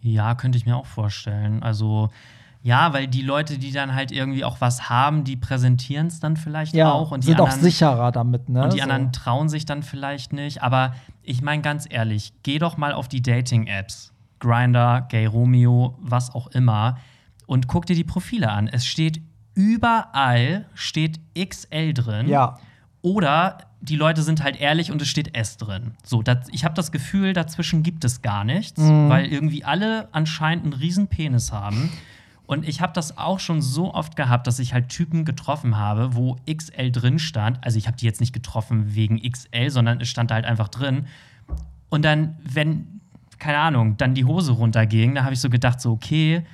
Ja, 0.00 0.34
könnte 0.34 0.56
ich 0.56 0.66
mir 0.66 0.76
auch 0.76 0.86
vorstellen. 0.86 1.62
Also, 1.62 2.10
ja, 2.62 2.92
weil 2.92 3.06
die 3.06 3.22
Leute, 3.22 3.58
die 3.58 3.72
dann 3.72 3.94
halt 3.94 4.12
irgendwie 4.12 4.44
auch 4.44 4.60
was 4.60 4.88
haben, 4.88 5.24
die 5.24 5.36
präsentieren 5.36 6.06
es 6.06 6.20
dann 6.20 6.36
vielleicht 6.36 6.74
Ja, 6.74 6.92
auch. 6.92 7.10
Und 7.10 7.24
die 7.24 7.28
sind 7.28 7.40
auch 7.40 7.46
anderen, 7.46 7.62
sicherer 7.62 8.12
damit, 8.12 8.48
ne? 8.48 8.64
Und 8.64 8.72
die 8.72 8.78
So. 8.78 8.82
anderen 8.84 9.12
trauen 9.12 9.48
sich 9.48 9.66
dann 9.66 9.82
vielleicht 9.82 10.32
nicht. 10.32 10.62
Aber 10.62 10.94
ich 11.22 11.42
meine 11.42 11.60
ganz 11.62 11.86
ehrlich, 11.88 12.32
geh 12.44 12.58
doch 12.58 12.76
mal 12.76 12.92
auf 12.92 13.08
die 13.08 13.20
Dating-Apps. 13.20 14.12
Grinder, 14.38 15.06
Gay 15.08 15.26
Romeo, 15.26 15.96
was 16.00 16.34
auch 16.34 16.46
immer. 16.48 16.98
Und 17.46 17.68
guck 17.68 17.86
dir 17.86 17.94
die 17.96 18.04
Profile 18.04 18.50
an. 18.50 18.68
Es 18.68 18.84
steht 18.86 19.20
überall 19.54 20.66
steht 20.74 21.18
XL 21.38 21.92
drin. 21.94 22.28
Ja. 22.28 22.58
Oder 23.02 23.58
die 23.80 23.96
Leute 23.96 24.22
sind 24.22 24.42
halt 24.42 24.60
ehrlich 24.60 24.90
und 24.90 25.00
es 25.00 25.08
steht 25.08 25.36
S 25.36 25.56
drin. 25.56 25.92
So, 26.04 26.22
das, 26.22 26.48
ich 26.50 26.64
habe 26.64 26.74
das 26.74 26.92
Gefühl, 26.92 27.32
dazwischen 27.32 27.82
gibt 27.82 28.04
es 28.04 28.22
gar 28.22 28.44
nichts, 28.44 28.80
Mhm. 28.80 29.08
weil 29.08 29.26
irgendwie 29.26 29.64
alle 29.64 30.08
anscheinend 30.12 30.64
einen 30.64 30.72
riesen 30.72 31.06
Penis 31.08 31.52
haben. 31.52 31.90
Und 32.46 32.66
ich 32.68 32.80
habe 32.80 32.92
das 32.92 33.18
auch 33.18 33.40
schon 33.40 33.60
so 33.62 33.92
oft 33.92 34.14
gehabt, 34.16 34.46
dass 34.46 34.58
ich 34.60 34.72
halt 34.72 34.88
Typen 34.88 35.24
getroffen 35.24 35.76
habe, 35.76 36.14
wo 36.14 36.36
XL 36.52 36.90
drin 36.92 37.18
stand. 37.18 37.62
Also 37.64 37.78
ich 37.78 37.86
habe 37.86 37.96
die 37.96 38.06
jetzt 38.06 38.20
nicht 38.20 38.32
getroffen 38.32 38.94
wegen 38.94 39.20
XL, 39.20 39.70
sondern 39.70 40.00
es 40.00 40.08
stand 40.08 40.30
da 40.30 40.36
halt 40.36 40.44
einfach 40.44 40.68
drin. 40.68 41.06
Und 41.88 42.04
dann, 42.04 42.36
wenn, 42.42 43.00
keine 43.38 43.58
Ahnung, 43.58 43.96
dann 43.96 44.14
die 44.14 44.24
Hose 44.24 44.52
runterging, 44.52 45.14
da 45.16 45.24
habe 45.24 45.34
ich 45.34 45.40
so 45.40 45.50
gedacht, 45.50 45.80
so, 45.80 45.92
okay, 45.92 46.44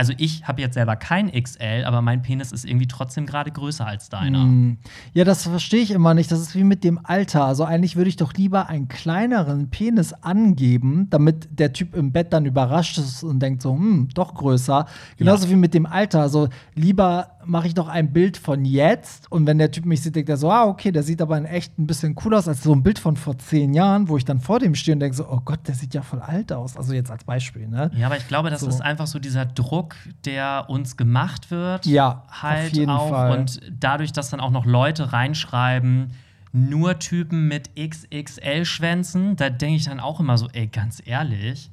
also 0.00 0.14
ich 0.16 0.48
habe 0.48 0.62
jetzt 0.62 0.72
selber 0.72 0.96
kein 0.96 1.30
XL, 1.30 1.84
aber 1.84 2.00
mein 2.00 2.22
Penis 2.22 2.52
ist 2.52 2.64
irgendwie 2.64 2.86
trotzdem 2.86 3.26
gerade 3.26 3.50
größer 3.50 3.86
als 3.86 4.08
deiner. 4.08 4.46
Mm. 4.46 4.78
Ja, 5.12 5.24
das 5.24 5.42
verstehe 5.42 5.82
ich 5.82 5.90
immer 5.90 6.14
nicht. 6.14 6.32
Das 6.32 6.40
ist 6.40 6.54
wie 6.54 6.64
mit 6.64 6.84
dem 6.84 6.98
Alter. 7.04 7.44
Also 7.44 7.64
eigentlich 7.64 7.96
würde 7.96 8.08
ich 8.08 8.16
doch 8.16 8.32
lieber 8.32 8.70
einen 8.70 8.88
kleineren 8.88 9.68
Penis 9.68 10.14
angeben, 10.14 11.08
damit 11.10 11.50
der 11.50 11.74
Typ 11.74 11.94
im 11.94 12.12
Bett 12.12 12.32
dann 12.32 12.46
überrascht 12.46 12.96
ist 12.96 13.22
und 13.22 13.40
denkt 13.40 13.60
so, 13.60 13.74
hm, 13.74 14.08
doch 14.14 14.32
größer. 14.32 14.86
Genauso 15.18 15.50
wie 15.50 15.56
mit 15.56 15.74
dem 15.74 15.84
Alter. 15.84 16.22
Also 16.22 16.48
lieber 16.74 17.32
mache 17.44 17.66
ich 17.68 17.74
doch 17.74 17.88
ein 17.88 18.12
Bild 18.12 18.36
von 18.36 18.64
jetzt 18.64 19.30
und 19.32 19.46
wenn 19.46 19.58
der 19.58 19.70
Typ 19.70 19.86
mich 19.86 20.02
sieht, 20.02 20.14
denkt 20.16 20.28
er 20.28 20.36
so, 20.36 20.50
ah, 20.50 20.64
okay, 20.66 20.92
der 20.92 21.02
sieht 21.02 21.20
aber 21.22 21.38
in 21.38 21.44
echt 21.46 21.78
ein 21.78 21.86
bisschen 21.86 22.14
cool 22.24 22.34
aus 22.34 22.46
als 22.48 22.62
so 22.62 22.72
ein 22.72 22.82
Bild 22.82 22.98
von 22.98 23.16
vor 23.16 23.38
zehn 23.38 23.72
Jahren, 23.74 24.08
wo 24.08 24.16
ich 24.16 24.24
dann 24.24 24.40
vor 24.40 24.58
dem 24.58 24.74
stehe 24.74 24.94
und 24.94 25.00
denke 25.00 25.16
so, 25.16 25.26
oh 25.28 25.40
Gott, 25.44 25.60
der 25.66 25.74
sieht 25.74 25.94
ja 25.94 26.02
voll 26.02 26.20
alt 26.20 26.52
aus. 26.52 26.76
Also 26.76 26.92
jetzt 26.92 27.10
als 27.10 27.24
Beispiel, 27.24 27.66
ne? 27.68 27.90
Ja, 27.96 28.06
aber 28.06 28.16
ich 28.16 28.28
glaube, 28.28 28.50
das 28.50 28.60
So. 28.60 28.68
ist 28.68 28.80
einfach 28.82 29.06
so 29.06 29.18
dieser 29.18 29.46
Druck, 29.46 29.96
der 30.24 30.66
uns 30.68 30.96
gemacht 30.96 31.50
wird. 31.50 31.86
Ja, 31.86 32.24
auf 32.28 32.42
halt 32.42 32.72
jeden 32.76 32.90
auch. 32.90 33.08
Fall. 33.08 33.38
Und 33.38 33.60
dadurch, 33.78 34.12
dass 34.12 34.30
dann 34.30 34.40
auch 34.40 34.50
noch 34.50 34.66
Leute 34.66 35.12
reinschreiben, 35.12 36.12
nur 36.52 36.98
Typen 36.98 37.48
mit 37.48 37.70
XXL-Schwänzen, 37.76 39.36
da 39.36 39.50
denke 39.50 39.76
ich 39.76 39.84
dann 39.84 40.00
auch 40.00 40.20
immer 40.20 40.36
so, 40.38 40.48
ey, 40.52 40.66
ganz 40.66 41.02
ehrlich, 41.04 41.70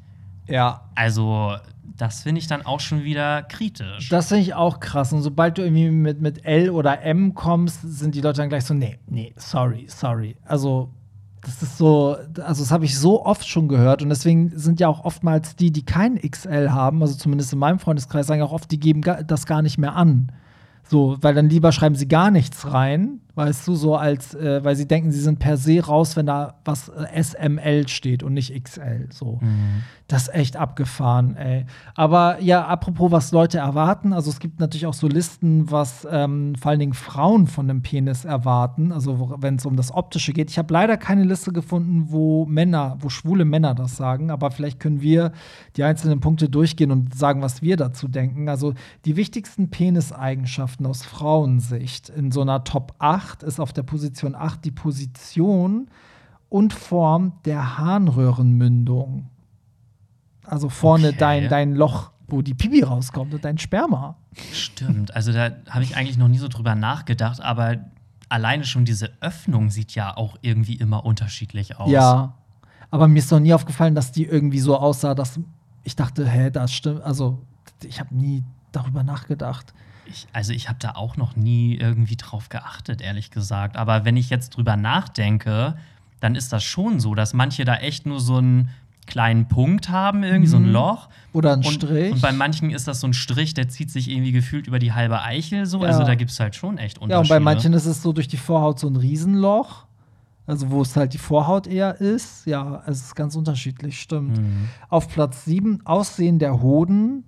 Ja, 0.48 0.82
also 0.96 1.56
das 1.96 2.24
finde 2.24 2.40
ich 2.40 2.48
dann 2.48 2.66
auch 2.66 2.80
schon 2.80 3.04
wieder 3.04 3.44
kritisch. 3.44 4.10
Das 4.10 4.28
finde 4.28 4.44
ich 4.44 4.54
auch 4.54 4.80
krass. 4.80 5.14
Und 5.14 5.22
sobald 5.22 5.58
du 5.58 5.64
irgendwie 5.64 5.90
mit, 5.90 6.22
mit 6.22 6.46
L 6.46 6.70
oder 6.70 7.02
M 7.02 7.34
kommst, 7.34 7.82
sind 7.82 8.16
die 8.16 8.22
Leute 8.22 8.42
dann 8.42 8.50
gleich 8.50 8.66
so, 8.66 8.74
nee, 8.74 9.00
nee, 9.08 9.34
sorry, 9.38 9.86
sorry. 9.88 10.36
Also, 10.46 10.90
das 11.42 11.64
ist 11.64 11.78
so, 11.78 12.18
also 12.42 12.64
das 12.64 12.72
habe 12.72 12.86
ich 12.86 12.98
so 12.98 13.26
oft 13.26 13.48
schon 13.48 13.68
gehört. 13.68 14.02
Und 14.02 14.10
deswegen 14.10 14.52
sind 14.58 14.80
ja 14.80 14.88
auch 14.88 15.06
oftmals 15.06 15.56
die, 15.56 15.72
die 15.72 15.86
kein 15.86 16.20
XL 16.20 16.72
haben, 16.72 17.02
also 17.02 17.16
zumindest 17.16 17.54
in 17.54 17.60
meinem 17.60 17.80
Freundeskreis, 17.80 18.28
sagen 18.28 18.42
auch 18.42 18.52
oft, 18.52 18.70
die 18.72 18.80
geben 18.80 19.02
das 19.02 19.46
gar 19.46 19.62
nicht 19.62 19.78
mehr 19.78 19.96
an. 19.96 20.32
So, 20.84 21.18
weil 21.22 21.34
dann 21.34 21.50
lieber 21.50 21.72
schreiben 21.72 21.96
sie 21.96 22.08
gar 22.08 22.32
nichts 22.32 22.72
rein, 22.72 23.22
weißt 23.38 23.68
du, 23.68 23.76
so 23.76 23.96
als, 23.96 24.34
äh, 24.34 24.64
weil 24.64 24.76
sie 24.76 24.88
denken, 24.88 25.12
sie 25.12 25.22
sind 25.22 25.38
per 25.38 25.58
se 25.58 25.80
raus, 25.86 26.16
wenn 26.16 26.26
da 26.26 26.56
was 26.66 26.90
äh, 26.90 27.22
SML 27.22 27.88
steht 27.88 28.24
und 28.24 28.34
nicht 28.34 28.52
XL. 28.64 29.08
So. 29.12 29.40
Das 30.08 30.24
ist 30.24 30.34
echt 30.34 30.58
abgefahren, 30.58 31.36
ey. 31.36 31.66
Aber 31.94 32.42
ja, 32.42 32.66
apropos, 32.66 33.12
was 33.12 33.32
Leute 33.32 33.60
erwarten, 33.60 34.12
also 34.12 34.32
es 34.32 34.40
gibt 34.40 34.60
natürlich 34.60 34.88
auch 34.88 34.94
so 34.94 35.08
Listen, 35.08 35.70
was 35.70 36.08
ähm, 36.10 36.56
vor 36.56 36.72
allen 36.72 36.80
Dingen 36.80 36.94
Frauen 36.94 37.46
von 37.46 37.70
einem 37.70 37.82
Penis 37.82 38.26
erwarten, 38.26 38.92
also 38.92 39.36
wenn 39.40 39.56
es 39.58 39.66
um 39.66 39.76
das 39.76 39.94
Optische 39.94 40.34
geht. 40.34 40.50
Ich 40.50 40.58
habe 40.58 40.74
leider 40.74 40.98
keine 40.98 41.24
Liste 41.24 41.52
gefunden, 41.52 42.06
wo 42.08 42.46
Männer, 42.46 42.98
wo 43.02 43.10
schwule 43.10 43.46
Männer 43.46 43.76
das 43.76 43.98
sagen, 43.98 44.32
aber 44.32 44.50
vielleicht 44.50 44.80
können 44.80 45.02
wir 45.02 45.32
die 45.76 45.84
einzelnen 45.84 46.22
Punkte 46.22 46.50
durchgehen 46.50 46.92
und 46.92 47.14
sagen, 47.14 47.42
was 47.42 47.62
wir 47.62 47.78
dazu 47.78 48.08
denken. 48.08 48.50
Also 48.50 48.74
die 49.06 49.16
wichtigsten 49.16 49.70
Peniseigenschaften 49.70 50.86
aus 50.86 51.04
Frauensicht 51.04 52.10
in 52.10 52.32
so 52.32 52.42
einer 52.42 52.64
Top 52.64 52.96
8 53.00 53.27
ist 53.44 53.60
auf 53.60 53.74
der 53.74 53.84
Position 53.84 54.36
8 54.36 54.64
die 54.66 54.72
Position 54.72 55.90
und 56.50 56.74
Form 56.74 57.34
der 57.46 57.78
Harnröhrenmündung. 57.78 59.30
Also 60.44 60.70
vorne 60.70 61.10
Okay. 61.10 61.18
dein, 61.18 61.50
dein 61.50 61.76
Loch, 61.76 62.12
wo 62.28 62.42
die 62.42 62.54
Pipi 62.54 62.84
rauskommt 62.84 63.34
und 63.34 63.44
dein 63.44 63.58
Sperma. 63.58 64.16
Stimmt, 64.54 65.14
also 65.16 65.32
da 65.34 65.52
habe 65.70 65.84
ich 65.84 65.96
eigentlich 65.98 66.18
noch 66.18 66.28
nie 66.28 66.38
so 66.38 66.48
drüber 66.48 66.76
nachgedacht, 66.76 67.42
aber 67.42 67.78
alleine 68.30 68.66
schon 68.66 68.86
diese 68.86 69.12
Öffnung 69.22 69.70
sieht 69.70 69.96
ja 69.96 70.16
auch 70.16 70.38
irgendwie 70.42 70.76
immer 70.76 71.06
unterschiedlich 71.06 71.78
aus. 71.78 71.92
Ja. 71.92 72.34
Aber 72.92 73.08
mir 73.08 73.20
ist 73.20 73.32
noch 73.32 73.40
nie 73.40 73.54
aufgefallen, 73.54 73.96
dass 73.96 74.12
die 74.12 74.26
irgendwie 74.26 74.60
so 74.60 74.78
aussah, 74.78 75.16
dass 75.16 75.40
ich 75.84 75.96
dachte, 75.96 76.28
hä, 76.28 76.50
das 76.52 76.72
stimmt. 76.74 77.02
Also, 77.02 77.42
ich 77.84 78.00
habe 78.00 78.16
nie 78.16 78.44
darüber 78.72 79.04
nachgedacht. 79.04 79.74
Ich, 80.10 80.28
also 80.34 80.54
ich 80.54 80.70
habe 80.70 80.80
da 80.80 80.92
auch 80.92 81.18
noch 81.18 81.36
nie 81.36 81.76
irgendwie 81.76 82.16
drauf 82.16 82.50
geachtet, 82.50 83.02
ehrlich 83.02 83.32
gesagt. 83.32 83.78
Aber 83.78 84.06
wenn 84.06 84.18
ich 84.18 84.30
jetzt 84.30 84.52
drüber 84.52 84.76
nachdenke, 84.78 85.78
dann 86.20 86.36
ist 86.36 86.52
das 86.54 86.64
schon 86.64 87.00
so, 87.00 87.14
dass 87.16 87.34
manche 87.34 87.66
da 87.66 87.76
echt 87.76 88.06
nur 88.06 88.20
so 88.20 88.38
einen 88.38 88.70
kleinen 89.06 89.48
Punkt 89.48 89.90
haben, 89.90 90.24
irgendwie 90.24 90.48
so 90.48 90.58
ein 90.58 90.68
Mhm. 90.68 90.72
Loch. 90.74 91.08
Oder 91.32 91.54
ein 91.54 91.64
Strich. 91.64 92.12
Und 92.12 92.22
bei 92.22 92.32
manchen 92.34 92.72
ist 92.72 92.88
das 92.88 93.00
so 93.00 93.08
ein 93.08 93.14
Strich, 93.14 93.54
der 93.54 93.70
zieht 93.70 93.90
sich 93.90 94.10
irgendwie 94.10 94.34
gefühlt 94.34 94.68
über 94.68 94.80
die 94.80 94.92
halbe 94.94 95.22
Eichel 95.22 95.66
so. 95.66 95.82
Ja. 95.82 95.88
Also 95.88 96.04
da 96.04 96.16
gibt 96.16 96.32
es 96.32 96.40
halt 96.40 96.56
schon 96.56 96.78
echt 96.78 96.98
Unterschiede. 96.98 97.14
ja, 97.14 97.20
und 97.22 97.30
bei 97.30 97.40
manchen 97.40 97.72
ist 97.74 97.86
es 97.86 98.02
so 98.02 98.12
durch 98.12 98.28
die 98.28 98.38
Vorhaut 98.38 98.80
so 98.80 98.88
ein 98.88 98.96
Riesenloch. 98.98 99.86
Also, 100.46 100.70
wo 100.70 100.82
es 100.82 100.96
halt 100.96 101.14
die 101.14 101.18
Vorhaut 101.18 101.68
eher 101.68 102.00
ist. 102.00 102.46
Ja, 102.46 102.82
es 102.88 103.02
ist 103.02 103.16
ganz 103.16 103.36
unterschiedlich, 103.36 104.00
stimmt. 104.00 104.38
Mhm. 104.38 104.70
Auf 104.88 105.10
Platz 105.10 105.44
7, 105.44 105.86
Aussehen 105.86 106.40
der 106.40 106.62
Hoden. 106.62 107.26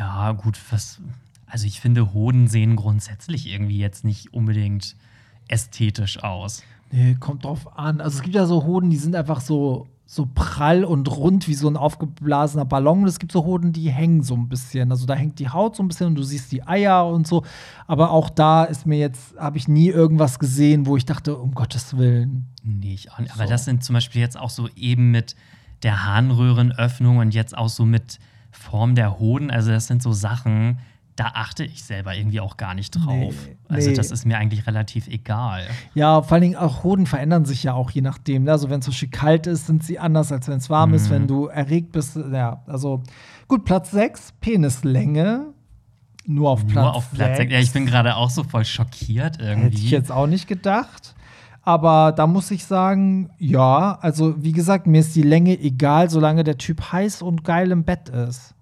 Ja, 0.00 0.32
gut, 0.32 0.58
was. 0.70 0.98
Also 1.46 1.66
ich 1.66 1.80
finde, 1.80 2.14
Hoden 2.14 2.48
sehen 2.48 2.74
grundsätzlich 2.74 3.46
irgendwie 3.46 3.78
jetzt 3.78 4.02
nicht 4.02 4.32
unbedingt 4.32 4.96
ästhetisch 5.46 6.22
aus. 6.22 6.62
Nee, 6.90 7.16
kommt 7.20 7.44
drauf 7.44 7.76
an. 7.76 8.00
Also 8.00 8.16
es 8.16 8.22
gibt 8.22 8.34
ja 8.34 8.46
so 8.46 8.64
Hoden, 8.64 8.88
die 8.88 8.96
sind 8.96 9.14
einfach 9.14 9.42
so, 9.42 9.86
so 10.06 10.26
prall 10.34 10.84
und 10.84 11.08
rund 11.10 11.48
wie 11.48 11.54
so 11.54 11.68
ein 11.68 11.76
aufgeblasener 11.76 12.64
Ballon. 12.64 13.02
Und 13.02 13.08
es 13.08 13.18
gibt 13.18 13.30
so 13.30 13.44
Hoden, 13.44 13.72
die 13.74 13.90
hängen 13.90 14.22
so 14.22 14.34
ein 14.34 14.48
bisschen. 14.48 14.90
Also 14.90 15.04
da 15.06 15.14
hängt 15.14 15.38
die 15.38 15.50
Haut 15.50 15.76
so 15.76 15.82
ein 15.82 15.88
bisschen 15.88 16.06
und 16.06 16.14
du 16.14 16.22
siehst 16.22 16.50
die 16.50 16.66
Eier 16.66 17.06
und 17.06 17.26
so. 17.26 17.44
Aber 17.86 18.10
auch 18.10 18.30
da 18.30 18.64
ist 18.64 18.86
mir 18.86 18.98
jetzt, 18.98 19.36
habe 19.36 19.58
ich 19.58 19.68
nie 19.68 19.88
irgendwas 19.88 20.38
gesehen, 20.38 20.86
wo 20.86 20.96
ich 20.96 21.04
dachte, 21.04 21.36
um 21.36 21.52
Gottes 21.52 21.98
Willen. 21.98 22.46
Nee, 22.62 22.94
ich 22.94 23.12
auch 23.12 23.18
nicht. 23.18 23.34
Aber 23.34 23.44
So. 23.44 23.50
das 23.50 23.66
sind 23.66 23.84
zum 23.84 23.92
Beispiel 23.94 24.22
jetzt 24.22 24.38
auch 24.38 24.50
so 24.50 24.66
eben 24.76 25.10
mit 25.10 25.36
der 25.82 26.04
Harnröhrenöffnung 26.06 27.18
und 27.18 27.34
jetzt 27.34 27.56
auch 27.56 27.68
so 27.68 27.84
mit 27.84 28.18
Form 28.50 28.94
der 28.94 29.18
Hoden. 29.18 29.50
Also 29.50 29.70
das 29.70 29.86
sind 29.86 30.02
so 30.02 30.12
Sachen, 30.12 30.78
da 31.16 31.32
achte 31.34 31.64
ich 31.64 31.82
selber 31.84 32.14
irgendwie 32.16 32.40
auch 32.40 32.56
gar 32.56 32.74
nicht 32.74 32.92
drauf. 32.92 33.34
Nee, 33.46 33.56
Also 33.68 33.90
nee. 33.90 33.96
das 33.96 34.10
ist 34.10 34.24
mir 34.24 34.38
eigentlich 34.38 34.66
relativ 34.66 35.06
egal. 35.08 35.64
Ja, 35.94 36.22
vor 36.22 36.32
allen 36.34 36.42
Dingen 36.42 36.56
auch 36.56 36.82
Hoden 36.82 37.06
verändern 37.06 37.44
sich 37.44 37.62
ja 37.62 37.74
auch 37.74 37.90
je 37.90 38.00
nachdem. 38.00 38.44
ne? 38.44 38.52
Also 38.52 38.70
wenn 38.70 38.78
es 38.78 38.84
zum 38.86 38.92
Beispiel 38.92 39.10
kalt 39.10 39.46
ist, 39.46 39.66
sind 39.66 39.84
sie 39.84 39.98
anders, 39.98 40.32
als 40.32 40.48
wenn 40.48 40.58
es 40.58 40.70
warm 40.70 40.94
ist. 40.94 41.08
Mhm. 41.08 41.10
Wenn 41.14 41.26
du 41.26 41.46
erregt 41.46 41.92
bist, 41.92 42.16
ja, 42.16 42.62
also 42.66 43.02
gut, 43.48 43.64
Platz 43.64 43.90
6, 43.90 44.32
Penislänge. 44.40 45.46
Nur 46.26 46.50
auf 46.50 46.66
Platz 46.66 46.74
Nur 46.84 46.94
auf 46.94 47.10
Platz 47.10 47.28
6. 47.28 47.36
sechs. 47.38 47.52
Ja, 47.52 47.58
ich 47.60 47.72
bin 47.72 47.86
gerade 47.86 48.14
auch 48.16 48.30
so 48.30 48.44
voll 48.44 48.64
schockiert 48.64 49.38
irgendwie. 49.40 49.64
Hätte 49.66 49.76
ich 49.76 49.90
jetzt 49.90 50.12
auch 50.12 50.26
nicht 50.26 50.46
gedacht. 50.48 51.14
Aber 51.62 52.12
da 52.12 52.26
muss 52.26 52.50
ich 52.50 52.64
sagen, 52.64 53.30
ja, 53.38 53.98
also 54.00 54.42
wie 54.42 54.52
gesagt, 54.52 54.86
mir 54.86 55.00
ist 55.00 55.14
die 55.14 55.22
Länge 55.22 55.58
egal, 55.60 56.08
solange 56.08 56.42
der 56.42 56.58
Typ 56.58 56.92
heiß 56.92 57.22
und 57.22 57.44
geil 57.44 57.70
im 57.70 57.84
Bett 57.84 58.08
ist. 58.08 58.54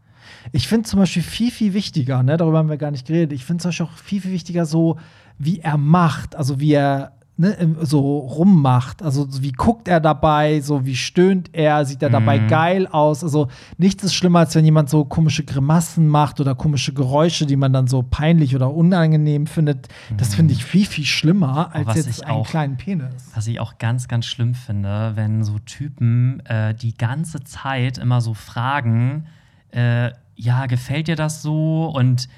Ich 0.53 0.67
finde 0.67 0.89
zum 0.89 1.01
Beispiel 1.01 1.23
viel, 1.23 1.51
viel 1.51 1.75
wichtiger, 1.75 2.23
ne, 2.23 2.37
darüber 2.37 2.59
haben 2.59 2.69
wir 2.69 2.77
gar 2.77 2.91
nicht 2.91 3.07
geredet, 3.07 3.33
ich 3.33 3.45
finde 3.45 3.63
zum 3.63 3.69
Beispiel 3.69 3.87
auch 3.87 3.93
viel, 3.93 4.21
viel 4.21 4.33
wichtiger 4.33 4.67
so, 4.67 4.97
wie 5.39 5.61
er 5.61 5.79
macht, 5.79 6.37
also 6.37 6.59
wie 6.59 6.73
er 6.73 7.18
ne, 7.39 7.77
so 7.81 8.19
rummacht, 8.19 9.03
also 9.03 9.27
so 9.31 9.43
wie 9.43 9.53
guckt 9.53 9.89
er 9.89 10.01
dabei, 10.01 10.61
so 10.61 10.85
wie 10.85 10.97
stöhnt 10.97 11.51
er, 11.55 11.85
sieht 11.85 12.03
er 12.03 12.11
dabei 12.11 12.41
Mhm. 12.41 12.49
geil 12.49 12.87
aus, 12.89 13.23
also 13.25 13.49
nichts 13.79 14.03
ist 14.05 14.15
schlimmer, 14.15 14.41
als 14.41 14.55
wenn 14.55 14.65
jemand 14.65 14.91
so 14.91 15.05
komische 15.05 15.45
Grimassen 15.45 16.09
macht 16.09 16.41
oder 16.41 16.55
komische 16.55 16.93
Geräusche, 16.93 17.47
die 17.47 17.57
man 17.57 17.73
dann 17.73 17.87
so 17.87 18.03
peinlich 18.03 18.55
oder 18.57 18.75
unangenehm 18.75 19.47
findet. 19.47 19.89
Das 20.17 20.35
finde 20.35 20.53
ich 20.53 20.65
viel, 20.65 20.85
viel 20.85 21.05
schlimmer 21.07 21.75
als 21.75 21.87
Mhm. 21.87 21.95
jetzt 21.95 22.25
einen 22.27 22.37
auch- 22.39 22.49
kleinen 22.49 22.77
Penis. 22.77 23.15
Was 23.35 23.47
ich 23.47 23.61
auch 23.61 23.79
ganz, 23.79 24.09
ganz 24.09 24.27
schlimm 24.27 24.55
finde, 24.55 25.13
wenn 25.15 25.45
so 25.45 25.59
Typen 25.61 26.41
äh, 26.47 26.75
die 26.75 26.95
ganze 26.99 27.45
Zeit 27.45 27.99
immer 27.99 28.21
so 28.21 28.35
fragen, 28.35 29.27
äh, 29.71 30.11
ja, 30.35 30.67
gefällt 30.67 31.09
dir 31.09 31.17
das 31.17 31.43
so 31.43 31.87
und 31.95 32.29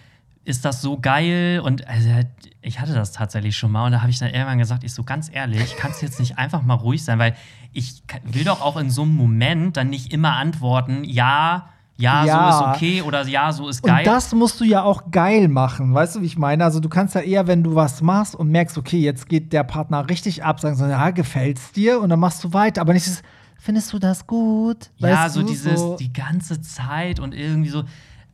ist 0.44 0.64
das 0.64 0.81
so 0.83 0.98
geil? 0.98 1.61
Und 1.61 1.87
also, 1.87 2.09
ich 2.62 2.81
hatte 2.81 2.94
das 2.94 3.12
tatsächlich 3.12 3.57
schon 3.57 3.70
mal 3.72 3.87
und 3.87 3.92
da 3.92 4.00
habe 4.00 4.11
ich 4.11 4.18
dann 4.18 4.31
irgendwann 4.31 4.59
gesagt, 4.59 4.85
ich 4.85 4.92
so 4.92 5.03
ganz 5.05 5.31
ehrlich, 5.33 5.76
kannst 5.76 6.00
du 6.03 6.07
jetzt 6.07 6.18
nicht 6.18 6.38
einfach 6.38 6.62
mal 6.62 6.74
ruhig 6.74 7.05
sein, 7.05 7.18
weil 7.18 7.35
ich 7.72 8.03
will 8.24 8.44
doch 8.44 8.61
auch 8.61 8.76
in 8.76 8.90
so 8.90 9.03
einem 9.03 9.14
Moment 9.16 9.76
dann 9.76 9.88
nicht 9.90 10.12
immer 10.12 10.33
antworten, 10.37 11.05
ja, 11.05 11.68
ja, 11.96 12.24
Ja. 12.24 12.53
so 12.53 12.70
ist 12.70 12.76
okay 12.76 13.03
oder 13.03 13.26
ja, 13.26 13.53
so 13.53 13.68
ist 13.68 13.83
geil. 13.83 13.98
Und 13.98 14.07
das 14.07 14.33
musst 14.35 14.59
du 14.61 14.64
ja 14.64 14.83
auch 14.83 15.11
geil 15.11 15.48
machen, 15.48 15.92
weißt 15.92 16.16
du, 16.16 16.22
wie 16.22 16.26
ich 16.26 16.38
meine? 16.38 16.64
Also 16.64 16.81
du 16.81 16.88
kannst 16.88 17.14
ja 17.14 17.20
eher, 17.20 17.46
wenn 17.46 17.62
du 17.62 17.74
was 17.74 18.00
machst 18.00 18.35
und 18.35 18.50
merkst, 18.50 18.79
okay, 18.79 18.98
jetzt 18.98 19.29
geht 19.29 19.53
der 19.53 19.64
Partner 19.64 20.09
richtig 20.09 20.42
ab, 20.42 20.61
sagen 20.61 20.76
so, 20.76 20.87
ja, 20.87 21.11
gefällt's 21.11 21.72
dir? 21.72 22.00
Und 22.00 22.09
dann 22.09 22.18
machst 22.20 22.42
du 22.42 22.53
weiter. 22.55 22.81
Aber 22.81 22.94
nicht 22.94 23.05
dieses, 23.05 23.22
findest 23.59 23.92
du 23.92 23.98
das 23.98 24.26
gut? 24.26 24.90
Ja, 24.96 25.24
Weißt 25.24 25.35
so 25.35 25.42
du, 25.42 25.48
dieses, 25.48 25.96
die 25.96 26.12
ganze 26.12 26.62
Zeit 26.62 27.20
und 27.20 27.35
irgendwie 27.35 27.68
so. 27.68 27.85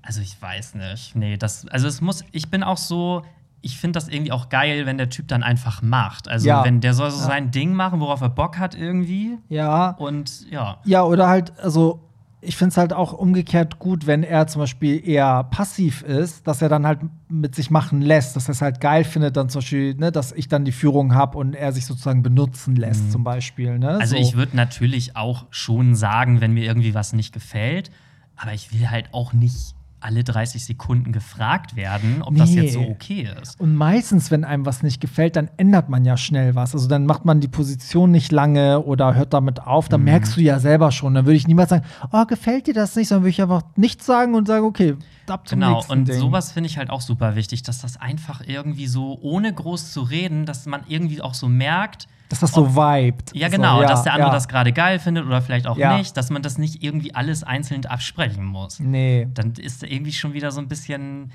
Also 0.06 0.20
ich 0.20 0.40
weiß 0.40 0.74
nicht. 0.76 1.14
Nee, 1.16 1.36
das, 1.36 1.66
also 1.68 1.88
es 1.88 2.00
muss, 2.00 2.24
ich 2.32 2.48
bin 2.50 2.62
auch 2.62 2.76
so, 2.78 3.22
ich 3.60 3.76
finde 3.78 3.96
das 3.98 4.08
irgendwie 4.08 4.32
auch 4.32 4.48
geil, 4.48 4.86
wenn 4.86 4.98
der 4.98 5.10
Typ 5.10 5.26
dann 5.28 5.42
einfach 5.42 5.82
macht. 5.82 6.28
Also 6.28 6.48
Ja. 6.48 6.64
wenn 6.64 6.80
der 6.80 6.94
soll 6.94 7.10
so 7.10 7.18
Ja. 7.20 7.26
sein 7.26 7.50
Ding 7.50 7.74
machen, 7.74 7.98
worauf 8.00 8.20
er 8.20 8.28
Bock 8.28 8.58
hat 8.58 8.74
irgendwie. 8.76 9.38
Ja, 9.48 9.90
Und 9.98 10.48
ja. 10.50 10.78
Ja, 10.84 11.02
oder 11.02 11.28
halt, 11.28 11.58
also 11.58 12.00
ich 12.40 12.56
finde 12.56 12.68
es 12.70 12.76
halt 12.76 12.92
auch 12.92 13.12
umgekehrt 13.12 13.80
gut, 13.80 14.06
wenn 14.06 14.22
er 14.22 14.46
zum 14.46 14.60
Beispiel 14.60 15.02
eher 15.08 15.42
passiv 15.44 16.02
ist, 16.02 16.46
dass 16.46 16.62
er 16.62 16.68
dann 16.68 16.86
halt 16.86 17.00
mit 17.28 17.56
sich 17.56 17.70
machen 17.72 18.00
lässt, 18.02 18.36
dass 18.36 18.48
er 18.48 18.52
es 18.52 18.62
halt 18.62 18.80
geil 18.80 19.02
findet, 19.02 19.36
dann 19.36 19.48
zum 19.48 19.60
Beispiel, 19.62 19.94
ne, 19.96 20.12
dass 20.12 20.30
ich 20.30 20.46
dann 20.46 20.64
die 20.64 20.70
Führung 20.70 21.14
habe 21.16 21.38
und 21.38 21.54
er 21.54 21.72
sich 21.72 21.86
sozusagen 21.86 22.22
benutzen 22.22 22.76
lässt, 22.76 23.10
zum 23.10 23.24
Beispiel. 23.24 23.78
Ne? 23.80 23.94
Mhm. 23.94 24.00
Also 24.00 24.14
so. 24.14 24.22
ich 24.22 24.36
würde 24.36 24.54
natürlich 24.56 25.16
auch 25.16 25.46
schon 25.50 25.96
sagen, 25.96 26.40
wenn 26.40 26.52
mir 26.52 26.62
irgendwie 26.64 26.94
was 26.94 27.12
nicht 27.12 27.32
gefällt, 27.34 27.90
aber 28.36 28.52
ich 28.52 28.72
will 28.72 28.90
halt 28.90 29.08
auch 29.12 29.32
nicht 29.32 29.74
alle 30.06 30.22
30 30.24 30.64
Sekunden 30.64 31.10
gefragt 31.12 31.74
werden, 31.74 32.22
ob 32.22 32.36
das 32.36 32.50
Nee. 32.50 32.62
jetzt 32.62 32.74
so 32.74 32.80
okay 32.80 33.28
ist. 33.42 33.60
Und 33.60 33.74
meistens, 33.74 34.30
wenn 34.30 34.44
einem 34.44 34.64
was 34.64 34.82
nicht 34.84 35.00
gefällt, 35.00 35.34
dann 35.36 35.50
ändert 35.56 35.88
man 35.88 36.04
ja 36.04 36.16
schnell 36.16 36.54
was. 36.54 36.74
Also 36.74 36.86
dann 36.88 37.04
macht 37.06 37.24
man 37.24 37.40
die 37.40 37.48
Position 37.48 38.12
nicht 38.12 38.30
lange 38.30 38.80
oder 38.82 39.14
hört 39.14 39.34
damit 39.34 39.60
auf. 39.62 39.86
Mhm. 39.86 39.90
Dann 39.90 40.04
merkst 40.04 40.36
du 40.36 40.40
ja 40.40 40.60
selber 40.60 40.92
schon. 40.92 41.14
Dann 41.14 41.26
würde 41.26 41.36
ich 41.36 41.48
niemals 41.48 41.70
sagen, 41.70 41.84
oh, 42.12 42.24
gefällt 42.24 42.68
dir 42.68 42.74
das 42.74 42.94
nicht, 42.94 43.08
sondern 43.08 43.24
würde 43.24 43.30
ich 43.30 43.42
einfach 43.42 43.62
nichts 43.74 44.06
sagen 44.06 44.34
und 44.34 44.46
sagen, 44.46 44.64
okay, 44.64 44.94
ab 45.26 45.48
zum 45.48 45.58
Genau, 45.58 45.82
und 45.88 46.06
Ding. 46.06 46.18
sowas 46.20 46.52
finde 46.52 46.68
ich 46.68 46.78
halt 46.78 46.88
auch 46.90 47.00
super 47.00 47.34
wichtig, 47.34 47.64
dass 47.64 47.80
das 47.80 48.00
einfach 48.00 48.42
irgendwie 48.46 48.86
so, 48.86 49.18
ohne 49.20 49.52
groß 49.52 49.90
zu 49.92 50.02
reden, 50.02 50.46
dass 50.46 50.66
man 50.66 50.82
irgendwie 50.86 51.20
auch 51.20 51.34
so 51.34 51.48
merkt, 51.48 52.06
Dass 52.28 52.40
das 52.40 52.52
so 52.52 52.74
vibet. 52.74 53.30
ja 53.34 53.48
so, 53.48 53.56
genau, 53.56 53.82
dass 53.82 54.02
der 54.02 54.12
andere 54.14 54.30
ja. 54.30 54.34
das 54.34 54.48
gerade 54.48 54.72
geil 54.72 54.98
findet 54.98 55.26
oder 55.26 55.40
vielleicht 55.42 55.66
auch 55.66 55.76
Ja. 55.78 55.96
nicht, 55.96 56.16
dass 56.16 56.30
man 56.30 56.42
das 56.42 56.58
nicht 56.58 56.82
irgendwie 56.82 57.14
alles 57.14 57.44
einzeln 57.44 57.86
absprechen 57.86 58.44
muss. 58.44 58.80
Nee. 58.80 59.28
Dann 59.34 59.52
ist 59.52 59.82
irgendwie 59.84 60.12
schon 60.12 60.32
wieder 60.32 60.50
so 60.50 60.60
ein 60.60 60.66
bisschen, 60.68 61.30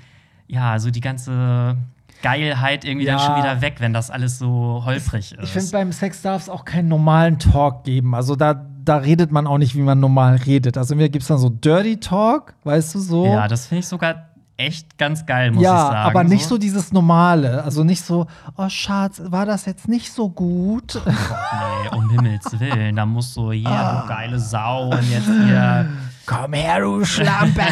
ja, 0.48 0.78
so 0.78 0.90
die 0.90 1.00
ganze 1.00 1.76
Geilheit 2.22 2.84
irgendwie 2.84 3.06
dann 3.06 3.18
Ja. 3.18 3.24
schon 3.26 3.36
wieder 3.36 3.60
weg, 3.62 3.76
wenn 3.78 3.92
das 3.92 4.10
alles 4.10 4.38
so 4.38 4.82
holprig 4.84 5.32
ist. 5.32 5.42
Ich 5.42 5.50
finde, 5.50 5.70
beim 5.72 5.92
Sex 5.92 6.20
darf 6.22 6.42
es 6.42 6.48
auch 6.48 6.64
keinen 6.64 6.88
normalen 6.88 7.38
Talk 7.38 7.84
geben. 7.84 8.14
Also 8.14 8.36
da, 8.36 8.54
da 8.84 8.96
redet 8.98 9.32
man 9.32 9.46
auch 9.46 9.58
nicht, 9.58 9.74
wie 9.74 9.80
man 9.80 9.98
normal 9.98 10.36
redet. 10.36 10.76
Also 10.76 10.94
mir 10.94 11.08
gibt 11.08 11.22
es 11.22 11.28
dann 11.28 11.38
so 11.38 11.48
Dirty 11.48 11.98
Talk, 12.00 12.54
weißt 12.64 12.94
du 12.94 12.98
so. 13.00 13.26
ja, 13.26 13.48
das 13.48 13.66
finde 13.66 13.80
ich 13.80 13.86
sogar 13.88 14.28
echt 14.66 14.98
ganz 14.98 15.26
geil, 15.26 15.50
muss 15.52 15.62
ja, 15.62 15.74
ich 15.74 15.92
sagen. 15.92 16.10
aber 16.10 16.24
nicht 16.24 16.46
so 16.46 16.58
dieses 16.58 16.92
Normale. 16.92 17.62
Also 17.64 17.84
nicht 17.84 18.04
so, 18.04 18.26
oh 18.56 18.68
Schatz, 18.68 19.20
war 19.26 19.46
das 19.46 19.66
jetzt 19.66 19.88
nicht 19.88 20.12
so 20.12 20.28
gut? 20.28 21.00
Nee, 21.04 21.96
um 21.96 22.10
Himmels 22.10 22.58
Willen, 22.58 22.96
da 22.96 23.06
muss 23.06 23.34
so, 23.34 23.52
ja, 23.52 23.70
Ah. 23.70 24.02
du 24.02 24.08
geile 24.08 24.38
Sau 24.38 24.90
und 24.90 25.10
jetzt 25.10 25.26
hier. 25.26 25.88
Komm 26.26 26.52
her, 26.52 26.80
du 26.80 27.04
Schlampe! 27.04 27.62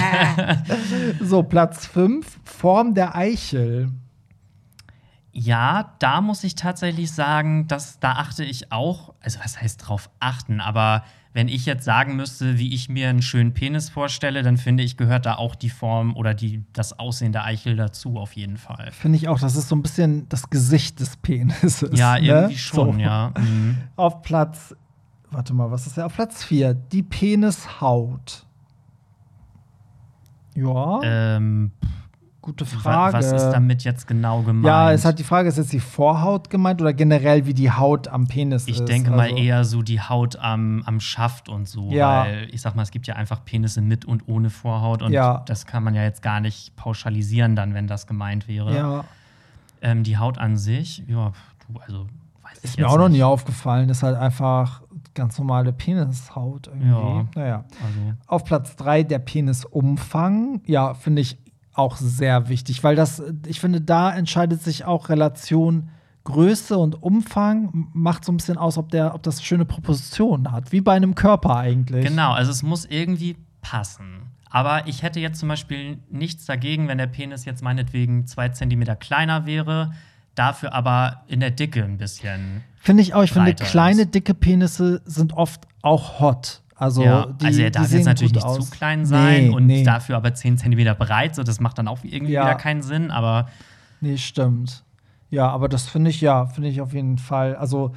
so, 1.22 1.42
Platz 1.44 1.87
5, 1.87 2.26
Form 2.44 2.94
der 2.94 3.14
Eichel. 3.14 3.90
Ja, 5.33 5.94
da 6.00 6.20
muss 6.20 6.42
ich 6.42 6.57
tatsächlich 6.57 7.12
sagen, 7.12 7.68
dass 7.68 8.00
da 8.00 8.12
achte 8.14 8.44
ich 8.44 8.72
auch, 8.72 9.14
also 9.22 9.38
was 9.44 9.61
heißt 9.62 9.87
drauf 9.88 10.11
achten, 10.18 10.61
aber 10.61 11.05
wenn 11.33 11.47
ich 11.49 11.64
jetzt 11.64 11.85
sagen 11.85 12.16
müsste, 12.16 12.59
wie 12.59 12.75
ich 12.75 12.88
mir 12.88 13.09
einen 13.09 13.23
schönen 13.23 13.55
Penis 13.55 13.88
vorstelle, 13.88 14.43
dann 14.43 14.57
finde 14.57 14.83
ich, 14.83 14.97
gehört 14.97 15.27
da 15.27 15.37
auch 15.37 15.55
die 15.55 15.71
Form 15.71 16.16
oder 16.16 16.35
die, 16.35 16.64
das 16.73 16.99
Aussehen 16.99 17.31
der 17.33 17.45
Eichel 17.45 17.77
dazu, 17.77 18.16
auf 18.19 18.33
jeden 18.35 18.57
Fall. 18.57 18.90
Finde 18.90 19.16
ich 19.16 19.29
auch, 19.29 19.38
das 19.38 19.55
ist 19.55 19.69
so 19.69 19.77
ein 19.77 19.83
bisschen 19.83 20.29
das 20.29 20.51
Gesicht 20.51 20.99
des 20.99 21.16
Penises. 21.16 21.90
Ja, 21.97 22.14
ne? 22.19 22.27
irgendwie 22.27 22.59
schon, 22.59 22.95
So. 22.95 22.99
ja. 22.99 23.33
Mhm. 23.38 23.79
Auf 23.97 24.23
Platz, 24.23 24.75
warte 25.31 25.55
mal, 25.55 25.71
was 25.71 25.87
ist 25.87 25.97
der? 25.97 26.07
Auf 26.07 26.14
Platz 26.14 26.43
4, 26.43 26.75
die 26.75 27.03
Penishaut. 27.05 28.45
Ja, 30.57 31.01
Ähm, 31.05 31.71
gute 32.51 32.67
Frage. 32.67 33.15
was 33.17 33.33
ist 33.33 33.51
damit 33.51 33.85
jetzt 33.85 34.07
genau 34.07 34.43
gemeint? 34.43 34.67
Ja, 34.67 34.93
es 34.93 35.05
hat 35.05 35.19
die 35.19 35.25
Frage, 35.25 35.49
ist 35.49 35.59
jetzt 35.59 35.73
die 35.73 35.81
Vorhaut 35.81 36.51
gemeint 36.51 36.81
oder 36.81 36.93
generell 36.93 37.47
wie 37.47 37.55
die 37.55 37.71
Haut 37.71 38.09
am 38.09 38.27
Penis 38.27 38.67
ich 38.67 38.81
ist? 38.81 38.89
denke 38.89 39.11
mal 39.11 39.21
Also- 39.31 39.37
eher 39.37 39.65
so 39.65 39.83
die 39.83 40.01
Haut 40.01 40.37
am, 40.37 40.83
am 40.87 41.01
Schaft 41.01 41.49
und 41.49 41.69
so, 41.69 41.91
Ja. 41.91 42.25
weil 42.25 42.49
ich 42.53 42.61
sag 42.61 42.75
mal, 42.77 42.83
es 42.83 42.91
gibt 42.91 43.07
ja 43.07 43.15
einfach 43.17 43.45
Penisse 43.45 43.81
mit 43.81 44.05
und 44.05 44.29
ohne 44.29 44.51
Vorhaut 44.51 45.03
und 45.03 45.13
Ja. 45.13 45.43
das 45.47 45.67
kann 45.67 45.83
man 45.85 45.95
ja 45.95 46.03
jetzt 46.03 46.23
gar 46.23 46.41
nicht 46.41 46.77
pauschalisieren 46.77 47.57
dann, 47.57 47.75
wenn 47.75 47.87
das 47.87 48.07
gemeint 48.07 48.49
wäre. 48.49 48.75
Ja, 48.75 49.05
Ähm, 49.83 50.03
die 50.03 50.19
Haut 50.19 50.37
an 50.37 50.57
sich, 50.59 51.05
ja, 51.09 51.33
du, 51.67 51.81
also 51.81 52.07
weiß 52.43 52.59
ich 52.59 52.65
ist 52.65 52.79
mir 52.79 52.87
auch 52.89 52.99
noch 52.99 53.09
nie 53.09 53.23
aufgefallen. 53.23 53.89
Ist 53.89 54.03
halt 54.03 54.17
einfach 54.17 54.83
ganz 55.15 55.39
normale 55.39 55.73
Penishaut 55.73 56.67
irgendwie. 56.67 56.89
Ja. 56.89 57.27
Naja. 57.35 57.65
Also, 57.83 58.15
Auf 58.27 58.45
Platz 58.45 58.77
3 58.77 59.03
der 59.05 59.19
Penisumfang. 59.21 60.61
Ja, 60.67 60.95
finde 60.95 61.23
ich 61.23 61.39
auch 61.74 61.96
sehr 61.96 62.48
wichtig, 62.48 62.83
weil 62.83 62.96
das, 62.96 63.22
ich 63.46 63.61
finde, 63.61 63.80
da 63.80 64.12
entscheidet 64.12 64.62
sich 64.62 64.85
auch 64.85 65.09
Relation 65.09 65.90
Größe 66.24 66.76
und 66.76 67.02
Umfang, 67.02 67.88
macht 67.92 68.24
so 68.24 68.33
ein 68.33 68.37
bisschen 68.37 68.59
aus, 68.59 68.76
ob, 68.76 68.90
der, 68.90 69.14
ob 69.14 69.22
das 69.22 69.42
schöne 69.42 69.64
Proportionen 69.64 70.52
hat. 70.52 70.70
Wie 70.70 70.80
bei 70.80 70.94
einem 70.94 71.14
Körper 71.14 71.56
eigentlich. 71.56 72.06
genau, 72.06 72.33
also 72.33 72.50
es 72.50 72.62
muss 72.62 72.85
irgendwie 72.85 73.37
passen. 73.62 74.30
Aber 74.50 74.87
ich 74.88 75.02
hätte 75.02 75.20
jetzt 75.20 75.38
zum 75.38 75.48
Beispiel 75.48 75.98
nichts 76.11 76.44
dagegen, 76.44 76.88
wenn 76.88 76.98
der 76.98 77.06
Penis 77.06 77.44
jetzt 77.44 77.62
meinetwegen 77.62 78.26
zwei 78.26 78.48
Zentimeter 78.48 78.96
kleiner 78.96 79.46
wäre, 79.46 79.92
dafür 80.35 80.74
aber 80.74 81.22
in 81.28 81.40
der 81.40 81.52
Dicke 81.52 81.85
ein 81.85 81.98
bisschen. 81.98 82.62
Finde 82.76 83.02
ich 83.02 83.14
auch. 83.14 83.22
Ich 83.22 83.33
finde, 83.33 83.54
kleine, 83.54 84.06
dicke 84.06 84.35
Penisse 84.35 85.02
sind 85.04 85.35
oft 85.35 85.66
auch 85.83 86.20
hot. 86.20 86.62
Also, 86.81 87.05
ja, 87.05 87.27
die, 87.27 87.45
also 87.45 87.61
er 87.61 87.71
darf 87.71 87.93
jetzt 87.93 88.07
natürlich 88.07 88.33
nicht 88.33 88.43
aus. 88.45 88.64
zu 88.64 88.71
klein 88.71 89.05
sein 89.05 89.49
Nee, 89.49 89.51
und 89.51 89.66
nee. 89.66 89.83
dafür 89.85 90.16
aber 90.16 90.33
10 90.33 90.57
cm 90.57 90.97
breit. 90.97 91.35
So, 91.35 91.43
das 91.43 91.61
macht 91.61 91.77
dann 91.77 91.87
auch 91.87 91.99
irgendwie 92.05 92.33
Ja. 92.33 92.45
wieder 92.47 92.55
keinen 92.55 92.81
Sinn. 92.81 93.11
Aber 93.11 93.49
Nee, 94.01 94.16
stimmt. 94.16 94.83
Ja, 95.29 95.49
aber 95.51 95.69
das 95.69 95.87
finde 95.87 96.09
ich, 96.09 96.23
ja, 96.23 96.47
finde 96.47 96.71
ich 96.71 96.81
auf 96.81 96.95
jeden 96.95 97.19
Fall. 97.19 97.55
Also, 97.55 97.95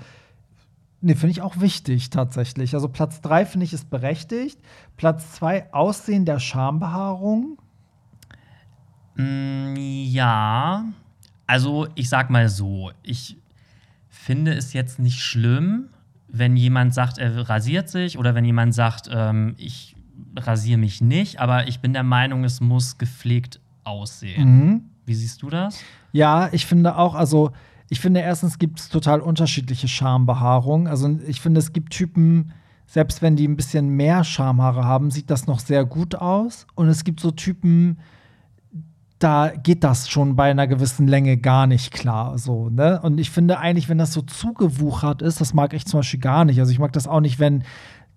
nee, 1.00 1.16
finde 1.16 1.32
ich 1.32 1.42
auch 1.42 1.62
wichtig 1.62 2.10
tatsächlich. 2.10 2.74
Also, 2.74 2.90
Platz 2.90 3.22
3 3.22 3.46
finde 3.46 3.64
ich 3.64 3.72
ist 3.72 3.90
berechtigt. 3.90 4.60
Platz 4.98 5.32
2, 5.32 5.74
Aussehen 5.74 6.26
der 6.26 6.40
Schambehaarung. 6.42 7.58
Mm, 9.16 9.76
ja, 9.78 10.84
also 11.48 11.88
ich 11.96 12.10
sag 12.10 12.30
mal 12.30 12.50
so, 12.50 12.92
ich 13.04 13.38
finde 14.10 14.54
es 14.54 14.74
jetzt 14.74 15.00
nicht 15.00 15.22
schlimm, 15.22 15.90
wenn 16.34 16.58
jemand 16.58 16.94
sagt, 16.96 17.20
er 17.20 17.48
rasiert 17.48 17.90
sich 17.90 18.18
oder 18.18 18.34
wenn 18.34 18.44
jemand 18.44 18.74
sagt, 18.74 19.08
ähm, 19.14 19.54
ich 19.58 19.96
rasiere 20.36 20.80
mich 20.80 21.00
nicht, 21.00 21.40
aber 21.40 21.68
ich 21.68 21.80
bin 21.80 21.94
der 21.94 22.04
Meinung, 22.04 22.44
es 22.44 22.60
muss 22.60 22.98
gepflegt 22.98 23.62
aussehen. 23.84 24.66
Mhm. 24.66 24.82
Wie 25.06 25.14
siehst 25.14 25.44
du 25.44 25.50
das? 25.50 25.80
Ja, 26.12 26.50
ich 26.52 26.66
finde 26.66 26.98
auch, 26.98 27.14
also 27.14 27.52
ich 27.90 28.00
finde 28.00 28.22
erstens 28.22 28.58
gibt 28.58 28.80
es 28.80 28.90
total 28.90 29.22
unterschiedliche 29.22 29.88
Schambehaarung. 29.88 30.88
Also 30.88 31.20
ich 31.28 31.40
finde, 31.40 31.60
es 31.60 31.72
gibt 31.72 31.94
Typen, 31.94 32.52
selbst 32.88 33.22
wenn 33.22 33.36
die 33.36 33.48
ein 33.48 33.56
bisschen 33.56 33.90
mehr 33.90 34.24
Schamhaare 34.24 34.86
haben, 34.86 35.12
sieht 35.12 35.30
das 35.30 35.46
noch 35.46 35.60
sehr 35.60 35.86
gut 35.86 36.16
aus. 36.16 36.66
Und 36.74 36.88
es 36.88 37.04
gibt 37.04 37.20
so 37.20 37.30
Typen, 37.30 38.00
da 39.24 39.52
geht 39.62 39.84
das 39.84 40.10
schon 40.10 40.36
bei 40.36 40.52
einer 40.52 40.68
gewissen 40.68 41.08
Länge 41.08 41.38
gar 41.38 41.66
nicht 41.68 41.92
klar. 41.92 42.38
So, 42.38 42.70
ne? 42.70 43.00
Und 43.02 43.20
ich 43.20 43.30
finde 43.32 43.60
eigentlich, 43.60 43.88
wenn 43.90 43.98
das 43.98 44.14
so 44.14 44.22
zugewuchert 44.22 45.22
ist, 45.22 45.40
das 45.42 45.54
mag 45.54 45.74
ich 45.74 45.86
zum 45.86 46.00
Beispiel 46.00 46.20
gar 46.20 46.46
nicht. 46.46 46.60
Also 46.60 46.72
ich 46.72 46.80
mag 46.80 46.92
das 46.94 47.08
auch 47.08 47.22
nicht, 47.22 47.40
wenn 47.40 47.64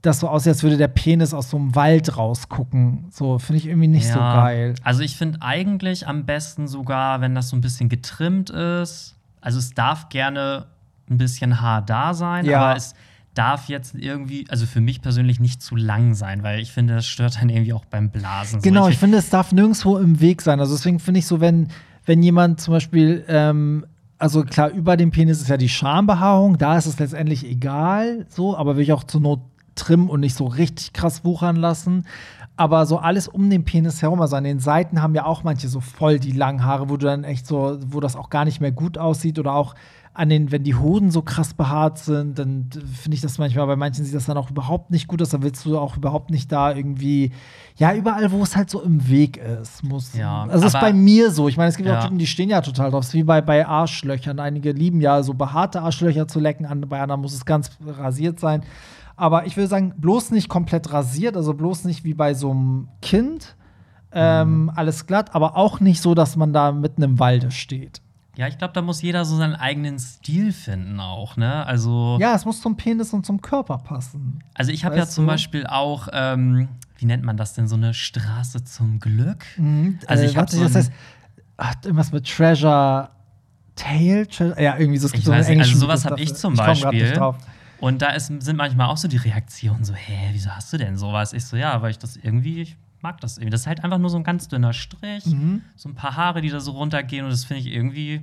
das 0.03 0.21
so 0.21 0.29
aussieht, 0.29 0.51
als 0.51 0.63
würde 0.63 0.77
der 0.77 0.89
Penis 0.89 1.33
aus 1.35 1.51
so 1.51 1.57
einem 1.57 1.75
Wald 1.75 2.17
rausgucken. 2.17 3.07
So, 3.11 3.39
finde 3.39 3.59
ich 3.59 3.67
irgendwie 3.67 3.89
nicht 3.89 4.09
so 4.09 4.19
Ja, 4.19 4.43
geil. 4.43 4.75
Also 4.83 5.03
ich 5.03 5.17
finde 5.17 5.43
eigentlich 5.43 6.07
am 6.07 6.25
besten 6.27 6.69
sogar, 6.69 7.21
wenn 7.21 7.35
das 7.35 7.49
so 7.49 7.57
ein 7.57 7.61
bisschen 7.61 7.89
getrimmt 7.89 8.51
ist. 8.51 9.17
Also 9.41 9.59
es 9.59 9.75
darf 9.75 10.09
gerne 10.09 10.67
ein 11.09 11.19
bisschen 11.19 11.61
Haar 11.61 11.83
da 11.83 12.15
sein, 12.15 12.45
Ja. 12.45 12.61
aber 12.61 12.77
es 12.77 12.95
darf 13.37 13.69
jetzt 13.69 13.95
irgendwie, 13.95 14.47
also 14.49 14.67
für 14.67 14.81
mich 14.81 15.03
persönlich 15.03 15.41
nicht 15.41 15.63
zu 15.63 15.77
lang 15.77 16.15
sein, 16.15 16.43
weil 16.43 16.61
ich 16.61 16.73
finde, 16.73 16.95
das 16.95 17.07
stört 17.07 17.41
dann 17.41 17.49
irgendwie 17.49 17.73
auch 17.73 17.85
beim 17.85 18.11
Blasen. 18.11 18.61
So, 18.61 18.65
Genau, 18.65 18.89
ich 18.89 18.99
finde, 18.99 19.19
es 19.19 19.31
darf 19.31 19.53
nirgendwo 19.53 19.99
im 19.99 20.21
Weg 20.21 20.43
sein. 20.43 20.59
Also 20.59 20.75
deswegen 20.75 20.99
finde 20.99 21.21
ich 21.21 21.27
so, 21.27 21.41
wenn, 21.41 21.69
wenn 22.05 22.23
jemand 22.23 22.61
zum 22.61 22.73
Beispiel, 22.73 23.25
ähm, 23.29 23.87
also 24.19 24.43
klar, 24.43 24.71
über 24.71 24.97
dem 24.97 25.11
Penis 25.11 25.41
ist 25.41 25.49
ja 25.49 25.57
die 25.57 25.69
Schambehaarung, 25.69 26.59
da 26.59 26.79
ist 26.79 26.87
es 26.87 26.99
letztendlich 26.99 27.45
egal, 27.47 28.27
so, 28.29 28.57
aber 28.57 28.77
will 28.77 28.83
ich 28.83 28.93
auch 28.93 29.05
zur 29.05 29.21
Not 29.21 29.41
trimmen 29.75 30.09
und 30.09 30.21
nicht 30.21 30.35
so 30.35 30.47
richtig 30.47 30.93
krass 30.95 31.25
wuchern 31.25 31.57
lassen. 31.57 32.07
Aber 32.59 32.87
so 32.87 32.99
alles 32.99 33.29
um 33.29 33.51
den 33.51 33.65
Penis 33.65 34.01
herum, 34.01 34.21
also 34.21 34.37
an 34.37 34.45
den 34.45 34.61
Seiten 34.61 35.03
haben 35.03 35.15
ja 35.15 35.27
auch 35.27 35.45
manche 35.45 35.69
so 35.69 35.81
voll 35.81 36.19
die 36.19 36.33
langen 36.33 36.65
Haare, 36.65 36.89
wo 36.89 36.97
du 36.97 37.05
dann 37.07 37.23
echt 37.25 37.47
so, 37.47 37.79
wo 37.87 38.01
das 38.01 38.17
auch 38.17 38.31
gar 38.31 38.47
nicht 38.47 38.61
mehr 38.61 38.73
gut 38.73 38.97
aussieht 38.97 39.39
oder 39.39 39.55
auch 39.55 39.75
an 40.15 40.31
den, 40.31 40.51
wenn 40.51 40.65
die 40.65 40.75
Hoden 40.75 41.11
so 41.11 41.21
krass 41.21 41.53
behaart 41.53 41.99
sind, 41.99 42.39
dann 42.39 42.71
finde 42.71 43.15
ich 43.17 43.21
das 43.21 43.37
manchmal, 43.37 43.67
bei 43.67 43.77
manchen 43.77 44.03
sieht 44.03 44.15
das 44.15 44.25
dann 44.25 44.39
auch 44.39 44.49
überhaupt 44.51 44.91
nicht 44.91 45.09
gut 45.09 45.21
aus, 45.21 45.29
dann 45.29 45.43
willst 45.43 45.67
du 45.67 45.79
auch 45.79 45.99
überhaupt 45.99 46.31
nicht 46.31 46.51
da 46.51 46.73
irgendwie, 46.73 47.33
ja, 47.77 47.93
überall, 47.93 48.33
wo 48.33 48.43
es 48.43 48.57
halt 48.57 48.71
so 48.71 48.81
im 48.81 49.07
Weg 49.11 49.37
ist, 49.37 49.85
muss. 49.85 50.15
Ja, 50.17 50.45
also 50.45 50.65
das 50.65 50.73
ist 50.73 50.81
bei 50.81 50.95
mir 50.95 51.31
so. 51.31 51.49
Ich 51.49 51.59
meine, 51.59 51.69
es 51.69 51.77
gibt 51.77 51.91
Ja. 51.91 51.99
auch 51.99 52.05
Typen, 52.05 52.17
die 52.17 52.27
stehen 52.27 52.49
ja 52.49 52.63
total 52.63 52.91
drauf. 52.91 53.03
Es 53.03 53.09
ist 53.09 53.15
wie 53.15 53.25
bei, 53.25 53.43
bei 53.43 53.67
Arschlöchern. 53.67 54.41
Einige 54.41 54.73
lieben 54.73 55.03
ja 55.03 55.23
so 55.23 55.35
behaarte 55.35 55.83
Arschlöcher 55.83 56.27
zu 56.27 56.41
lecken, 56.41 56.67
bei 56.89 56.99
anderen 56.99 57.21
muss 57.21 57.35
es 57.35 57.45
ganz 57.45 57.73
rasiert 57.87 58.41
sein. 58.41 58.63
Aber 59.17 59.47
ich 59.47 59.57
würde 59.57 59.69
sagen, 59.69 59.95
bloß 59.97 60.31
nicht 60.31 60.49
komplett 60.49 60.93
rasiert, 60.93 61.37
also 61.37 61.55
bloß 61.55 61.85
nicht 61.85 62.05
wie 62.05 62.15
bei 62.15 62.35
so 62.35 62.51
einem 62.51 62.89
Kind. 63.03 63.57
Ähm, 64.13 64.65
Mhm. 64.65 64.71
alles 64.75 65.07
glatt, 65.07 65.35
aber 65.35 65.57
auch 65.57 65.81
nicht 65.81 66.01
so, 66.01 66.15
dass 66.15 66.37
man 66.37 66.53
da 66.53 66.73
mitten 66.73 67.03
im 67.03 67.19
Walde 67.19 67.51
steht. 67.51 68.01
Ja, 68.37 68.47
ich 68.49 68.57
glaube, 68.59 68.73
da 68.75 68.83
muss 68.83 69.01
jeder 69.03 69.25
so 69.25 69.37
seinen 69.37 69.55
eigenen 69.55 69.99
Stil 69.99 70.53
finden 70.53 71.01
auch, 71.01 71.37
ne? 71.37 71.67
Also, 71.67 72.19
Ja, 72.21 72.35
es 72.35 72.45
muss 72.45 72.61
zum 72.61 72.77
Penis 72.77 73.13
und 73.13 73.27
zum 73.27 73.41
Körper 73.43 73.79
passen. 73.79 74.39
also 74.55 74.71
ich 74.73 74.85
habe 74.85 74.97
ja 74.97 75.07
zum 75.07 75.25
du? 75.25 75.33
Beispiel 75.33 75.67
auch, 75.67 76.09
ähm, 76.13 76.69
wie 76.99 77.07
nennt 77.07 77.25
man 77.25 77.37
das 77.37 77.55
denn, 77.55 77.67
so 77.67 77.77
eine 77.77 77.95
Straße 77.95 78.65
zum 78.65 79.01
Glück? 79.01 79.45
Mhm. 79.57 79.99
Also 80.07 80.25
ich 80.25 80.31
hab 80.37 80.43
warte, 80.43 80.57
so 80.57 80.63
das 80.63 80.75
heißt, 80.75 80.93
hat 81.59 81.85
irgendwas 81.85 82.13
mit 82.13 82.27
Treasure 82.31 83.11
Tail? 83.75 84.27
Ja, 84.59 84.79
irgendwie 84.79 84.99
so. 84.99 85.07
es 85.07 85.13
gibt 85.13 85.21
Ich 85.21 85.25
so 85.27 85.33
weiß 85.33 85.49
also 85.49 85.79
sowas 85.79 86.05
habe 86.05 86.21
ich 86.21 86.35
zum 86.35 86.55
Ich 86.55 86.59
Beispiel. 86.61 87.13
drauf. 87.13 87.37
Und 87.81 88.01
da 88.03 88.09
ist, 88.11 88.27
sind 88.43 88.57
manchmal 88.57 88.89
auch 88.89 88.97
so 88.97 89.07
die 89.09 89.17
Reaktionen 89.19 89.85
so, 89.85 89.95
hä, 89.95 90.31
wieso 90.33 90.51
hast 90.51 90.73
du 90.73 90.79
denn 90.79 90.97
sowas? 90.97 91.33
Ich 91.33 91.45
so, 91.45 91.57
ja, 91.57 91.81
weil 91.83 91.91
ich 91.91 91.99
das 91.99 92.17
irgendwie, 92.17 92.63
ich 92.63 92.77
mag 93.03 93.21
das 93.21 93.37
irgendwie. 93.37 93.51
Das 93.51 93.61
ist 93.63 93.67
halt 93.67 93.85
einfach 93.85 93.99
nur 93.99 94.11
so 94.11 94.17
ein 94.17 94.25
ganz 94.25 94.49
dünner 94.49 94.73
Strich, 94.73 95.27
Mhm. 95.27 95.63
so 95.77 95.89
ein 95.89 95.95
paar 95.95 96.17
Haare, 96.17 96.41
die 96.41 96.49
da 96.51 96.61
so 96.61 96.73
runtergehen 96.73 97.25
und 97.25 97.31
das 97.31 97.45
finde 97.45 97.61
ich 97.63 97.69
irgendwie, 97.73 98.23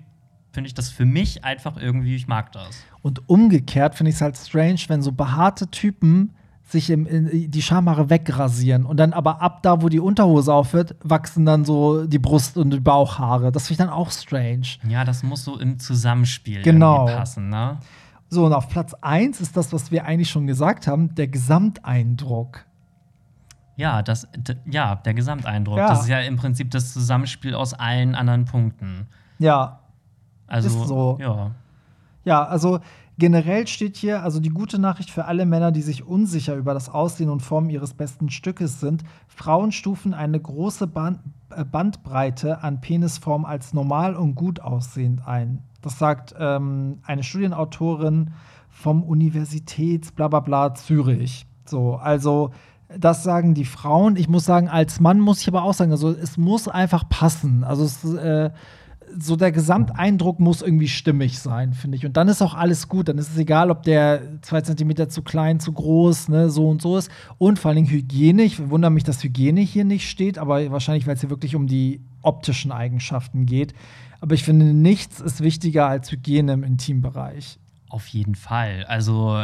finde 0.51 0.67
ich 0.67 0.73
das 0.73 0.89
für 0.89 1.05
mich 1.05 1.43
einfach 1.43 1.77
irgendwie, 1.77 2.15
ich 2.15 2.27
mag 2.27 2.51
das. 2.51 2.83
Und 3.01 3.27
umgekehrt 3.29 3.95
finde 3.95 4.09
ich 4.09 4.15
es 4.15 4.21
halt 4.21 4.37
strange, 4.37 4.79
wenn 4.87 5.01
so 5.01 5.11
behaarte 5.11 5.67
Typen 5.69 6.33
sich 6.65 6.89
im, 6.89 7.05
in, 7.05 7.51
die 7.51 7.61
Schamhaare 7.61 8.09
wegrasieren 8.09 8.85
und 8.85 8.97
dann 8.97 9.13
aber 9.13 9.41
ab 9.41 9.61
da, 9.63 9.81
wo 9.81 9.89
die 9.89 9.99
Unterhose 9.99 10.51
aufhört, 10.53 10.95
wachsen 11.03 11.45
dann 11.45 11.65
so 11.65 12.07
die 12.07 12.19
Brust- 12.19 12.57
und 12.57 12.71
die 12.71 12.79
Bauchhaare. 12.79 13.51
Das 13.51 13.67
finde 13.67 13.73
ich 13.73 13.77
dann 13.85 13.89
auch 13.93 14.09
strange. 14.11 14.65
Ja, 14.87 15.03
das 15.03 15.21
muss 15.23 15.43
so 15.43 15.59
im 15.59 15.77
Zusammenspiel 15.77 16.61
Genau. 16.63 17.01
irgendwie 17.01 17.15
passen, 17.19 17.49
ne? 17.49 17.77
So, 18.33 18.47
und 18.47 18.53
auf 18.53 18.67
Platz 18.67 18.95
1 19.01 19.41
ist 19.41 19.55
das, 19.55 19.71
was 19.73 19.91
wir 19.91 20.05
eigentlich 20.05 20.29
schon 20.31 20.47
gesagt 20.47 20.87
haben, 20.87 21.13
der 21.13 21.27
Gesamteindruck. 21.27 22.65
Ja, 23.75 24.01
das, 24.01 24.27
ja, 24.65 24.95
der 24.95 25.13
Gesamteindruck. 25.13 25.77
Ja. 25.77 25.87
Das 25.87 26.01
ist 26.01 26.07
ja 26.09 26.19
im 26.19 26.35
Prinzip 26.37 26.71
das 26.71 26.93
Zusammenspiel 26.93 27.53
aus 27.53 27.75
allen 27.75 28.15
anderen 28.15 28.45
Punkten. 28.45 29.07
Ja, 29.37 29.81
Also, 30.47 30.67
Ist 30.67 30.87
so. 30.87 31.17
ja. 31.19 31.51
Ja, 32.25 32.43
also 32.45 32.79
generell 33.19 33.67
steht 33.67 33.97
hier, 33.97 34.23
also 34.23 34.39
die 34.39 34.49
gute 34.49 34.79
Nachricht 34.79 35.11
für 35.11 35.25
alle 35.25 35.45
Männer, 35.45 35.71
die 35.71 35.81
sich 35.83 36.03
unsicher 36.03 36.55
über 36.55 36.73
das 36.73 36.89
Aussehen 36.89 37.29
und 37.29 37.41
Form 37.41 37.69
ihres 37.69 37.93
besten 37.93 38.29
Stückes 38.29 38.79
sind. 38.79 39.03
Frauen 39.27 39.71
stufen 39.71 40.13
eine 40.15 40.39
große 40.39 40.87
Band, 40.87 41.19
äh, 41.51 41.63
Bandbreite 41.65 42.63
an 42.63 42.81
Penisform 42.81 43.45
als 43.45 43.73
normal 43.73 44.15
und 44.15 44.33
gut 44.33 44.59
aussehend 44.59 45.27
ein. 45.27 45.61
Das 45.83 45.99
sagt 45.99 46.33
ähm, 46.39 46.99
eine 47.03 47.23
Studienautorin 47.23 48.31
vom 48.69 49.03
Universitäts 49.03 50.11
bla 50.11 50.73
Zürich. 50.73 51.45
So, 51.65 51.95
also 51.95 52.51
das 52.97 53.23
sagen 53.23 53.53
die 53.53 53.65
Frauen. 53.65 54.15
Ich 54.15 54.27
muss 54.27 54.45
sagen, 54.45 54.69
als 54.69 54.99
Mann 54.99 55.19
muss 55.19 55.41
ich 55.41 55.47
aber 55.47 55.63
auch 55.63 55.73
sagen, 55.73 55.91
also 55.91 56.09
es 56.09 56.37
muss 56.37 56.67
einfach 56.67 57.07
passen. 57.09 57.63
Also 57.63 57.83
es, 57.83 58.03
äh, 58.03 58.51
so 59.19 59.35
der 59.35 59.51
Gesamteindruck 59.51 60.39
muss 60.39 60.61
irgendwie 60.61 60.87
stimmig 60.87 61.39
sein, 61.39 61.73
finde 61.73 61.97
ich. 61.97 62.05
Und 62.05 62.17
dann 62.17 62.27
ist 62.27 62.41
auch 62.41 62.55
alles 62.55 62.87
gut. 62.87 63.09
Dann 63.09 63.17
ist 63.17 63.31
es 63.31 63.37
egal, 63.37 63.71
ob 63.71 63.83
der 63.83 64.21
zwei 64.41 64.61
Zentimeter 64.61 65.09
zu 65.09 65.21
klein, 65.21 65.59
zu 65.59 65.71
groß, 65.71 66.29
ne, 66.29 66.49
so 66.49 66.67
und 66.69 66.81
so 66.81 66.97
ist. 66.97 67.11
Und 67.37 67.59
vor 67.59 67.69
allen 67.69 67.77
Dingen 67.77 67.89
Hygiene. 67.89 68.43
Ich 68.43 68.69
wundere 68.69 68.91
mich, 68.91 69.03
dass 69.03 69.23
Hygiene 69.23 69.61
hier 69.61 69.85
nicht 69.85 70.09
steht, 70.09 70.37
aber 70.37 70.71
wahrscheinlich, 70.71 71.07
weil 71.07 71.15
es 71.15 71.21
hier 71.21 71.29
wirklich 71.29 71.55
um 71.55 71.67
die 71.67 72.01
optischen 72.21 72.71
Eigenschaften 72.71 73.45
geht. 73.45 73.73
Aber 74.23 74.35
ich 74.35 74.45
finde, 74.45 74.67
nichts 74.67 75.19
ist 75.19 75.41
wichtiger 75.41 75.85
als 75.85 76.09
Hygiene 76.09 76.53
im 76.53 76.63
Intimbereich. 76.63 77.59
Auf 77.89 78.07
jeden 78.07 78.35
Fall. 78.35 78.85
Also, 78.85 79.37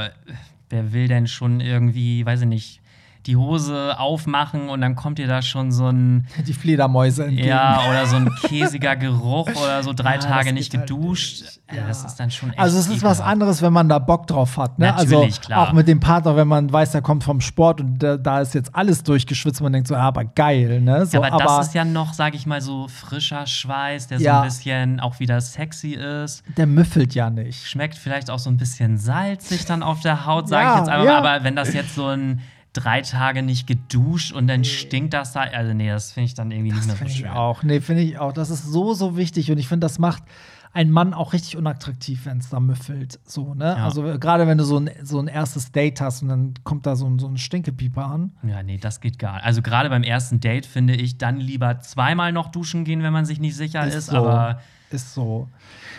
wer 0.70 0.94
will 0.94 1.10
denn 1.10 1.28
schon 1.28 1.60
irgendwie, 1.60 2.26
weiß 2.26 2.44
ich 2.44 2.48
nicht, 2.48 2.82
die 3.26 3.36
Hose 3.36 4.00
aufmachen 4.00 4.70
und 4.70 4.82
dann 4.82 4.96
kommt 4.96 5.18
dir 5.20 5.28
da 5.28 5.42
schon 5.42 5.72
so 5.72 5.88
ein, 5.90 6.26
Die 6.48 6.54
Fledermäuse 6.54 7.26
entgegen. 7.26 7.48
ja, 7.50 7.82
oder 7.90 8.06
so 8.06 8.16
ein 8.16 8.30
käsiger 8.46 8.96
Geruch 8.96 9.50
oder 9.62 9.84
so 9.84 9.94
drei 9.94 10.14
Ja, 10.16 10.20
Tage 10.20 10.54
nicht 10.54 10.74
halt 10.74 10.88
geduscht. 10.88 11.42
nicht. 11.42 11.62
Ja, 11.72 11.86
das 11.88 12.04
ist 12.06 12.16
dann 12.16 12.32
schon 12.32 12.50
echt. 12.52 12.60
Also 12.60 12.80
es 12.80 12.88
ist 12.88 13.04
was 13.04 13.18
ekelhaft. 13.18 13.22
anderes, 13.32 13.62
wenn 13.62 13.74
man 13.74 13.90
da 13.90 14.00
Bock 14.00 14.26
drauf 14.26 14.58
hat. 14.58 14.80
Ne? 14.80 14.88
Natürlich, 14.88 15.14
also 15.36 15.42
klar. 15.42 15.68
auch 15.68 15.74
mit 15.74 15.88
dem 15.88 16.00
Partner, 16.00 16.36
wenn 16.36 16.48
man 16.48 16.72
weiß, 16.72 16.92
der 16.94 17.02
kommt 17.02 17.24
vom 17.24 17.42
Sport 17.42 17.82
und 17.82 18.00
da, 18.00 18.18
da 18.18 18.40
ist 18.42 18.56
jetzt 18.56 18.74
alles 18.74 19.04
durchgeschwitzt, 19.04 19.62
man 19.62 19.74
denkt 19.74 19.88
so, 19.90 19.94
ja, 19.96 20.02
aber 20.02 20.24
geil, 20.26 20.82
ne? 20.82 21.06
So, 21.06 21.22
Ja, 21.22 21.32
aber, 21.32 21.44
das 21.44 21.68
ist 21.68 21.76
ja 21.76 21.86
noch, 21.86 22.14
sag 22.14 22.34
ich 22.36 22.46
mal, 22.48 22.62
so 22.62 22.88
frischer 22.88 23.46
Schweiß, 23.46 24.08
der 24.08 24.18
so 24.20 24.24
Ja. 24.26 24.40
ein 24.42 24.48
bisschen 24.48 25.00
auch 25.00 25.20
wieder 25.20 25.40
sexy 25.42 25.92
ist. 25.94 26.42
der 26.58 26.66
müffelt 26.68 27.14
ja 27.14 27.30
nicht. 27.30 27.68
Schmeckt 27.68 27.96
vielleicht 27.96 28.32
auch 28.32 28.40
so 28.40 28.50
ein 28.50 28.58
bisschen 28.58 28.98
salzig 28.98 29.66
dann 29.66 29.84
auf 29.84 30.00
der 30.00 30.26
Haut, 30.26 30.48
sage 30.48 30.70
ich 30.72 30.78
jetzt 30.80 30.90
einfach 30.90 31.06
mal. 31.06 31.18
Aber 31.36 31.44
wenn 31.44 31.56
das 31.56 31.74
jetzt 31.74 31.94
so 31.96 32.08
ein 32.08 32.42
drei 32.74 33.02
Tage 33.02 33.42
nicht 33.44 33.68
geduscht 33.68 34.32
und 34.32 34.48
dann 34.48 34.64
stinkt 34.64 35.14
das 35.14 35.34
da, 35.34 35.42
also 35.42 35.74
nee, 35.74 35.90
das 35.90 36.12
finde 36.12 36.26
ich 36.26 36.34
dann 36.36 36.52
irgendwie 36.52 36.72
nicht 36.72 36.86
mehr 36.86 36.96
so 36.96 36.98
Finde 36.98 37.14
ich 37.14 37.20
schön. 37.20 37.30
auch. 37.30 37.64
Nee, 37.64 37.82
finde 37.82 38.04
ich 38.04 38.18
auch. 38.20 38.32
Das 38.32 38.50
ist 38.50 38.64
so, 38.66 38.94
so 38.94 39.18
wichtig 39.18 39.52
und 39.52 39.58
ich 39.58 39.68
finde, 39.68 39.86
das 39.86 40.00
macht 40.00 40.24
einen 40.72 40.92
Mann 40.92 41.16
auch 41.16 41.34
richtig 41.34 41.58
unattraktiv, 41.58 42.26
wenn 42.26 42.38
es 42.38 42.50
da 42.50 42.60
müffelt. 42.60 43.20
So, 43.26 43.56
ne? 43.56 43.76
Ja. 43.78 43.86
Also 43.86 44.04
gerade 44.20 44.46
wenn 44.46 44.60
du 44.60 44.64
so 44.64 44.78
ein, 44.80 44.92
so 45.02 45.20
ein 45.20 45.28
erstes 45.28 45.72
Date 45.72 46.00
hast 46.00 46.22
und 46.22 46.30
dann 46.30 46.54
kommt 46.64 46.86
da 46.86 46.96
so 46.96 47.08
ein, 47.08 47.18
so 47.18 47.28
ein 47.28 47.38
Stinkepieper 47.38 48.06
an. 48.06 48.34
Ja, 48.44 48.62
nee, 48.62 48.78
das 48.78 49.02
geht 49.02 49.18
gar 49.18 49.36
nicht. 49.36 49.46
Also 49.46 49.64
gerade 49.64 49.90
beim 49.90 50.04
ersten 50.04 50.40
Date 50.40 50.68
finde 50.68 50.94
ich, 50.96 51.18
dann 51.18 51.38
lieber 51.38 51.80
zweimal 51.80 52.32
noch 52.32 52.50
duschen 52.50 52.84
gehen, 52.84 53.02
wenn 53.02 53.14
man 53.14 53.26
sich 53.26 53.40
nicht 53.40 53.56
sicher 53.56 53.86
ist, 53.88 54.08
so. 54.08 54.18
aber 54.18 54.62
Ist 54.92 55.16
so. 55.16 55.48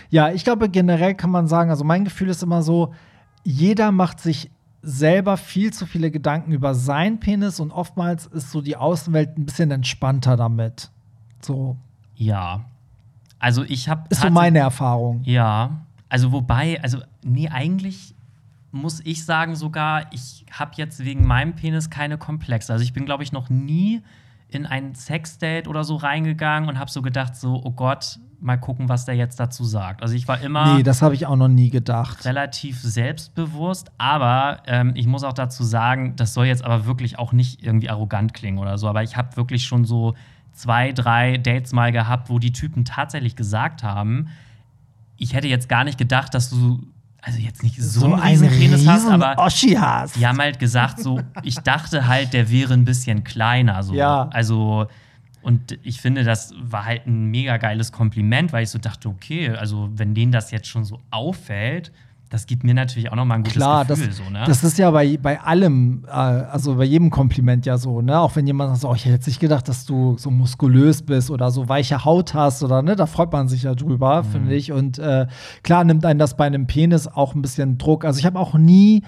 Ja, 0.08 0.30
ich 0.30 0.44
glaube, 0.44 0.68
generell 0.68 1.14
kann 1.16 1.30
man 1.30 1.48
sagen, 1.48 1.70
also 1.70 1.82
mein 1.82 2.04
Gefühl 2.04 2.28
ist 2.28 2.42
immer 2.42 2.62
so, 2.62 2.94
jeder 3.42 3.90
macht 3.90 4.20
sich 4.20 4.50
selber 4.82 5.36
viel 5.36 5.72
zu 5.72 5.86
viele 5.86 6.10
Gedanken 6.10 6.52
über 6.52 6.74
seinen 6.74 7.20
Penis 7.20 7.60
und 7.60 7.70
oftmals 7.70 8.26
ist 8.26 8.50
so 8.50 8.62
die 8.62 8.76
Außenwelt 8.76 9.36
ein 9.36 9.44
bisschen 9.44 9.70
entspannter 9.70 10.36
damit. 10.36 10.90
So. 11.40 11.76
Ja. 12.14 12.64
Also 13.38 13.62
ich 13.62 13.88
habe. 13.88 14.04
Ist 14.10 14.22
so 14.22 14.30
meine 14.30 14.58
Erfahrung. 14.58 15.22
Ja. 15.24 15.82
Also 16.08 16.32
wobei, 16.32 16.82
also 16.82 16.98
nee, 17.22 17.48
eigentlich 17.48 18.14
muss 18.72 19.00
ich 19.04 19.24
sagen 19.24 19.56
sogar, 19.56 20.12
ich 20.12 20.46
habe 20.50 20.72
jetzt 20.76 21.04
wegen 21.04 21.26
meinem 21.26 21.54
Penis 21.54 21.90
keine 21.90 22.18
Komplexe. 22.18 22.72
Also 22.72 22.84
ich 22.84 22.92
bin, 22.92 23.04
glaube 23.04 23.22
ich, 23.22 23.32
noch 23.32 23.50
nie 23.50 24.02
in 24.48 24.66
ein 24.66 24.94
Sexdate 24.94 25.68
oder 25.68 25.84
so 25.84 25.96
reingegangen 25.96 26.68
und 26.68 26.78
habe 26.78 26.90
so 26.90 27.02
gedacht, 27.02 27.36
so, 27.36 27.60
oh 27.64 27.70
Gott, 27.70 28.18
mal 28.40 28.56
gucken, 28.56 28.88
was 28.88 29.04
der 29.04 29.14
jetzt 29.14 29.38
dazu 29.38 29.64
sagt. 29.64 30.02
Also 30.02 30.14
ich 30.14 30.26
war 30.26 30.40
immer. 30.40 30.76
Nee, 30.76 30.82
das 30.82 31.02
habe 31.02 31.14
ich 31.14 31.26
auch 31.26 31.36
noch 31.36 31.48
nie 31.48 31.70
gedacht. 31.70 32.24
Relativ 32.24 32.80
selbstbewusst, 32.80 33.90
aber 33.98 34.62
ähm, 34.66 34.92
ich 34.94 35.06
muss 35.06 35.24
auch 35.24 35.32
dazu 35.32 35.62
sagen, 35.62 36.16
das 36.16 36.34
soll 36.34 36.46
jetzt 36.46 36.64
aber 36.64 36.86
wirklich 36.86 37.18
auch 37.18 37.32
nicht 37.32 37.62
irgendwie 37.62 37.90
arrogant 37.90 38.34
klingen 38.34 38.58
oder 38.58 38.78
so, 38.78 38.88
aber 38.88 39.02
ich 39.02 39.16
habe 39.16 39.36
wirklich 39.36 39.64
schon 39.64 39.84
so 39.84 40.14
zwei, 40.52 40.92
drei 40.92 41.36
Dates 41.36 41.72
mal 41.72 41.92
gehabt, 41.92 42.30
wo 42.30 42.38
die 42.38 42.52
Typen 42.52 42.84
tatsächlich 42.84 43.36
gesagt 43.36 43.82
haben, 43.82 44.28
ich 45.16 45.34
hätte 45.34 45.48
jetzt 45.48 45.68
gar 45.68 45.84
nicht 45.84 45.98
gedacht, 45.98 46.34
dass 46.34 46.50
du 46.50 46.80
also 47.22 47.38
jetzt 47.38 47.62
nicht 47.62 47.80
so, 47.80 48.00
so 48.00 48.14
einen 48.14 48.48
Penis 48.48 48.86
hast, 48.86 49.06
aber 49.06 49.36
Oschi 49.38 49.72
hast. 49.74 50.16
die 50.16 50.26
haben 50.26 50.38
halt 50.38 50.58
gesagt, 50.58 51.00
so, 51.00 51.20
ich 51.42 51.56
dachte 51.56 52.08
halt, 52.08 52.32
der 52.32 52.50
wäre 52.50 52.72
ein 52.72 52.84
bisschen 52.84 53.24
kleiner. 53.24 53.82
So. 53.82 53.94
Ja. 53.94 54.28
Also, 54.32 54.86
und 55.42 55.78
ich 55.82 56.00
finde, 56.00 56.24
das 56.24 56.52
war 56.62 56.84
halt 56.84 57.06
ein 57.06 57.26
mega 57.26 57.56
geiles 57.56 57.92
Kompliment, 57.92 58.52
weil 58.52 58.62
ich 58.64 58.70
so 58.70 58.78
dachte, 58.78 59.08
okay, 59.08 59.50
also 59.50 59.88
wenn 59.94 60.14
denen 60.14 60.32
das 60.32 60.50
jetzt 60.50 60.66
schon 60.68 60.84
so 60.84 61.00
auffällt, 61.10 61.92
das 62.28 62.46
gibt 62.46 62.62
mir 62.62 62.74
natürlich 62.74 63.10
auch 63.10 63.16
noch 63.16 63.24
mal 63.24 63.34
ein 63.34 63.42
gutes 63.42 63.56
Klar, 63.56 63.84
Gefühl. 63.84 64.06
das, 64.06 64.16
so, 64.18 64.22
ne? 64.30 64.44
das 64.46 64.62
ist 64.62 64.78
ja 64.78 64.88
bei, 64.92 65.16
bei 65.16 65.40
allem, 65.40 66.04
äh, 66.06 66.10
also 66.10 66.76
bei 66.76 66.84
jedem 66.84 67.10
Kompliment 67.10 67.66
ja 67.66 67.76
so, 67.76 68.02
ne? 68.02 68.20
Auch 68.20 68.36
wenn 68.36 68.46
jemand 68.46 68.76
sagt, 68.78 68.84
oh, 68.92 68.94
ich 68.94 69.04
hätte 69.04 69.14
jetzt 69.16 69.26
nicht 69.26 69.40
gedacht, 69.40 69.66
dass 69.68 69.84
du 69.84 70.16
so 70.16 70.30
muskulös 70.30 71.02
bist 71.02 71.32
oder 71.32 71.50
so 71.50 71.68
weiche 71.68 72.04
Haut 72.04 72.32
hast 72.34 72.62
oder 72.62 72.82
ne, 72.82 72.94
da 72.94 73.06
freut 73.06 73.32
man 73.32 73.48
sich 73.48 73.64
ja 73.64 73.74
drüber, 73.74 74.22
Mhm. 74.22 74.26
finde 74.28 74.54
ich. 74.54 74.70
Und 74.70 75.00
äh, 75.00 75.26
klar 75.64 75.82
nimmt 75.82 76.04
einen 76.06 76.20
das 76.20 76.36
bei 76.36 76.46
einem 76.46 76.68
Penis 76.68 77.08
auch 77.08 77.34
ein 77.34 77.42
bisschen 77.42 77.78
Druck. 77.78 78.04
Also 78.04 78.20
ich 78.20 78.26
habe 78.26 78.38
auch 78.38 78.54
nie 78.54 79.02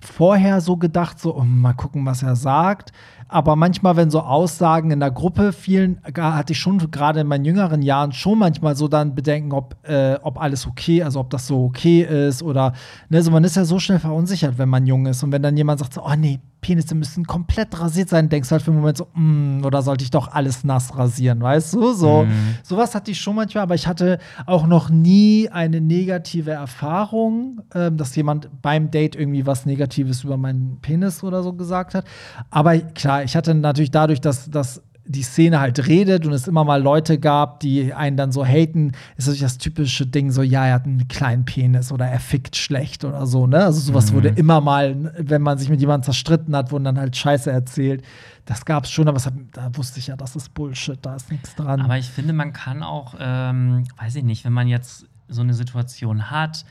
vorher 0.00 0.60
so 0.60 0.76
gedacht, 0.76 1.18
so, 1.18 1.36
oh, 1.36 1.42
mal 1.42 1.72
gucken, 1.72 2.06
was 2.06 2.22
er 2.22 2.36
sagt. 2.36 2.92
Aber 3.30 3.56
manchmal, 3.56 3.96
wenn 3.96 4.10
so 4.10 4.20
Aussagen 4.20 4.90
in 4.90 5.00
der 5.00 5.10
Gruppe 5.10 5.52
fielen, 5.52 6.00
hatte 6.16 6.54
ich 6.54 6.58
schon 6.58 6.78
gerade 6.90 7.20
in 7.20 7.26
meinen 7.26 7.44
jüngeren 7.44 7.82
Jahren 7.82 8.12
schon 8.12 8.38
manchmal 8.38 8.74
so 8.74 8.88
dann 8.88 9.14
Bedenken, 9.14 9.52
ob, 9.52 9.76
äh, 9.86 10.18
ob 10.22 10.40
alles 10.40 10.66
okay, 10.66 11.02
also 11.02 11.20
ob 11.20 11.28
das 11.28 11.46
so 11.46 11.64
okay 11.64 12.00
ist 12.28 12.42
oder, 12.42 12.72
ne, 13.10 13.22
so 13.22 13.30
man 13.30 13.44
ist 13.44 13.56
ja 13.56 13.66
so 13.66 13.78
schnell 13.78 13.98
verunsichert, 13.98 14.56
wenn 14.56 14.70
man 14.70 14.86
jung 14.86 15.04
ist. 15.04 15.22
Und 15.22 15.32
wenn 15.32 15.42
dann 15.42 15.56
jemand 15.58 15.80
sagt 15.80 15.92
so, 15.92 16.02
oh 16.02 16.14
nee, 16.16 16.40
Penisse 16.60 16.94
müssen 16.94 17.24
komplett 17.24 17.78
rasiert 17.80 18.08
sein, 18.08 18.28
denkst 18.28 18.48
du 18.48 18.52
halt 18.52 18.62
für 18.62 18.70
einen 18.70 18.80
Moment 18.80 18.98
so, 18.98 19.06
mm, 19.14 19.64
oder 19.64 19.82
sollte 19.82 20.04
ich 20.04 20.10
doch 20.10 20.28
alles 20.28 20.64
nass 20.64 20.96
rasieren, 20.96 21.40
weißt 21.40 21.74
du? 21.74 21.92
So, 21.92 22.26
sowas 22.62 22.94
hatte 22.94 23.10
ich 23.10 23.20
schon 23.20 23.36
manchmal, 23.36 23.62
aber 23.62 23.74
ich 23.74 23.86
hatte 23.86 24.18
auch 24.46 24.66
noch 24.66 24.90
nie 24.90 25.48
eine 25.50 25.80
negative 25.80 26.50
Erfahrung, 26.50 27.60
ähm, 27.74 27.96
dass 27.96 28.14
jemand 28.16 28.48
beim 28.62 28.90
Date 28.90 29.16
irgendwie 29.16 29.46
was 29.46 29.66
Negatives 29.66 30.24
über 30.24 30.36
meinen 30.36 30.78
Penis 30.82 31.22
oder 31.22 31.42
so 31.42 31.52
gesagt 31.52 31.94
hat. 31.94 32.04
Aber 32.50 32.76
klar, 32.78 33.22
ich 33.22 33.36
hatte 33.36 33.54
natürlich 33.54 33.90
dadurch, 33.90 34.20
dass, 34.20 34.50
dass 34.50 34.82
die 35.08 35.22
Szene 35.22 35.58
halt 35.58 35.86
redet 35.86 36.26
und 36.26 36.32
es 36.32 36.46
immer 36.46 36.64
mal 36.64 36.82
Leute 36.82 37.18
gab, 37.18 37.60
die 37.60 37.94
einen 37.94 38.16
dann 38.16 38.30
so 38.30 38.44
haten, 38.44 38.92
ist 39.16 39.26
natürlich 39.26 39.40
das 39.40 39.58
typische 39.58 40.06
Ding 40.06 40.30
so, 40.30 40.42
ja, 40.42 40.66
er 40.66 40.74
hat 40.74 40.84
einen 40.84 41.08
kleinen 41.08 41.46
Penis 41.46 41.90
oder 41.90 42.06
er 42.06 42.20
fickt 42.20 42.56
schlecht 42.56 43.04
oder 43.04 43.26
so, 43.26 43.46
ne? 43.46 43.64
Also 43.64 43.80
sowas 43.80 44.12
wurde 44.12 44.28
immer 44.28 44.60
mal, 44.60 45.12
wenn 45.18 45.40
man 45.40 45.56
sich 45.56 45.70
mit 45.70 45.80
jemandem 45.80 46.04
zerstritten 46.04 46.54
hat, 46.54 46.70
wurden 46.70 46.84
dann 46.84 46.98
halt 46.98 47.16
Scheiße 47.16 47.50
erzählt. 47.50 48.04
Das 48.44 48.64
gab 48.64 48.84
es 48.84 48.90
schon, 48.90 49.08
aber 49.08 49.18
hat, 49.18 49.32
da 49.52 49.70
wusste 49.74 49.98
ich 49.98 50.08
ja, 50.08 50.16
das 50.16 50.36
ist 50.36 50.52
Bullshit, 50.52 50.98
da 51.00 51.16
ist 51.16 51.30
nichts 51.30 51.54
dran. 51.54 51.80
Aber 51.80 51.96
ich 51.96 52.08
finde, 52.08 52.34
man 52.34 52.52
kann 52.52 52.82
auch, 52.82 53.14
ähm, 53.18 53.84
weiß 53.96 54.16
ich 54.16 54.24
nicht, 54.24 54.44
wenn 54.44 54.52
man 54.52 54.68
jetzt 54.68 55.06
so 55.28 55.40
eine 55.40 55.54
Situation 55.54 56.30
hat, 56.30 56.64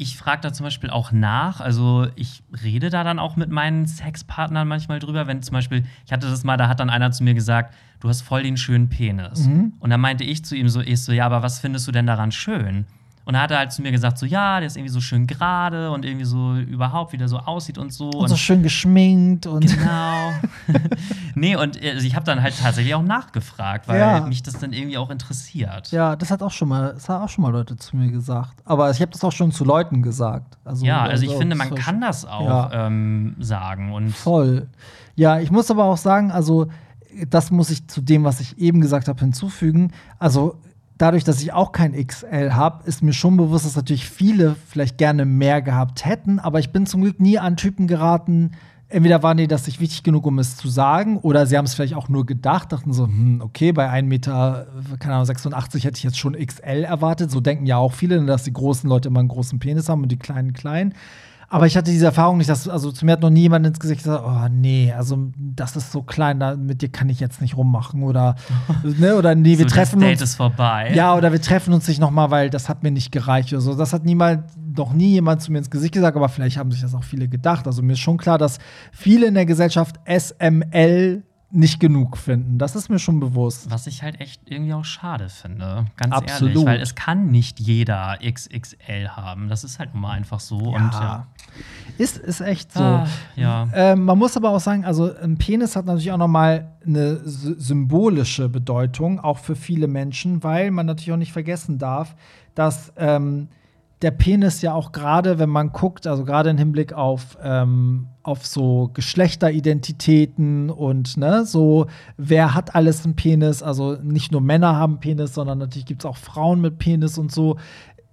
ich 0.00 0.16
frage 0.16 0.40
da 0.40 0.52
zum 0.52 0.64
Beispiel 0.64 0.88
auch 0.88 1.12
nach. 1.12 1.60
Also 1.60 2.06
ich 2.16 2.42
rede 2.64 2.88
da 2.88 3.04
dann 3.04 3.18
auch 3.18 3.36
mit 3.36 3.50
meinen 3.50 3.86
Sexpartnern 3.86 4.66
manchmal 4.66 4.98
drüber, 4.98 5.26
wenn 5.26 5.42
zum 5.42 5.52
Beispiel, 5.52 5.84
ich 6.06 6.12
hatte 6.12 6.30
das 6.30 6.42
mal, 6.42 6.56
da 6.56 6.68
hat 6.68 6.80
dann 6.80 6.88
einer 6.88 7.10
zu 7.12 7.22
mir 7.22 7.34
gesagt, 7.34 7.74
du 8.00 8.08
hast 8.08 8.22
voll 8.22 8.42
den 8.42 8.56
schönen 8.56 8.88
Penis. 8.88 9.46
Und 9.78 9.90
dann 9.90 10.00
meinte 10.00 10.24
ich 10.24 10.42
zu 10.42 10.56
ihm 10.56 10.70
so, 10.70 10.80
ich 10.80 11.02
so, 11.02 11.12
ja, 11.12 11.26
aber 11.26 11.42
was 11.42 11.60
findest 11.60 11.86
du 11.86 11.92
denn 11.92 12.06
daran 12.06 12.32
schön? 12.32 12.86
Und 13.30 13.34
dann 13.34 13.42
hat 13.44 13.52
er 13.52 13.58
halt 13.58 13.70
zu 13.70 13.80
mir 13.80 13.92
gesagt, 13.92 14.18
so, 14.18 14.26
ja, 14.26 14.58
der 14.58 14.66
ist 14.66 14.76
irgendwie 14.76 14.90
so 14.92 15.00
schön 15.00 15.28
gerade 15.28 15.92
und 15.92 16.04
irgendwie 16.04 16.24
so 16.24 16.56
überhaupt, 16.56 17.12
wie 17.12 17.16
der 17.16 17.28
so 17.28 17.38
aussieht 17.38 17.78
und 17.78 17.92
so. 17.92 18.10
und 18.10 18.26
so 18.28 18.34
schön 18.34 18.64
geschminkt 18.64 19.46
und 19.46 19.68
Genau. 19.72 20.32
nee, 21.36 21.54
und 21.54 21.80
also 21.80 22.04
ich 22.04 22.16
habe 22.16 22.26
dann 22.26 22.42
halt 22.42 22.58
tatsächlich 22.60 22.92
auch 22.96 23.04
nachgefragt, 23.04 23.86
weil 23.86 24.00
Ja. 24.00 24.20
mich 24.26 24.42
das 24.42 24.58
dann 24.58 24.72
irgendwie 24.72 24.98
auch 24.98 25.10
interessiert. 25.10 25.92
Ja, 25.92 26.16
das 26.16 26.32
hat 26.32 26.42
auch 26.42 26.50
schon 26.50 26.70
mal, 26.70 26.92
das 26.94 27.08
haben 27.08 27.22
auch 27.22 27.28
schon 27.28 27.42
mal 27.42 27.52
Leute 27.52 27.76
zu 27.76 27.96
mir 27.96 28.10
gesagt. 28.10 28.54
Aber 28.64 28.90
ich 28.90 29.00
habe 29.00 29.12
das 29.12 29.22
auch 29.22 29.30
schon 29.30 29.52
zu 29.52 29.64
Leuten 29.64 30.02
gesagt. 30.02 30.58
Also, 30.64 30.84
Ja, 30.84 31.02
also 31.02 31.22
ich 31.22 31.28
also, 31.28 31.38
finde, 31.38 31.54
man 31.54 31.70
war 31.70 31.78
kann 31.78 32.00
das 32.00 32.24
auch 32.24 32.44
Ja. 32.72 32.86
ähm, 32.88 33.36
sagen. 33.38 33.92
Und 33.92 34.10
Voll. 34.10 34.66
Ja, 35.14 35.38
ich 35.38 35.52
muss 35.52 35.70
aber 35.70 35.84
auch 35.84 35.98
sagen, 35.98 36.32
also 36.32 36.66
das 37.28 37.52
muss 37.52 37.70
ich 37.70 37.86
zu 37.86 38.00
dem, 38.00 38.24
was 38.24 38.40
ich 38.40 38.58
eben 38.58 38.80
gesagt 38.80 39.06
habe, 39.06 39.20
hinzufügen. 39.20 39.92
Also 40.18 40.56
dadurch, 41.00 41.24
dass 41.24 41.40
ich 41.40 41.52
auch 41.52 41.72
kein 41.72 41.92
XL 41.92 42.52
habe, 42.52 42.86
ist 42.86 43.02
mir 43.02 43.12
schon 43.12 43.36
bewusst, 43.36 43.64
dass 43.64 43.76
natürlich 43.76 44.08
viele 44.08 44.54
vielleicht 44.68 44.98
gerne 44.98 45.24
mehr 45.24 45.62
gehabt 45.62 46.04
hätten. 46.04 46.38
Aber 46.38 46.58
ich 46.58 46.70
bin 46.70 46.86
zum 46.86 47.00
Glück 47.00 47.20
nie 47.20 47.38
an 47.38 47.56
Typen 47.56 47.86
geraten. 47.86 48.52
Entweder 48.88 49.22
waren 49.22 49.36
die 49.36 49.46
das 49.46 49.66
nicht 49.66 49.80
wichtig 49.80 50.02
genug, 50.02 50.26
um 50.26 50.38
es 50.40 50.56
zu 50.56 50.68
sagen, 50.68 51.18
oder 51.18 51.46
sie 51.46 51.56
haben 51.56 51.64
es 51.64 51.74
vielleicht 51.74 51.94
auch 51.94 52.08
nur 52.08 52.26
gedacht, 52.26 52.72
dachten 52.72 52.92
so, 52.92 53.06
hm, 53.06 53.40
okay, 53.40 53.72
bei 53.72 53.88
1 53.88 54.08
Meter, 54.08 54.66
keine 54.98 55.14
Ahnung, 55.14 55.26
86 55.26 55.84
hätte 55.84 55.96
ich 55.96 56.02
jetzt 56.02 56.18
schon 56.18 56.34
XL 56.34 56.84
erwartet. 56.84 57.30
So 57.30 57.40
denken 57.40 57.66
ja 57.66 57.76
auch 57.76 57.92
viele, 57.92 58.22
dass 58.26 58.42
die 58.42 58.52
großen 58.52 58.90
Leute 58.90 59.08
immer 59.08 59.20
einen 59.20 59.28
großen 59.28 59.58
Penis 59.58 59.88
haben 59.88 60.02
und 60.02 60.10
die 60.10 60.18
kleinen 60.18 60.52
klein. 60.52 60.94
Aber 61.52 61.66
ich 61.66 61.76
hatte 61.76 61.90
diese 61.90 62.06
Erfahrung 62.06 62.38
nicht, 62.38 62.48
dass, 62.48 62.68
also 62.68 62.92
zu 62.92 63.04
mir 63.04 63.12
hat 63.12 63.22
noch 63.22 63.30
nie 63.30 63.40
jemand 63.40 63.66
ins 63.66 63.80
Gesicht 63.80 64.04
gesagt, 64.04 64.22
oh 64.24 64.48
nee, 64.48 64.92
also 64.96 65.30
das 65.36 65.74
ist 65.74 65.90
so 65.90 66.02
klein, 66.02 66.38
da, 66.38 66.54
mit 66.54 66.80
dir 66.80 66.90
kann 66.90 67.08
ich 67.08 67.18
jetzt 67.18 67.42
nicht 67.42 67.56
rummachen 67.56 68.04
oder, 68.04 68.36
ne, 68.84 69.16
oder 69.16 69.34
nee, 69.34 69.58
wir 69.58 69.68
so, 69.68 69.74
treffen 69.74 69.98
das 69.98 70.08
Date 70.08 70.20
uns. 70.20 70.30
ist 70.30 70.36
vorbei. 70.36 70.92
Ja, 70.94 71.16
oder 71.16 71.32
wir 71.32 71.42
treffen 71.42 71.74
uns 71.74 71.88
nicht 71.88 71.98
nochmal, 71.98 72.30
weil 72.30 72.50
das 72.50 72.68
hat 72.68 72.84
mir 72.84 72.92
nicht 72.92 73.10
gereicht 73.10 73.52
oder 73.52 73.60
so. 73.60 73.74
Das 73.74 73.92
hat 73.92 74.04
niemand, 74.04 74.44
noch 74.76 74.92
nie 74.92 75.10
jemand 75.10 75.42
zu 75.42 75.50
mir 75.50 75.58
ins 75.58 75.70
Gesicht 75.70 75.92
gesagt, 75.92 76.16
aber 76.16 76.28
vielleicht 76.28 76.56
haben 76.56 76.70
sich 76.70 76.82
das 76.82 76.94
auch 76.94 77.02
viele 77.02 77.26
gedacht. 77.26 77.66
Also 77.66 77.82
mir 77.82 77.94
ist 77.94 77.98
schon 77.98 78.16
klar, 78.16 78.38
dass 78.38 78.58
viele 78.92 79.26
in 79.26 79.34
der 79.34 79.44
Gesellschaft 79.44 79.98
SML 80.06 81.24
nicht 81.52 81.80
genug 81.80 82.16
finden. 82.16 82.58
Das 82.58 82.76
ist 82.76 82.88
mir 82.88 82.98
schon 82.98 83.18
bewusst. 83.18 83.70
Was 83.70 83.86
ich 83.86 84.02
halt 84.02 84.20
echt 84.20 84.42
irgendwie 84.48 84.74
auch 84.74 84.84
schade 84.84 85.28
finde. 85.28 85.86
Ganz 85.96 86.14
Absolut. 86.14 86.54
ehrlich. 86.54 86.66
Weil 86.66 86.80
es 86.80 86.94
kann 86.94 87.30
nicht 87.30 87.58
jeder 87.58 88.18
XXL 88.24 89.08
haben. 89.08 89.48
Das 89.48 89.64
ist 89.64 89.78
halt 89.78 89.92
nun 89.92 90.02
mal 90.02 90.12
einfach 90.12 90.40
so. 90.40 90.58
Und 90.58 90.92
ja. 90.92 91.26
Ist, 91.98 92.16
ist 92.16 92.40
echt 92.40 92.72
so. 92.72 92.82
Ah, 92.82 93.06
ja. 93.36 93.68
Ähm, 93.74 94.04
man 94.04 94.18
muss 94.18 94.36
aber 94.36 94.50
auch 94.50 94.60
sagen, 94.60 94.84
also 94.84 95.10
ein 95.22 95.36
Penis 95.36 95.76
hat 95.76 95.84
natürlich 95.84 96.12
auch 96.12 96.16
noch 96.18 96.28
mal 96.28 96.72
eine 96.86 97.16
sy- 97.26 97.56
symbolische 97.58 98.48
Bedeutung, 98.48 99.20
auch 99.20 99.38
für 99.38 99.54
viele 99.54 99.86
Menschen, 99.86 100.42
weil 100.42 100.70
man 100.70 100.86
natürlich 100.86 101.12
auch 101.12 101.16
nicht 101.18 101.32
vergessen 101.32 101.78
darf, 101.78 102.16
dass 102.54 102.92
ähm, 102.96 103.48
der 104.02 104.12
Penis 104.12 104.62
ja 104.62 104.72
auch 104.72 104.92
gerade, 104.92 105.38
wenn 105.38 105.50
man 105.50 105.72
guckt, 105.72 106.06
also 106.06 106.24
gerade 106.24 106.48
im 106.48 106.56
Hinblick 106.56 106.94
auf, 106.94 107.36
ähm, 107.42 108.06
auf 108.22 108.46
so 108.46 108.90
Geschlechteridentitäten 108.94 110.70
und 110.70 111.16
ne, 111.18 111.44
so, 111.44 111.86
wer 112.16 112.54
hat 112.54 112.74
alles 112.74 113.04
einen 113.04 113.14
Penis? 113.14 113.62
Also 113.62 113.98
nicht 114.02 114.32
nur 114.32 114.40
Männer 114.40 114.76
haben 114.76 115.00
Penis, 115.00 115.34
sondern 115.34 115.58
natürlich 115.58 115.84
gibt 115.86 116.02
es 116.02 116.06
auch 116.06 116.16
Frauen 116.16 116.62
mit 116.62 116.78
Penis 116.78 117.18
und 117.18 117.30
so 117.30 117.56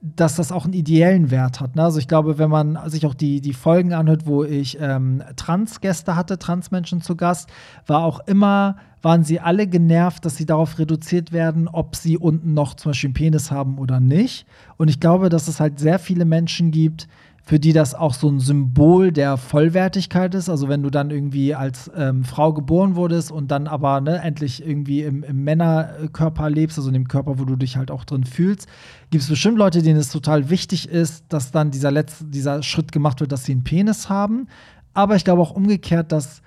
dass 0.01 0.35
das 0.35 0.51
auch 0.51 0.65
einen 0.65 0.73
ideellen 0.73 1.31
Wert 1.31 1.59
hat. 1.59 1.75
Ne? 1.75 1.83
Also 1.83 1.97
ich 1.97 2.07
glaube, 2.07 2.37
wenn 2.37 2.49
man 2.49 2.77
sich 2.85 3.05
auch 3.05 3.15
die, 3.15 3.41
die 3.41 3.53
Folgen 3.53 3.93
anhört, 3.93 4.27
wo 4.27 4.43
ich 4.43 4.77
ähm, 4.79 5.23
Transgäste 5.35 6.15
hatte, 6.15 6.37
Transmenschen 6.37 7.01
zu 7.01 7.15
Gast, 7.15 7.49
war 7.87 8.03
auch 8.03 8.19
immer, 8.27 8.77
waren 9.01 9.23
sie 9.23 9.39
alle 9.39 9.65
genervt, 9.65 10.23
dass 10.23 10.35
sie 10.35 10.45
darauf 10.45 10.77
reduziert 10.77 11.31
werden, 11.31 11.67
ob 11.67 11.95
sie 11.95 12.17
unten 12.17 12.53
noch 12.53 12.75
zum 12.75 12.91
Beispiel 12.91 13.07
einen 13.07 13.13
Penis 13.15 13.49
haben 13.49 13.79
oder 13.79 13.99
nicht. 13.99 14.45
Und 14.77 14.89
ich 14.89 14.99
glaube, 14.99 15.29
dass 15.29 15.47
es 15.47 15.59
halt 15.59 15.79
sehr 15.79 15.97
viele 15.97 16.25
Menschen 16.25 16.69
gibt, 16.69 17.07
für 17.47 17.61
die 17.61 17.71
das 17.71 17.95
auch 17.95 18.13
so 18.13 18.27
ein 18.27 18.41
Symbol 18.41 19.13
der 19.13 19.37
Vollwertigkeit 19.37 20.35
ist. 20.35 20.49
Also 20.49 20.67
wenn 20.67 20.83
du 20.83 20.89
dann 20.89 21.11
irgendwie 21.11 21.55
als 21.55 21.89
ähm, 21.95 22.25
Frau 22.25 22.51
geboren 22.51 22.97
wurdest 22.97 23.31
und 23.31 23.51
dann 23.51 23.67
aber 23.67 24.01
ne, 24.01 24.21
endlich 24.21 24.67
irgendwie 24.67 25.03
im, 25.03 25.23
im 25.23 25.45
Männerkörper 25.45 26.49
lebst, 26.49 26.77
also 26.77 26.89
in 26.89 26.93
dem 26.93 27.07
Körper, 27.07 27.39
wo 27.39 27.45
du 27.45 27.55
dich 27.55 27.77
halt 27.77 27.89
auch 27.89 28.03
drin 28.03 28.25
fühlst, 28.25 28.67
gibt 29.11 29.23
es 29.23 29.29
bestimmt 29.29 29.57
Leute, 29.57 29.81
denen 29.81 29.97
es 29.97 30.11
total 30.11 30.49
wichtig 30.49 30.89
ist, 30.89 31.23
dass 31.29 31.51
dann 31.51 31.71
dieser 31.71 31.89
letzte, 31.89 32.25
dieser 32.25 32.63
Schritt 32.63 32.91
gemacht 32.91 33.21
wird, 33.21 33.31
dass 33.31 33.45
sie 33.45 33.53
einen 33.53 33.63
Penis 33.63 34.09
haben. 34.09 34.47
Aber 34.93 35.15
ich 35.15 35.23
glaube 35.23 35.41
auch 35.41 35.51
umgekehrt, 35.51 36.11
dass 36.11 36.41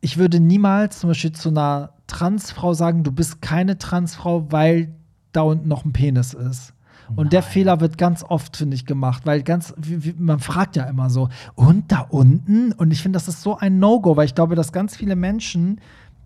ich 0.00 0.16
würde 0.16 0.40
niemals 0.40 1.00
zum 1.00 1.10
Beispiel 1.10 1.32
zu 1.32 1.50
einer 1.50 1.92
Transfrau 2.06 2.72
sagen, 2.72 3.04
du 3.04 3.12
bist 3.12 3.42
keine 3.42 3.76
Transfrau, 3.76 4.50
weil 4.50 4.94
da 5.32 5.42
unten 5.42 5.68
noch 5.68 5.84
ein 5.84 5.92
Penis 5.92 6.32
ist. 6.32 6.72
Und 7.16 7.32
der 7.32 7.40
Nein. 7.40 7.50
Fehler 7.50 7.80
wird 7.80 7.98
ganz 7.98 8.22
oft, 8.22 8.56
finde 8.56 8.74
ich, 8.74 8.86
gemacht, 8.86 9.26
weil 9.26 9.42
ganz, 9.42 9.74
wie, 9.76 10.04
wie, 10.04 10.14
man 10.18 10.40
fragt 10.40 10.76
ja 10.76 10.84
immer 10.84 11.10
so, 11.10 11.28
und 11.54 11.90
da 11.92 12.00
unten? 12.00 12.72
Und 12.72 12.92
ich 12.92 13.02
finde, 13.02 13.16
das 13.16 13.28
ist 13.28 13.42
so 13.42 13.56
ein 13.56 13.78
No-Go, 13.78 14.16
weil 14.16 14.26
ich 14.26 14.34
glaube, 14.34 14.54
dass 14.54 14.72
ganz 14.72 14.96
viele 14.96 15.16
Menschen, 15.16 15.80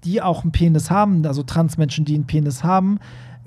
die 0.04 0.20
auch 0.22 0.42
einen 0.42 0.52
Penis 0.52 0.90
haben, 0.90 1.24
also 1.26 1.42
Transmenschen, 1.42 2.04
die 2.04 2.14
einen 2.14 2.26
Penis 2.26 2.62
haben, 2.62 2.98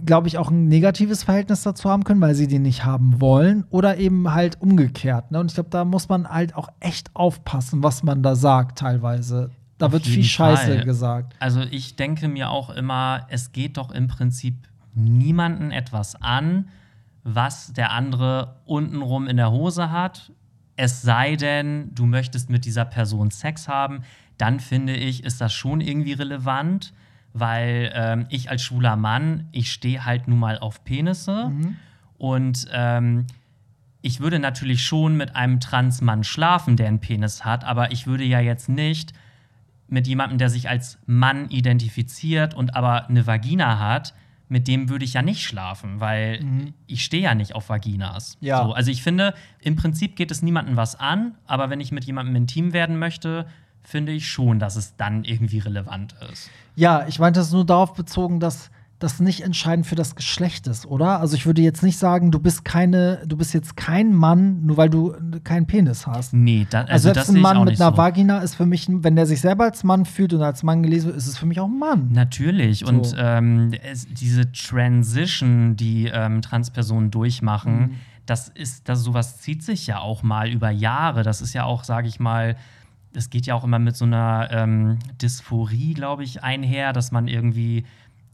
glaube 0.05 0.27
ich, 0.27 0.37
auch 0.37 0.49
ein 0.51 0.67
negatives 0.67 1.23
Verhältnis 1.23 1.63
dazu 1.63 1.89
haben 1.89 2.03
können, 2.03 2.21
weil 2.21 2.35
sie 2.35 2.47
den 2.47 2.61
nicht 2.61 2.85
haben 2.85 3.19
wollen 3.19 3.65
oder 3.69 3.97
eben 3.97 4.31
halt 4.33 4.61
umgekehrt. 4.61 5.31
Ne? 5.31 5.39
Und 5.39 5.47
ich 5.47 5.55
glaube, 5.55 5.69
da 5.69 5.85
muss 5.85 6.09
man 6.09 6.27
halt 6.27 6.55
auch 6.55 6.69
echt 6.79 7.15
aufpassen, 7.15 7.83
was 7.83 8.03
man 8.03 8.21
da 8.23 8.35
sagt 8.35 8.79
teilweise. 8.79 9.49
Da 9.77 9.87
Auf 9.87 9.91
wird 9.91 10.05
viel 10.05 10.23
Scheiße 10.23 10.75
Fall. 10.75 10.83
gesagt. 10.83 11.35
Also 11.39 11.61
ich 11.61 11.95
denke 11.95 12.27
mir 12.27 12.49
auch 12.49 12.69
immer, 12.69 13.25
es 13.29 13.51
geht 13.51 13.77
doch 13.77 13.91
im 13.91 14.07
Prinzip 14.07 14.55
niemanden 14.93 15.71
etwas 15.71 16.19
an, 16.21 16.69
was 17.27 17.73
der 17.73 17.91
andere 17.91 18.61
untenrum 18.65 19.27
in 19.27 19.35
der 19.35 19.51
Hose 19.51 19.91
hat. 19.91 20.31
Es 20.77 21.01
sei 21.01 21.35
denn, 21.35 21.93
du 21.93 22.05
möchtest 22.05 22.49
mit 22.49 22.63
dieser 22.63 22.85
Person 22.85 23.31
Sex 23.31 23.67
haben, 23.67 24.03
dann 24.37 24.59
finde 24.61 24.95
ich, 24.95 25.23
ist 25.23 25.41
das 25.41 25.53
schon 25.53 25.81
irgendwie 25.81 26.13
relevant, 26.13 26.93
weil 27.33 27.91
ähm, 27.93 28.25
ich 28.29 28.49
als 28.49 28.63
schwuler 28.63 28.95
Mann, 28.95 29.49
ich 29.51 29.71
stehe 29.71 30.05
halt 30.05 30.27
nun 30.27 30.39
mal 30.39 30.57
auf 30.57 30.85
Penisse 30.85 31.51
und 32.17 32.67
ähm, 32.71 33.27
ich 34.01 34.21
würde 34.21 34.39
natürlich 34.39 34.83
schon 34.83 35.17
mit 35.17 35.35
einem 35.35 35.59
Transmann 35.59 36.23
schlafen, 36.23 36.77
der 36.77 36.87
einen 36.87 36.99
Penis 36.99 37.43
hat, 37.43 37.65
aber 37.65 37.91
ich 37.91 38.07
würde 38.07 38.23
ja 38.23 38.39
jetzt 38.39 38.69
nicht 38.69 39.11
mit 39.89 40.07
jemandem, 40.07 40.37
der 40.37 40.49
sich 40.49 40.69
als 40.69 40.99
Mann 41.05 41.49
identifiziert 41.49 42.53
und 42.53 42.75
aber 42.75 43.09
eine 43.09 43.27
Vagina 43.27 43.79
hat, 43.79 44.13
mit 44.49 44.67
dem 44.67 44.89
würde 44.89 45.05
ich 45.05 45.13
ja 45.13 45.21
nicht 45.21 45.43
schlafen, 45.43 45.99
weil 45.99 46.73
ich 46.85 47.03
stehe 47.03 47.23
ja 47.23 47.35
nicht 47.35 47.53
auf 47.55 47.69
Vaginas. 47.69 48.37
Ja. 48.39 48.63
So, 48.63 48.73
also 48.73 48.91
ich 48.91 49.03
finde, 49.03 49.33
im 49.59 49.75
Prinzip 49.75 50.15
geht 50.15 50.31
es 50.31 50.41
niemandem 50.41 50.77
was 50.77 50.95
an, 50.95 51.35
aber 51.45 51.69
wenn 51.69 51.81
ich 51.81 51.91
mit 51.91 52.05
jemandem 52.05 52.35
intim 52.35 52.73
werden 52.73 52.97
möchte, 52.97 53.47
finde 53.83 54.11
ich 54.11 54.29
schon, 54.29 54.59
dass 54.59 54.75
es 54.75 54.95
dann 54.95 55.23
irgendwie 55.23 55.59
relevant 55.59 56.15
ist. 56.31 56.49
Ja, 56.75 57.07
ich 57.07 57.19
meinte 57.19 57.39
es 57.39 57.51
nur 57.51 57.65
darauf 57.65 57.93
bezogen, 57.93 58.39
dass 58.39 58.69
das 58.99 59.19
nicht 59.19 59.41
entscheidend 59.41 59.85
für 59.85 59.93
das 59.93 60.15
Geschlecht 60.15 60.65
ist, 60.65 60.87
oder? 60.87 61.19
Also 61.19 61.35
ich 61.35 61.45
würde 61.45 61.61
jetzt 61.61 61.83
nicht 61.83 61.99
sagen, 61.99 62.31
du 62.31 62.39
bist 62.39 62.65
keine, 62.65 63.21
du 63.27 63.37
bist 63.37 63.53
jetzt 63.53 63.77
kein 63.77 64.11
Mann, 64.11 64.65
nur 64.65 64.77
weil 64.77 64.89
du 64.89 65.13
keinen 65.43 65.67
Penis 65.67 66.07
hast. 66.07 66.33
Nee, 66.33 66.65
da, 66.69 66.79
Also, 66.81 67.09
also, 67.09 67.13
selbst 67.13 67.29
ein 67.29 67.39
Mann 67.41 67.63
mit 67.63 67.79
einer 67.79 67.91
so. 67.91 67.97
Vagina 67.97 68.39
ist 68.39 68.55
für 68.55 68.65
mich, 68.65 68.87
wenn 68.89 69.15
der 69.15 69.27
sich 69.27 69.39
selber 69.39 69.65
als 69.65 69.83
Mann 69.83 70.05
fühlt 70.05 70.33
und 70.33 70.41
als 70.41 70.63
Mann 70.63 70.81
gelesen 70.81 71.07
wird, 71.07 71.17
ist 71.17 71.27
es 71.27 71.37
für 71.37 71.45
mich 71.45 71.59
auch 71.59 71.67
ein 71.67 71.77
Mann. 71.77 72.09
Natürlich. 72.11 72.85
Und 72.85 73.05
So. 73.05 73.17
ähm, 73.17 73.71
es, 73.83 74.07
diese 74.11 74.51
Transition, 74.51 75.75
die 75.75 76.07
ähm, 76.11 76.41
Transpersonen 76.41 77.11
durchmachen, 77.11 77.77
Mhm. 77.79 77.91
das 78.25 78.49
ist, 78.49 78.89
das 78.89 79.01
sowas 79.03 79.39
zieht 79.39 79.61
sich 79.63 79.85
ja 79.87 79.99
auch 79.99 80.23
mal 80.23 80.49
über 80.49 80.69
Jahre. 80.71 81.21
Das 81.23 81.41
ist 81.41 81.53
ja 81.53 81.65
auch, 81.65 81.83
sage 81.83 82.07
ich 82.07 82.19
mal, 82.19 82.55
das 83.13 83.29
geht 83.29 83.45
ja 83.45 83.55
auch 83.55 83.63
immer 83.63 83.79
mit 83.79 83.95
so 83.95 84.05
einer 84.05 84.49
ähm, 84.51 84.97
Dysphorie, 85.21 85.93
glaube 85.93 86.23
ich, 86.23 86.43
einher, 86.43 86.93
dass 86.93 87.11
man 87.11 87.27
irgendwie 87.27 87.85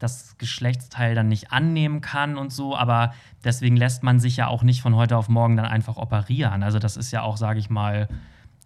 das 0.03 0.37
Geschlechtsteil 0.37 1.15
dann 1.15 1.27
nicht 1.27 1.51
annehmen 1.51 2.01
kann 2.01 2.37
und 2.37 2.51
so, 2.51 2.75
aber 2.75 3.13
deswegen 3.43 3.77
lässt 3.77 4.03
man 4.03 4.19
sich 4.19 4.37
ja 4.37 4.47
auch 4.47 4.63
nicht 4.63 4.81
von 4.81 4.95
heute 4.95 5.17
auf 5.17 5.29
morgen 5.29 5.57
dann 5.57 5.65
einfach 5.65 5.97
operieren. 5.97 6.61
Also 6.63 6.79
das 6.79 6.97
ist 6.97 7.11
ja 7.11 7.21
auch, 7.21 7.37
sage 7.37 7.59
ich 7.59 7.69
mal, 7.69 8.07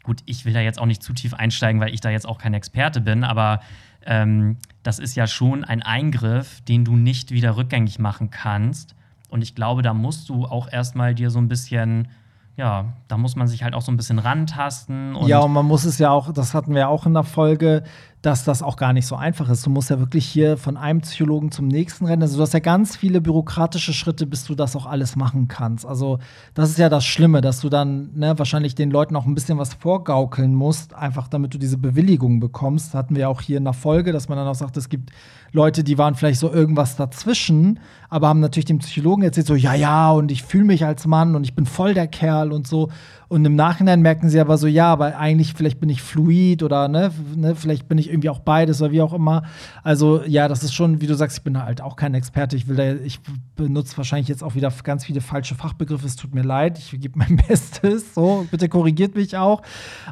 gut, 0.03 0.21
ich 0.25 0.45
will 0.45 0.53
da 0.53 0.61
jetzt 0.61 0.79
auch 0.79 0.85
nicht 0.85 1.03
zu 1.03 1.13
tief 1.13 1.33
einsteigen, 1.33 1.79
weil 1.79 1.93
ich 1.93 2.01
da 2.01 2.09
jetzt 2.09 2.27
auch 2.27 2.38
kein 2.38 2.53
Experte 2.53 3.01
bin, 3.01 3.23
aber 3.23 3.61
ähm, 4.05 4.57
das 4.83 4.99
ist 4.99 5.15
ja 5.15 5.27
schon 5.27 5.63
ein 5.63 5.83
Eingriff, 5.83 6.61
den 6.61 6.85
du 6.85 6.95
nicht 6.95 7.31
wieder 7.31 7.57
rückgängig 7.57 7.99
machen 7.99 8.29
kannst. 8.29 8.95
Und 9.29 9.41
ich 9.41 9.53
glaube, 9.53 9.81
da 9.81 9.93
musst 9.93 10.29
du 10.29 10.45
auch 10.45 10.71
erstmal 10.71 11.13
dir 11.13 11.29
so 11.29 11.39
ein 11.39 11.49
bisschen, 11.49 12.07
ja, 12.55 12.85
da 13.09 13.17
muss 13.17 13.35
man 13.35 13.47
sich 13.47 13.63
halt 13.63 13.73
auch 13.73 13.81
so 13.81 13.91
ein 13.91 13.97
bisschen 13.97 14.19
rantasten. 14.19 15.15
Und 15.15 15.27
ja, 15.27 15.39
und 15.39 15.51
man 15.51 15.65
muss 15.65 15.83
es 15.83 15.97
ja 15.99 16.09
auch, 16.09 16.31
das 16.31 16.53
hatten 16.53 16.73
wir 16.73 16.81
ja 16.81 16.88
auch 16.88 17.05
in 17.05 17.13
der 17.13 17.23
Folge, 17.23 17.83
dass 18.24 18.43
das 18.43 18.63
auch 18.63 18.78
gar 18.78 18.93
nicht 18.93 19.05
so 19.05 19.15
einfach 19.15 19.47
ist. 19.49 19.65
Du 19.65 19.70
musst 19.70 19.91
ja 19.91 19.99
wirklich 19.99 20.26
hier 20.26 20.57
von 20.57 20.76
einem 20.76 21.01
Psychologen 21.01 21.51
zum 21.51 21.68
nächsten 21.68 22.05
rennen. 22.05 22.24
Also 22.24 22.38
du 22.38 22.41
hast 22.41 22.53
ja 22.53 22.59
ganz 22.59 22.95
viele 22.95 23.22
bürokratische 23.22 23.93
Schritte, 23.93 24.26
bis 24.26 24.43
du 24.43 24.55
das 24.55 24.76
auch 24.76 24.88
alles 24.88 25.15
machen 25.15 25.47
kannst. 25.47 25.86
Also 25.86 26.18
das 26.55 26.70
ist 26.70 26.80
ja 26.80 26.89
das 26.89 27.05
Schlimme, 27.05 27.41
dass 27.41 27.59
du 27.59 27.70
dann 27.70 28.09
ne, 28.15 28.38
wahrscheinlich 28.38 28.74
den 28.74 28.89
Leuten 28.89 29.15
auch 29.15 29.28
ein 29.28 29.36
bisschen 29.36 29.59
was 29.59 29.76
vorgaukeln 29.76 30.55
musst, 30.55 30.95
einfach 30.95 31.28
damit 31.28 31.53
du 31.53 31.59
diese 31.59 31.78
Bewilligung 31.78 32.39
bekommst. 32.39 32.95
Hatten 32.95 33.15
wir 33.15 33.30
auch 33.30 33.41
hier 33.41 33.57
in 33.57 33.65
der 33.65 33.74
Folge, 33.74 34.11
dass 34.11 34.30
man 34.30 34.38
dann 34.38 34.47
auch 34.47 34.55
sagt, 34.55 34.78
es 34.78 34.89
gibt 34.89 35.11
Leute, 35.51 35.84
die 35.84 35.97
waren 35.97 36.15
vielleicht 36.15 36.39
so 36.39 36.51
irgendwas 36.51 36.95
dazwischen, 36.95 37.80
aber 38.09 38.30
haben 38.30 38.39
natürlich 38.39 38.65
dem 38.65 38.80
Psychologen 38.80 39.24
erzählt, 39.24 39.47
so, 39.47 39.55
ja, 39.55 39.76
ja, 39.76 40.11
und 40.11 40.32
ich 40.32 40.43
fühle 40.43 40.65
mich 40.65 40.86
als 40.86 41.05
Mann 41.05 41.36
und 41.36 41.43
ich 41.43 41.55
bin 41.55 41.65
voll 41.65 41.93
der 41.93 42.07
Kerl 42.07 42.51
und 42.51 42.68
so. 42.68 42.89
Und 43.30 43.43
im 43.43 43.55
Nachhinein 43.55 44.01
merken 44.01 44.30
sie 44.30 44.39
aber 44.39 44.57
so, 44.57 44.67
ja, 44.67 44.91
aber 44.91 45.17
eigentlich, 45.17 45.53
vielleicht 45.53 45.82
bin 45.82 45.89
ich 45.89 46.01
fluid 46.01 46.63
oder 46.63 46.88
ne, 46.88 47.11
ne, 47.36 47.55
vielleicht 47.55 47.89
bin 47.89 47.97
ich 47.97 48.09
irgendwie 48.09 48.30
auch 48.30 48.39
beides 48.39 48.82
oder 48.82 48.91
wie 48.91 49.01
auch 49.01 49.13
immer. 49.13 49.43
Also, 49.84 50.23
ja, 50.23 50.47
das 50.47 50.63
ist 50.63 50.73
schon, 50.73 51.01
wie 51.01 51.07
du 51.07 51.13
sagst, 51.13 51.39
ich 51.39 51.43
bin 51.43 51.61
halt 51.61 51.82
auch 51.82 51.97
kein 51.97 52.13
Experte. 52.13 52.55
Ich 52.55 52.69
will 52.69 52.78
da, 52.78 52.93
ich 52.93 53.19
benutze 53.57 53.97
wahrscheinlich 53.97 54.30
jetzt 54.30 54.43
auch 54.43 54.55
wieder 54.55 54.71
ganz 54.84 55.03
viele 55.03 55.19
falsche 55.19 55.55
Fachbegriffe. 55.55 56.05
Es 56.05 56.15
tut 56.15 56.34
mir 56.34 56.43
leid, 56.43 56.80
ich 56.80 56.91
gebe 57.01 57.19
mein 57.19 57.36
Bestes. 57.47 58.13
So, 58.13 58.47
bitte 58.49 58.69
korrigiert 58.69 59.15
mich 59.15 59.36
auch. 59.36 59.61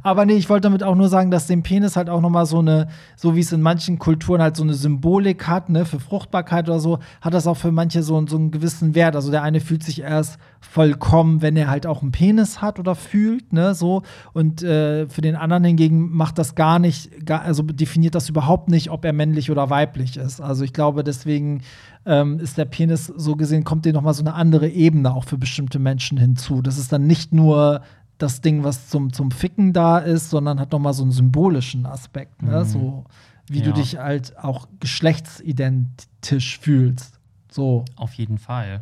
Aber 0.03 0.25
nee, 0.25 0.35
ich 0.35 0.49
wollte 0.49 0.63
damit 0.63 0.83
auch 0.83 0.95
nur 0.95 1.07
sagen, 1.07 1.31
dass 1.31 1.47
dem 1.47 1.63
Penis 1.63 1.95
halt 1.95 2.09
auch 2.09 2.19
nochmal 2.19 2.45
so 2.45 2.59
eine, 2.59 2.87
so 3.15 3.35
wie 3.35 3.39
es 3.39 3.53
in 3.53 3.61
manchen 3.61 3.97
Kulturen 3.97 4.41
halt 4.41 4.57
so 4.57 4.63
eine 4.63 4.73
Symbolik 4.73 5.47
hat, 5.47 5.69
ne, 5.69 5.85
für 5.85 6.01
Fruchtbarkeit 6.01 6.67
oder 6.67 6.79
so, 6.79 6.99
hat 7.21 7.33
das 7.33 7.47
auch 7.47 7.57
für 7.57 7.71
manche 7.71 8.03
so, 8.03 8.25
so 8.27 8.35
einen 8.35 8.51
gewissen 8.51 8.93
Wert. 8.93 9.15
Also 9.15 9.31
der 9.31 9.41
eine 9.41 9.61
fühlt 9.61 9.83
sich 9.83 10.01
erst 10.01 10.37
vollkommen, 10.59 11.41
wenn 11.41 11.55
er 11.55 11.69
halt 11.69 11.87
auch 11.87 12.01
einen 12.01 12.11
Penis 12.11 12.61
hat 12.61 12.79
oder 12.79 12.95
fühlt, 13.05 13.53
ne, 13.53 13.73
so. 13.75 14.01
Und 14.33 14.63
äh, 14.63 15.07
für 15.07 15.21
den 15.21 15.35
anderen 15.35 15.63
hingegen 15.63 16.09
macht 16.11 16.37
das 16.37 16.55
gar 16.55 16.79
nicht, 16.79 17.25
gar, 17.25 17.41
also 17.41 17.63
definiert 17.63 18.15
das 18.15 18.29
überhaupt 18.29 18.69
nicht, 18.69 18.89
ob 18.89 19.05
er 19.05 19.13
männlich 19.13 19.51
oder 19.51 19.69
weiblich 19.69 20.17
ist. 20.17 20.41
Also 20.41 20.63
ich 20.63 20.73
glaube, 20.73 21.03
deswegen 21.03 21.61
ähm, 22.05 22.39
ist 22.39 22.57
der 22.57 22.65
Penis 22.65 23.05
so 23.07 23.35
gesehen, 23.35 23.63
kommt 23.63 23.85
dir 23.85 23.93
noch 23.93 24.01
mal 24.01 24.13
so 24.13 24.21
eine 24.23 24.33
andere 24.33 24.69
Ebene 24.69 25.13
auch 25.13 25.23
für 25.25 25.37
bestimmte 25.37 25.79
Menschen 25.79 26.17
hinzu. 26.17 26.61
Das 26.61 26.77
ist 26.77 26.91
dann 26.91 27.07
nicht 27.07 27.33
nur 27.33 27.81
das 28.17 28.41
Ding, 28.41 28.63
was 28.63 28.89
zum, 28.89 29.11
zum 29.11 29.31
Ficken 29.31 29.73
da 29.73 29.97
ist, 29.97 30.29
sondern 30.29 30.59
hat 30.59 30.71
noch 30.71 30.79
mal 30.79 30.93
so 30.93 31.03
einen 31.03 31.11
symbolischen 31.11 31.85
Aspekt, 31.85 32.41
ne? 32.43 32.63
so 32.63 33.03
wie 33.47 33.61
du 33.61 33.69
Ja. 33.69 33.75
dich 33.75 33.97
halt 33.97 34.37
auch 34.37 34.67
geschlechtsidentisch 34.79 36.59
fühlst. 36.59 37.19
So. 37.49 37.85
auf 37.95 38.13
jeden 38.15 38.37
Fall. 38.37 38.81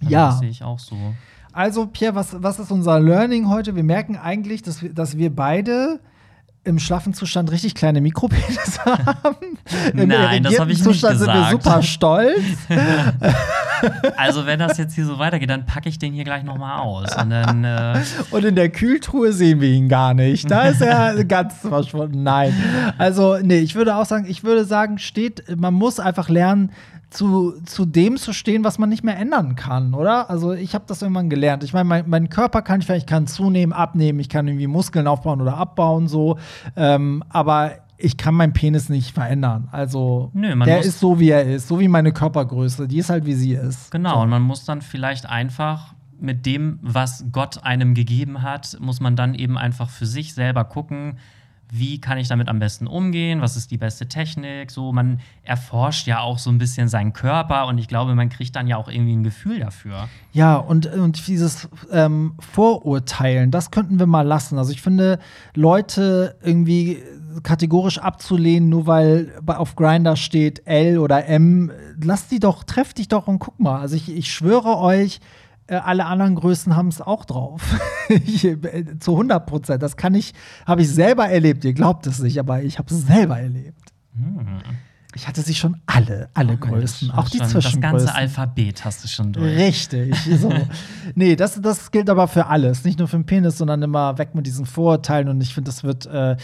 Ja. 0.00 0.26
Das 0.28 0.38
sehe 0.38 0.48
ich 0.48 0.62
auch 0.62 0.78
so. 0.78 0.96
Also, 1.52 1.86
Pierre, 1.86 2.14
was, 2.14 2.42
was 2.42 2.58
ist 2.58 2.70
unser 2.70 3.00
Learning 3.00 3.48
heute? 3.48 3.74
Wir 3.74 3.84
merken 3.84 4.16
eigentlich, 4.16 4.62
dass 4.62 4.82
wir, 4.82 4.92
dass 4.92 5.16
wir 5.16 5.34
beide 5.34 6.00
im 6.62 6.78
schlaffen 6.78 7.14
Zustand 7.14 7.50
richtig 7.50 7.74
kleine 7.74 8.00
Mikropenisse 8.00 8.84
haben. 8.84 9.58
Im 9.94 10.08
Nein, 10.08 10.42
das 10.42 10.58
habe 10.58 10.70
ich 10.72 10.78
nicht 10.78 10.84
Zustand 10.84 11.18
sind 11.18 11.28
wir 11.28 11.34
gesagt. 11.34 11.62
super 11.62 11.82
stolz. 11.82 12.40
Also, 14.18 14.44
wenn 14.44 14.58
das 14.58 14.76
jetzt 14.76 14.94
hier 14.94 15.06
so 15.06 15.18
weitergeht, 15.18 15.48
dann 15.48 15.64
packe 15.64 15.88
ich 15.88 15.98
den 15.98 16.12
hier 16.12 16.24
gleich 16.24 16.44
nochmal 16.44 16.80
aus. 16.80 17.16
Und 17.16 17.30
dann, 17.30 17.64
äh, 17.64 17.98
Und 18.30 18.44
in 18.44 18.54
der 18.54 18.68
Kühltruhe 18.68 19.32
sehen 19.32 19.62
wir 19.62 19.70
ihn 19.70 19.88
gar 19.88 20.12
nicht. 20.12 20.50
Da 20.50 20.68
ist 20.68 20.82
er 20.82 21.24
ganz 21.24 21.54
verschwunden. 21.54 22.22
Nein. 22.22 22.54
Also, 22.98 23.38
nee, 23.38 23.60
ich 23.60 23.74
würde 23.74 23.96
auch 23.96 24.04
sagen, 24.04 24.26
ich 24.28 24.44
würde 24.44 24.66
sagen, 24.66 24.98
steht, 24.98 25.56
man 25.56 25.72
muss 25.72 25.98
einfach 25.98 26.28
lernen, 26.28 26.72
zu, 27.10 27.60
zu 27.64 27.84
dem 27.84 28.16
zu 28.16 28.32
stehen, 28.32 28.64
was 28.64 28.78
man 28.78 28.88
nicht 28.88 29.04
mehr 29.04 29.18
ändern 29.18 29.56
kann, 29.56 29.94
oder? 29.94 30.30
Also, 30.30 30.52
ich 30.52 30.74
habe 30.74 30.84
das 30.86 31.02
irgendwann 31.02 31.28
gelernt. 31.28 31.64
Ich 31.64 31.72
meine, 31.72 31.84
mein, 31.84 32.04
mein 32.08 32.28
Körper 32.28 32.62
kann 32.62 32.80
ich 32.80 32.86
vielleicht, 32.86 33.06
ich 33.06 33.10
kann 33.10 33.26
zunehmen, 33.26 33.72
abnehmen, 33.72 34.20
ich 34.20 34.28
kann 34.28 34.46
irgendwie 34.46 34.68
Muskeln 34.68 35.06
aufbauen 35.06 35.40
oder 35.40 35.56
abbauen, 35.56 36.08
so. 36.08 36.38
Ähm, 36.76 37.22
aber 37.28 37.72
ich 37.98 38.16
kann 38.16 38.34
meinen 38.34 38.52
Penis 38.52 38.88
nicht 38.88 39.12
verändern. 39.12 39.68
Also, 39.72 40.30
Nö, 40.32 40.56
der 40.64 40.80
ist 40.80 41.00
so, 41.00 41.18
wie 41.18 41.30
er 41.30 41.44
ist, 41.44 41.68
so 41.68 41.80
wie 41.80 41.88
meine 41.88 42.12
Körpergröße. 42.12 42.88
Die 42.88 42.98
ist 42.98 43.10
halt, 43.10 43.26
wie 43.26 43.34
sie 43.34 43.54
ist. 43.54 43.90
Genau, 43.90 44.22
und 44.22 44.30
man 44.30 44.42
muss 44.42 44.64
dann 44.64 44.80
vielleicht 44.80 45.28
einfach 45.28 45.94
mit 46.18 46.46
dem, 46.46 46.78
was 46.82 47.24
Gott 47.32 47.64
einem 47.64 47.94
gegeben 47.94 48.42
hat, 48.42 48.76
muss 48.80 49.00
man 49.00 49.16
dann 49.16 49.34
eben 49.34 49.58
einfach 49.58 49.88
für 49.88 50.06
sich 50.06 50.34
selber 50.34 50.64
gucken, 50.64 51.16
wie 51.72 52.00
kann 52.00 52.18
ich 52.18 52.28
damit 52.28 52.48
am 52.48 52.58
besten 52.58 52.86
umgehen, 52.86 53.40
was 53.40 53.56
ist 53.56 53.70
die 53.70 53.78
beste 53.78 54.06
Technik. 54.08 54.70
So, 54.70 54.92
man 54.92 55.20
erforscht 55.42 56.06
ja 56.06 56.20
auch 56.20 56.38
so 56.38 56.50
ein 56.50 56.58
bisschen 56.58 56.88
seinen 56.88 57.12
Körper 57.12 57.66
und 57.66 57.78
ich 57.78 57.88
glaube, 57.88 58.14
man 58.14 58.28
kriegt 58.28 58.56
dann 58.56 58.66
ja 58.66 58.76
auch 58.76 58.88
irgendwie 58.88 59.16
ein 59.16 59.22
Gefühl 59.22 59.60
dafür. 59.60 60.08
Ja, 60.32 60.56
und, 60.56 60.86
und 60.86 61.26
dieses 61.26 61.68
ähm, 61.92 62.34
Vorurteilen, 62.40 63.50
das 63.50 63.70
könnten 63.70 63.98
wir 63.98 64.06
mal 64.06 64.26
lassen. 64.26 64.58
Also 64.58 64.72
ich 64.72 64.82
finde, 64.82 65.18
Leute 65.54 66.36
irgendwie 66.42 67.02
kategorisch 67.42 67.98
abzulehnen, 67.98 68.68
nur 68.68 68.86
weil 68.86 69.32
auf 69.46 69.76
Grinder 69.76 70.16
steht 70.16 70.66
L 70.66 70.98
oder 70.98 71.26
M, 71.26 71.70
lass 72.02 72.28
die 72.28 72.40
doch, 72.40 72.64
treff 72.64 72.94
dich 72.94 73.08
doch 73.08 73.28
und 73.28 73.38
guck 73.38 73.58
mal. 73.60 73.80
Also 73.80 73.96
ich, 73.96 74.10
ich 74.14 74.32
schwöre 74.32 74.78
euch, 74.78 75.20
alle 75.76 76.06
anderen 76.06 76.34
Größen 76.34 76.76
haben 76.76 76.88
es 76.88 77.00
auch 77.00 77.24
drauf. 77.24 77.62
äh, 78.08 78.98
zu 78.98 79.12
100 79.12 79.46
Prozent. 79.46 79.82
Das 79.82 79.96
kann 79.96 80.14
ich, 80.14 80.34
habe 80.66 80.82
ich 80.82 80.90
selber 80.90 81.28
erlebt. 81.28 81.64
Ihr 81.64 81.72
glaubt 81.72 82.06
es 82.06 82.20
nicht, 82.20 82.38
aber 82.38 82.62
ich 82.62 82.78
habe 82.78 82.92
es 82.92 83.06
selber 83.06 83.38
erlebt. 83.38 83.92
Ich 85.14 85.26
hatte 85.26 85.42
sie 85.42 85.54
schon 85.54 85.78
alle, 85.86 86.28
alle 86.34 86.56
Größen, 86.56 87.10
auch 87.10 87.28
die 87.28 87.38
Schon 87.38 87.48
Zwischengrößen. 87.48 87.80
Das 88.06 88.06
ganze 88.06 88.14
Alphabet 88.14 88.84
hast 88.84 89.02
du 89.02 89.08
schon 89.08 89.32
durch. 89.32 89.56
Richtig. 89.56 90.14
So. 90.38 90.52
nee, 91.16 91.34
das, 91.34 91.60
das 91.60 91.90
gilt 91.90 92.08
aber 92.08 92.28
für 92.28 92.46
alles. 92.46 92.84
Nicht 92.84 92.98
nur 93.00 93.08
für 93.08 93.16
den 93.16 93.26
Penis, 93.26 93.58
sondern 93.58 93.82
immer 93.82 94.18
weg 94.18 94.34
mit 94.34 94.46
diesen 94.46 94.66
Vorurteilen. 94.66 95.28
Und 95.28 95.40
ich 95.40 95.52
finde, 95.54 95.68
das 95.68 95.82
wird. 95.82 96.06
Äh, 96.06 96.36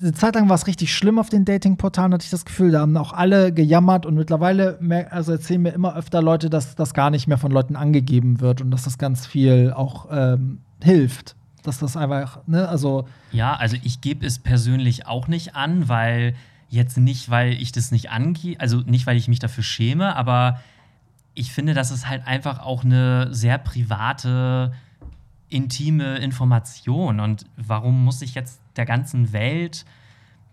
eine 0.00 0.12
Zeit 0.14 0.34
lang 0.34 0.48
war 0.48 0.56
es 0.56 0.66
richtig 0.66 0.92
schlimm 0.94 1.18
auf 1.18 1.28
den 1.28 1.44
Datingportalen, 1.44 2.12
hatte 2.12 2.24
ich 2.24 2.30
das 2.30 2.44
Gefühl. 2.44 2.72
Da 2.72 2.80
haben 2.80 2.96
auch 2.96 3.12
alle 3.12 3.52
gejammert. 3.52 4.04
Und 4.04 4.14
mittlerweile 4.16 4.78
mer- 4.80 5.12
also 5.12 5.32
erzählen 5.32 5.62
mir 5.62 5.70
immer 5.70 5.94
öfter 5.96 6.20
Leute, 6.20 6.50
dass 6.50 6.74
das 6.74 6.94
gar 6.94 7.10
nicht 7.10 7.28
mehr 7.28 7.38
von 7.38 7.52
Leuten 7.52 7.76
angegeben 7.76 8.40
wird 8.40 8.60
und 8.60 8.70
dass 8.72 8.82
das 8.82 8.98
ganz 8.98 9.26
viel 9.26 9.72
auch 9.74 10.08
ähm, 10.10 10.58
hilft. 10.82 11.36
Dass 11.62 11.78
das 11.78 11.96
einfach, 11.96 12.40
ne, 12.46 12.68
also. 12.68 13.06
Ja, 13.32 13.54
also 13.54 13.76
ich 13.82 14.00
gebe 14.00 14.26
es 14.26 14.38
persönlich 14.38 15.06
auch 15.06 15.28
nicht 15.28 15.54
an, 15.54 15.88
weil 15.88 16.34
jetzt 16.68 16.98
nicht, 16.98 17.30
weil 17.30 17.52
ich 17.52 17.72
das 17.72 17.90
nicht 17.90 18.10
angehe, 18.10 18.58
also 18.60 18.78
nicht, 18.80 19.06
weil 19.06 19.16
ich 19.16 19.28
mich 19.28 19.38
dafür 19.38 19.64
schäme, 19.64 20.16
aber 20.16 20.60
ich 21.34 21.52
finde, 21.52 21.72
das 21.72 21.90
ist 21.90 22.08
halt 22.08 22.26
einfach 22.26 22.60
auch 22.60 22.84
eine 22.84 23.32
sehr 23.32 23.58
private, 23.58 24.72
intime 25.48 26.16
Information. 26.18 27.20
Und 27.20 27.46
warum 27.56 28.04
muss 28.04 28.22
ich 28.22 28.34
jetzt 28.34 28.60
der 28.76 28.86
ganzen 28.86 29.32
Welt 29.32 29.84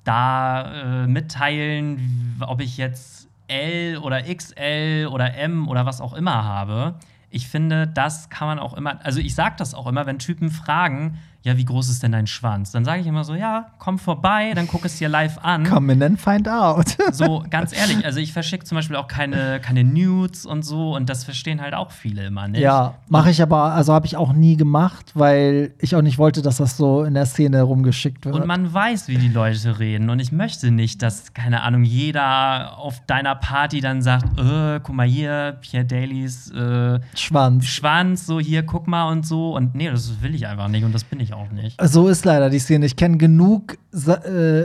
da 0.03 1.03
äh, 1.03 1.07
mitteilen, 1.07 2.37
ob 2.39 2.61
ich 2.61 2.77
jetzt 2.77 3.27
L 3.47 3.97
oder 3.97 4.21
XL 4.21 5.09
oder 5.11 5.35
M 5.35 5.67
oder 5.67 5.85
was 5.85 6.01
auch 6.01 6.13
immer 6.13 6.43
habe? 6.43 6.95
Ich 7.29 7.47
finde, 7.47 7.87
das 7.87 8.29
kann 8.29 8.47
man 8.47 8.59
auch 8.59 8.73
immer, 8.75 9.03
also 9.03 9.19
ich 9.19 9.35
sage 9.35 9.55
das 9.57 9.73
auch 9.73 9.87
immer, 9.87 10.05
wenn 10.05 10.19
Typen 10.19 10.51
fragen, 10.51 11.17
ja, 11.45 11.57
wie 11.57 11.65
groß 11.65 11.89
ist 11.89 12.01
denn 12.01 12.11
dein 12.11 12.25
Schwanz? 12.25 12.71
Dann 12.71 12.83
sage 12.85 13.01
ich 13.01 13.07
immer 13.07 13.23
so, 13.23 13.35
ja, 13.35 13.67
komm 13.77 13.99
vorbei, 13.99 14.53
dann 14.55 14.67
guck 14.67 14.83
es 14.83 14.97
dir 14.97 15.07
live 15.09 15.37
an. 15.43 15.63
Come 15.63 15.93
in 15.93 16.01
and 16.01 16.19
find 16.19 16.49
out. 16.49 16.97
So, 17.11 17.43
ganz 17.51 17.71
ehrlich, 17.71 18.03
also 18.03 18.19
ich 18.19 18.33
verschicke 18.33 18.65
zum 18.65 18.77
Beispiel 18.77 18.95
auch 18.95 19.07
keine, 19.07 19.59
keine 19.59 19.83
Nudes 19.83 20.47
und 20.47 20.63
so 20.63 20.95
und 20.95 21.07
das 21.07 21.23
verstehen 21.23 21.61
halt 21.61 21.75
auch 21.75 21.91
viele 21.91 22.25
immer 22.25 22.47
nicht. 22.47 22.61
Ja, 22.61 22.95
mache 23.09 23.29
ich 23.29 23.43
aber, 23.43 23.73
also 23.73 23.93
habe 23.93 24.07
ich 24.07 24.17
auch 24.17 24.33
nie 24.33 24.57
gemacht, 24.57 25.11
weil 25.13 25.75
ich 25.77 25.95
auch 25.95 26.01
nicht 26.01 26.17
wollte, 26.17 26.41
dass 26.41 26.57
das 26.57 26.77
so 26.77 27.03
in 27.03 27.13
der 27.13 27.27
Szene 27.27 27.61
rumgeschickt 27.61 28.25
wird. 28.25 28.33
Und 28.33 28.47
man 28.47 28.73
weiß, 28.73 29.07
wie 29.07 29.17
die 29.17 29.29
Leute 29.29 29.77
reden. 29.77 30.09
Und 30.09 30.19
ich 30.19 30.31
möchte 30.31 30.71
nicht, 30.71 31.03
dass, 31.03 31.35
keine 31.35 31.61
Ahnung, 31.61 31.83
jeder 31.83 32.79
auf 32.79 33.05
deiner 33.05 33.35
Party 33.35 33.81
dann 33.81 34.01
sagt, 34.01 34.39
äh, 34.39 34.79
guck 34.81 34.95
mal 34.95 35.05
hier, 35.05 35.57
Pierre 35.61 35.85
Dailies 35.85 36.49
äh, 36.49 36.99
Schwanz. 37.13 37.65
Schwanz, 37.65 38.25
so 38.25 38.39
hier, 38.39 38.63
guck 38.63 38.87
mal 38.87 39.11
und 39.11 39.27
so. 39.27 39.55
Und 39.55 39.75
nee, 39.75 39.91
das 39.91 40.23
will 40.23 40.33
ich 40.33 40.47
einfach 40.47 40.69
nicht 40.69 40.83
und 40.83 40.93
das 40.95 41.03
bin 41.03 41.19
ich 41.19 41.34
auch 41.35 41.51
nicht. 41.51 41.79
So 41.81 42.07
ist 42.07 42.25
leider 42.25 42.49
die 42.49 42.59
Szene. 42.59 42.85
Ich 42.85 42.95
kenne 42.95 43.17
genug 43.17 43.77
äh, 43.93 44.63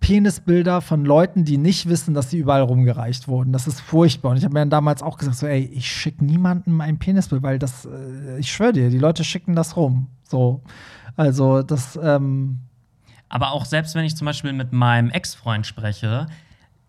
Penisbilder 0.00 0.80
von 0.80 1.04
Leuten, 1.04 1.44
die 1.44 1.58
nicht 1.58 1.88
wissen, 1.88 2.12
dass 2.12 2.30
sie 2.30 2.38
überall 2.38 2.62
rumgereicht 2.62 3.28
wurden. 3.28 3.52
Das 3.52 3.66
ist 3.66 3.80
furchtbar. 3.80 4.32
Und 4.32 4.36
ich 4.36 4.44
habe 4.44 4.52
mir 4.52 4.60
dann 4.60 4.70
damals 4.70 5.02
auch 5.02 5.16
gesagt, 5.16 5.36
so, 5.36 5.46
ey, 5.46 5.64
ich 5.72 5.90
schicke 5.90 6.24
niemandem 6.24 6.80
ein 6.80 6.98
Penisbild, 6.98 7.42
weil 7.42 7.58
das, 7.58 7.86
äh, 7.86 8.38
ich 8.38 8.52
schwöre 8.52 8.72
dir, 8.72 8.90
die 8.90 8.98
Leute 8.98 9.24
schicken 9.24 9.54
das 9.54 9.76
rum. 9.76 10.08
So. 10.24 10.62
Also, 11.16 11.62
das, 11.62 11.98
ähm, 12.02 12.60
Aber 13.28 13.52
auch 13.52 13.64
selbst 13.64 13.94
wenn 13.94 14.04
ich 14.04 14.16
zum 14.16 14.24
Beispiel 14.24 14.52
mit 14.52 14.72
meinem 14.72 15.10
Ex-Freund 15.10 15.66
spreche, 15.66 16.26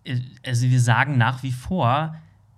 äh, 0.04 0.20
also 0.46 0.68
wir 0.68 0.80
sagen 0.80 1.18
nach 1.18 1.44
wie 1.44 1.52
vor, 1.52 2.16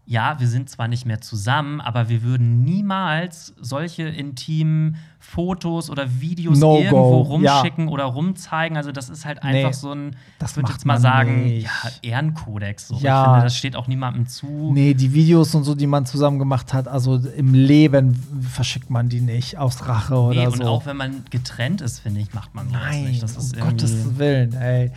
ja, 0.07 0.39
wir 0.39 0.47
sind 0.47 0.69
zwar 0.69 0.87
nicht 0.87 1.05
mehr 1.07 1.19
zusammen, 1.19 1.81
aber 1.81 2.09
wir 2.09 2.21
würden 2.21 2.63
niemals 2.63 3.55
solche 3.59 4.03
intimen 4.03 4.97
Fotos 5.19 5.89
oder 5.89 6.21
Videos 6.21 6.59
No 6.59 6.75
go, 6.75 6.81
irgendwo 6.83 7.21
rumschicken 7.21 7.87
oder 7.87 8.03
rumzeigen. 8.03 8.77
Also 8.77 8.91
das 8.91 9.09
ist 9.09 9.25
halt 9.25 9.41
einfach 9.41 9.69
Nee, 9.69 9.73
so 9.73 9.91
ein, 9.93 10.15
das 10.37 10.51
ich 10.51 10.57
würde 10.57 10.71
jetzt 10.71 10.85
mal 10.85 10.99
sagen, 10.99 11.45
nicht. 11.45 11.63
ja, 11.65 11.71
Ehrenkodex. 12.03 12.89
So. 12.89 12.97
Ja. 12.99 13.21
Ich 13.23 13.27
finde, 13.31 13.43
das 13.45 13.57
steht 13.57 13.75
auch 13.75 13.87
niemandem 13.87 14.27
zu. 14.27 14.45
nee, 14.73 14.93
die 14.93 15.11
Videos 15.13 15.55
und 15.55 15.63
so, 15.63 15.73
die 15.73 15.87
man 15.87 16.05
zusammen 16.05 16.37
gemacht 16.37 16.73
hat, 16.73 16.87
also 16.87 17.15
im 17.15 17.55
Leben 17.55 18.13
verschickt 18.51 18.91
man 18.91 19.09
die 19.09 19.21
nicht 19.21 19.57
aus 19.57 19.87
Rache 19.87 20.15
oder 20.15 20.39
Nee, 20.39 20.55
so. 20.55 20.61
und 20.61 20.69
auch 20.69 20.85
wenn 20.85 20.97
man 20.97 21.23
getrennt 21.31 21.81
ist, 21.81 21.99
finde 22.01 22.21
ich, 22.21 22.31
macht 22.35 22.53
man 22.53 22.69
Nein, 22.69 23.05
nicht. 23.05 23.23
Das 23.23 23.35
ist 23.35 23.57
um 23.57 23.63
Gottes 23.63 24.19
Willen, 24.19 24.53
ey. 24.53 24.91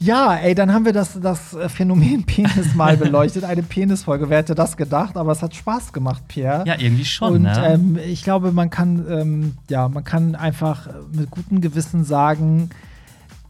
Ja, 0.00 0.34
ey, 0.36 0.54
dann 0.54 0.72
haben 0.72 0.84
wir 0.84 0.92
das, 0.92 1.18
das 1.20 1.56
Phänomen 1.68 2.24
Penis 2.24 2.74
mal 2.74 2.96
beleuchtet. 2.98 3.44
Eine 3.44 3.62
Penisfolge. 3.62 4.30
Wer 4.30 4.38
hätte 4.38 4.54
das 4.54 4.76
gedacht? 4.76 5.16
Aber 5.16 5.32
es 5.32 5.42
hat 5.42 5.54
Spaß 5.54 5.92
gemacht, 5.92 6.22
Pierre. 6.28 6.64
ja, 6.66 6.76
irgendwie 6.78 7.04
schon, 7.04 7.32
Und 7.34 7.42
ne? 7.42 7.66
ähm, 7.66 7.98
ich 8.06 8.22
glaube, 8.22 8.52
man 8.52 8.70
kann, 8.70 9.04
ähm, 9.10 9.54
ja, 9.68 9.88
man 9.88 10.04
kann 10.04 10.34
einfach 10.36 10.88
mit 11.12 11.30
gutem 11.30 11.60
Gewissen 11.60 12.04
sagen, 12.04 12.70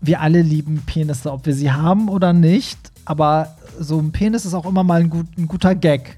wir 0.01 0.20
alle 0.20 0.42
lieben 0.42 0.82
Penisse, 0.86 1.32
ob 1.32 1.44
wir 1.44 1.55
sie 1.55 1.70
haben 1.72 2.09
oder 2.09 2.32
nicht. 2.32 2.78
Aber 3.05 3.57
so 3.78 3.99
ein 3.99 4.12
Penis 4.12 4.44
ist 4.44 4.55
auch 4.55 4.66
immer 4.66 4.84
mal 4.84 5.01
ein, 5.01 5.11
gut, 5.11 5.26
ein 5.36 5.49
guter 5.49 5.74
Gag. 5.74 6.18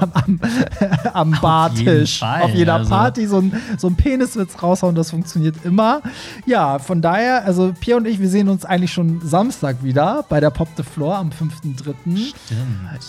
Am, 0.00 0.12
am, 0.12 0.40
am 1.12 1.30
Bartisch. 1.40 2.20
Fall, 2.20 2.42
Auf 2.42 2.54
jeder 2.54 2.74
also. 2.74 2.90
Party 2.90 3.26
so 3.26 3.38
ein, 3.38 3.52
so 3.78 3.88
ein 3.88 3.96
Peniswitz 3.96 4.62
raushauen, 4.62 4.94
das 4.94 5.10
funktioniert 5.10 5.56
immer. 5.64 6.02
Ja, 6.44 6.78
von 6.78 7.02
daher, 7.02 7.44
also 7.44 7.72
Pierre 7.78 7.98
und 7.98 8.06
ich, 8.06 8.20
wir 8.20 8.28
sehen 8.28 8.48
uns 8.48 8.64
eigentlich 8.64 8.92
schon 8.92 9.20
Samstag 9.22 9.82
wieder 9.82 10.24
bei 10.28 10.40
der 10.40 10.50
Pop 10.50 10.68
the 10.76 10.82
Floor 10.82 11.16
am 11.16 11.30
5.3. 11.30 11.84
Stimmt. 11.84 12.32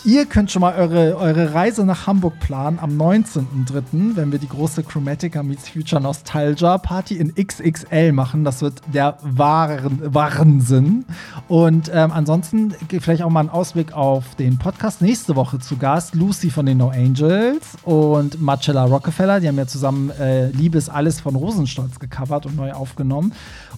Ihr 0.04 0.26
könnt 0.26 0.50
schon 0.50 0.60
mal 0.60 0.74
eure, 0.74 1.16
eure 1.16 1.54
Reise 1.54 1.84
nach 1.84 2.06
Hamburg 2.06 2.38
planen 2.40 2.78
am 2.78 3.00
19.03., 3.00 4.16
wenn 4.16 4.32
wir 4.32 4.38
die 4.38 4.48
große 4.48 4.82
Chromatica 4.82 5.42
Meets 5.42 5.68
Future 5.68 6.00
Nostalgia 6.00 6.78
Party 6.78 7.16
in 7.16 7.34
XXL 7.34 8.12
machen. 8.12 8.44
Das 8.44 8.62
wird 8.62 8.80
der 8.92 9.18
wahren, 9.22 10.00
Wahnsinn. 10.02 11.04
Und 11.48 11.90
ähm, 11.92 12.12
ansonsten 12.12 12.74
vielleicht 13.00 13.22
auch 13.22 13.30
mal 13.30 13.40
ein 13.40 13.50
Ausblick 13.50 13.92
auf 13.92 14.34
den 14.36 14.58
Podcast. 14.58 15.02
Nächste 15.02 15.36
Woche 15.36 15.58
zu 15.58 15.76
Gast 15.76 16.14
Lucy 16.14 16.37
von 16.46 16.64
den 16.64 16.78
No 16.78 16.90
Angels 16.90 17.76
und 17.82 18.40
Marcella 18.40 18.84
Rockefeller. 18.84 19.40
Die 19.40 19.48
haben 19.48 19.58
ja 19.58 19.66
zusammen 19.66 20.10
äh, 20.10 20.48
Liebes 20.50 20.88
alles 20.88 21.20
von 21.20 21.34
Rosenstolz 21.34 21.98
gecovert 21.98 22.46
und 22.46 22.56
neu 22.56 22.72
aufgenommen. 22.72 23.32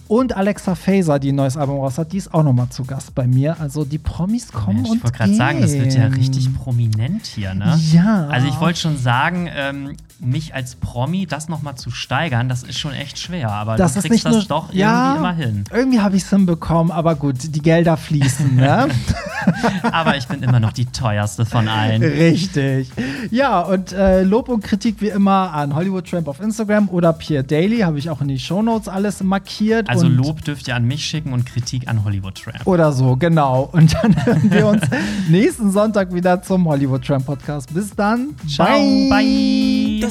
Und 0.07 0.35
Alexa 0.35 0.75
Faser, 0.75 1.19
die 1.19 1.31
ein 1.31 1.35
neues 1.35 1.57
Album 1.57 1.79
raus 1.79 1.97
hat, 1.97 2.13
die 2.13 2.17
ist 2.17 2.33
auch 2.33 2.43
noch 2.43 2.53
mal 2.53 2.69
zu 2.69 2.83
Gast 2.83 3.15
bei 3.15 3.25
mir. 3.25 3.59
Also 3.59 3.85
die 3.85 3.97
Promis 3.97 4.51
kommen 4.51 4.77
Mensch, 4.77 4.89
und 4.89 4.97
ich 4.97 5.03
wollte 5.03 5.17
gerade 5.17 5.33
sagen, 5.33 5.61
das 5.61 5.73
wird 5.73 5.93
ja 5.95 6.05
richtig 6.07 6.53
prominent 6.53 7.25
hier, 7.25 7.53
ne? 7.53 7.79
Ja. 7.91 8.27
Also 8.27 8.47
ich 8.47 8.59
wollte 8.59 8.79
schon 8.79 8.97
sagen, 8.97 9.49
ähm, 9.53 9.95
mich 10.21 10.53
als 10.53 10.75
Promi 10.75 11.25
das 11.25 11.49
noch 11.49 11.61
mal 11.61 11.75
zu 11.75 11.91
steigern, 11.91 12.47
das 12.47 12.63
ist 12.63 12.79
schon 12.79 12.93
echt 12.93 13.17
schwer. 13.17 13.51
Aber 13.51 13.75
das 13.75 13.95
du 13.95 14.01
kriegst 14.01 14.25
das 14.25 14.33
nur, 14.33 14.43
doch 14.43 14.73
ja, 14.73 15.15
irgendwie 15.15 15.19
immer 15.19 15.33
hin. 15.33 15.63
Irgendwie 15.71 15.99
habe 15.99 16.15
ich 16.15 16.23
es 16.23 16.29
hinbekommen, 16.29 16.91
aber 16.91 17.15
gut, 17.15 17.35
die 17.41 17.61
Gelder 17.61 17.97
fließen, 17.97 18.55
ne? 18.55 18.87
Aber 19.91 20.17
ich 20.17 20.27
bin 20.27 20.43
immer 20.43 20.59
noch 20.59 20.71
die 20.71 20.85
teuerste 20.85 21.45
von 21.45 21.67
allen. 21.67 22.03
Richtig. 22.03 22.91
Ja, 23.31 23.61
und 23.61 23.91
äh, 23.91 24.23
Lob 24.23 24.49
und 24.49 24.63
Kritik 24.63 24.97
wie 24.99 25.09
immer 25.09 25.53
an 25.53 25.73
Hollywood 25.75 26.07
Tramp 26.07 26.27
auf 26.27 26.39
Instagram 26.39 26.89
oder 26.89 27.13
Pierre 27.13 27.43
Daily, 27.43 27.79
habe 27.79 27.97
ich 27.97 28.09
auch 28.09 28.21
in 28.21 28.27
die 28.27 28.39
Shownotes 28.39 28.87
alles 28.87 29.23
markiert. 29.23 29.89
Also 29.89 30.07
Lob 30.07 30.43
dürft 30.43 30.67
ihr 30.67 30.75
an 30.75 30.85
mich 30.85 31.05
schicken 31.05 31.33
und 31.33 31.45
Kritik 31.45 31.87
an 31.87 32.03
Hollywood 32.03 32.35
Tramp. 32.35 32.67
Oder 32.67 32.91
so, 32.91 33.15
genau. 33.15 33.69
Und 33.71 33.95
dann 33.95 34.25
hören 34.25 34.51
wir 34.51 34.67
uns 34.67 34.83
nächsten 35.29 35.71
Sonntag 35.71 36.13
wieder 36.13 36.41
zum 36.41 36.67
Hollywood 36.67 37.05
Tramp 37.05 37.25
Podcast. 37.25 37.73
Bis 37.73 37.95
dann. 37.95 38.35
Ciao, 38.47 38.67
bye. 39.09 40.10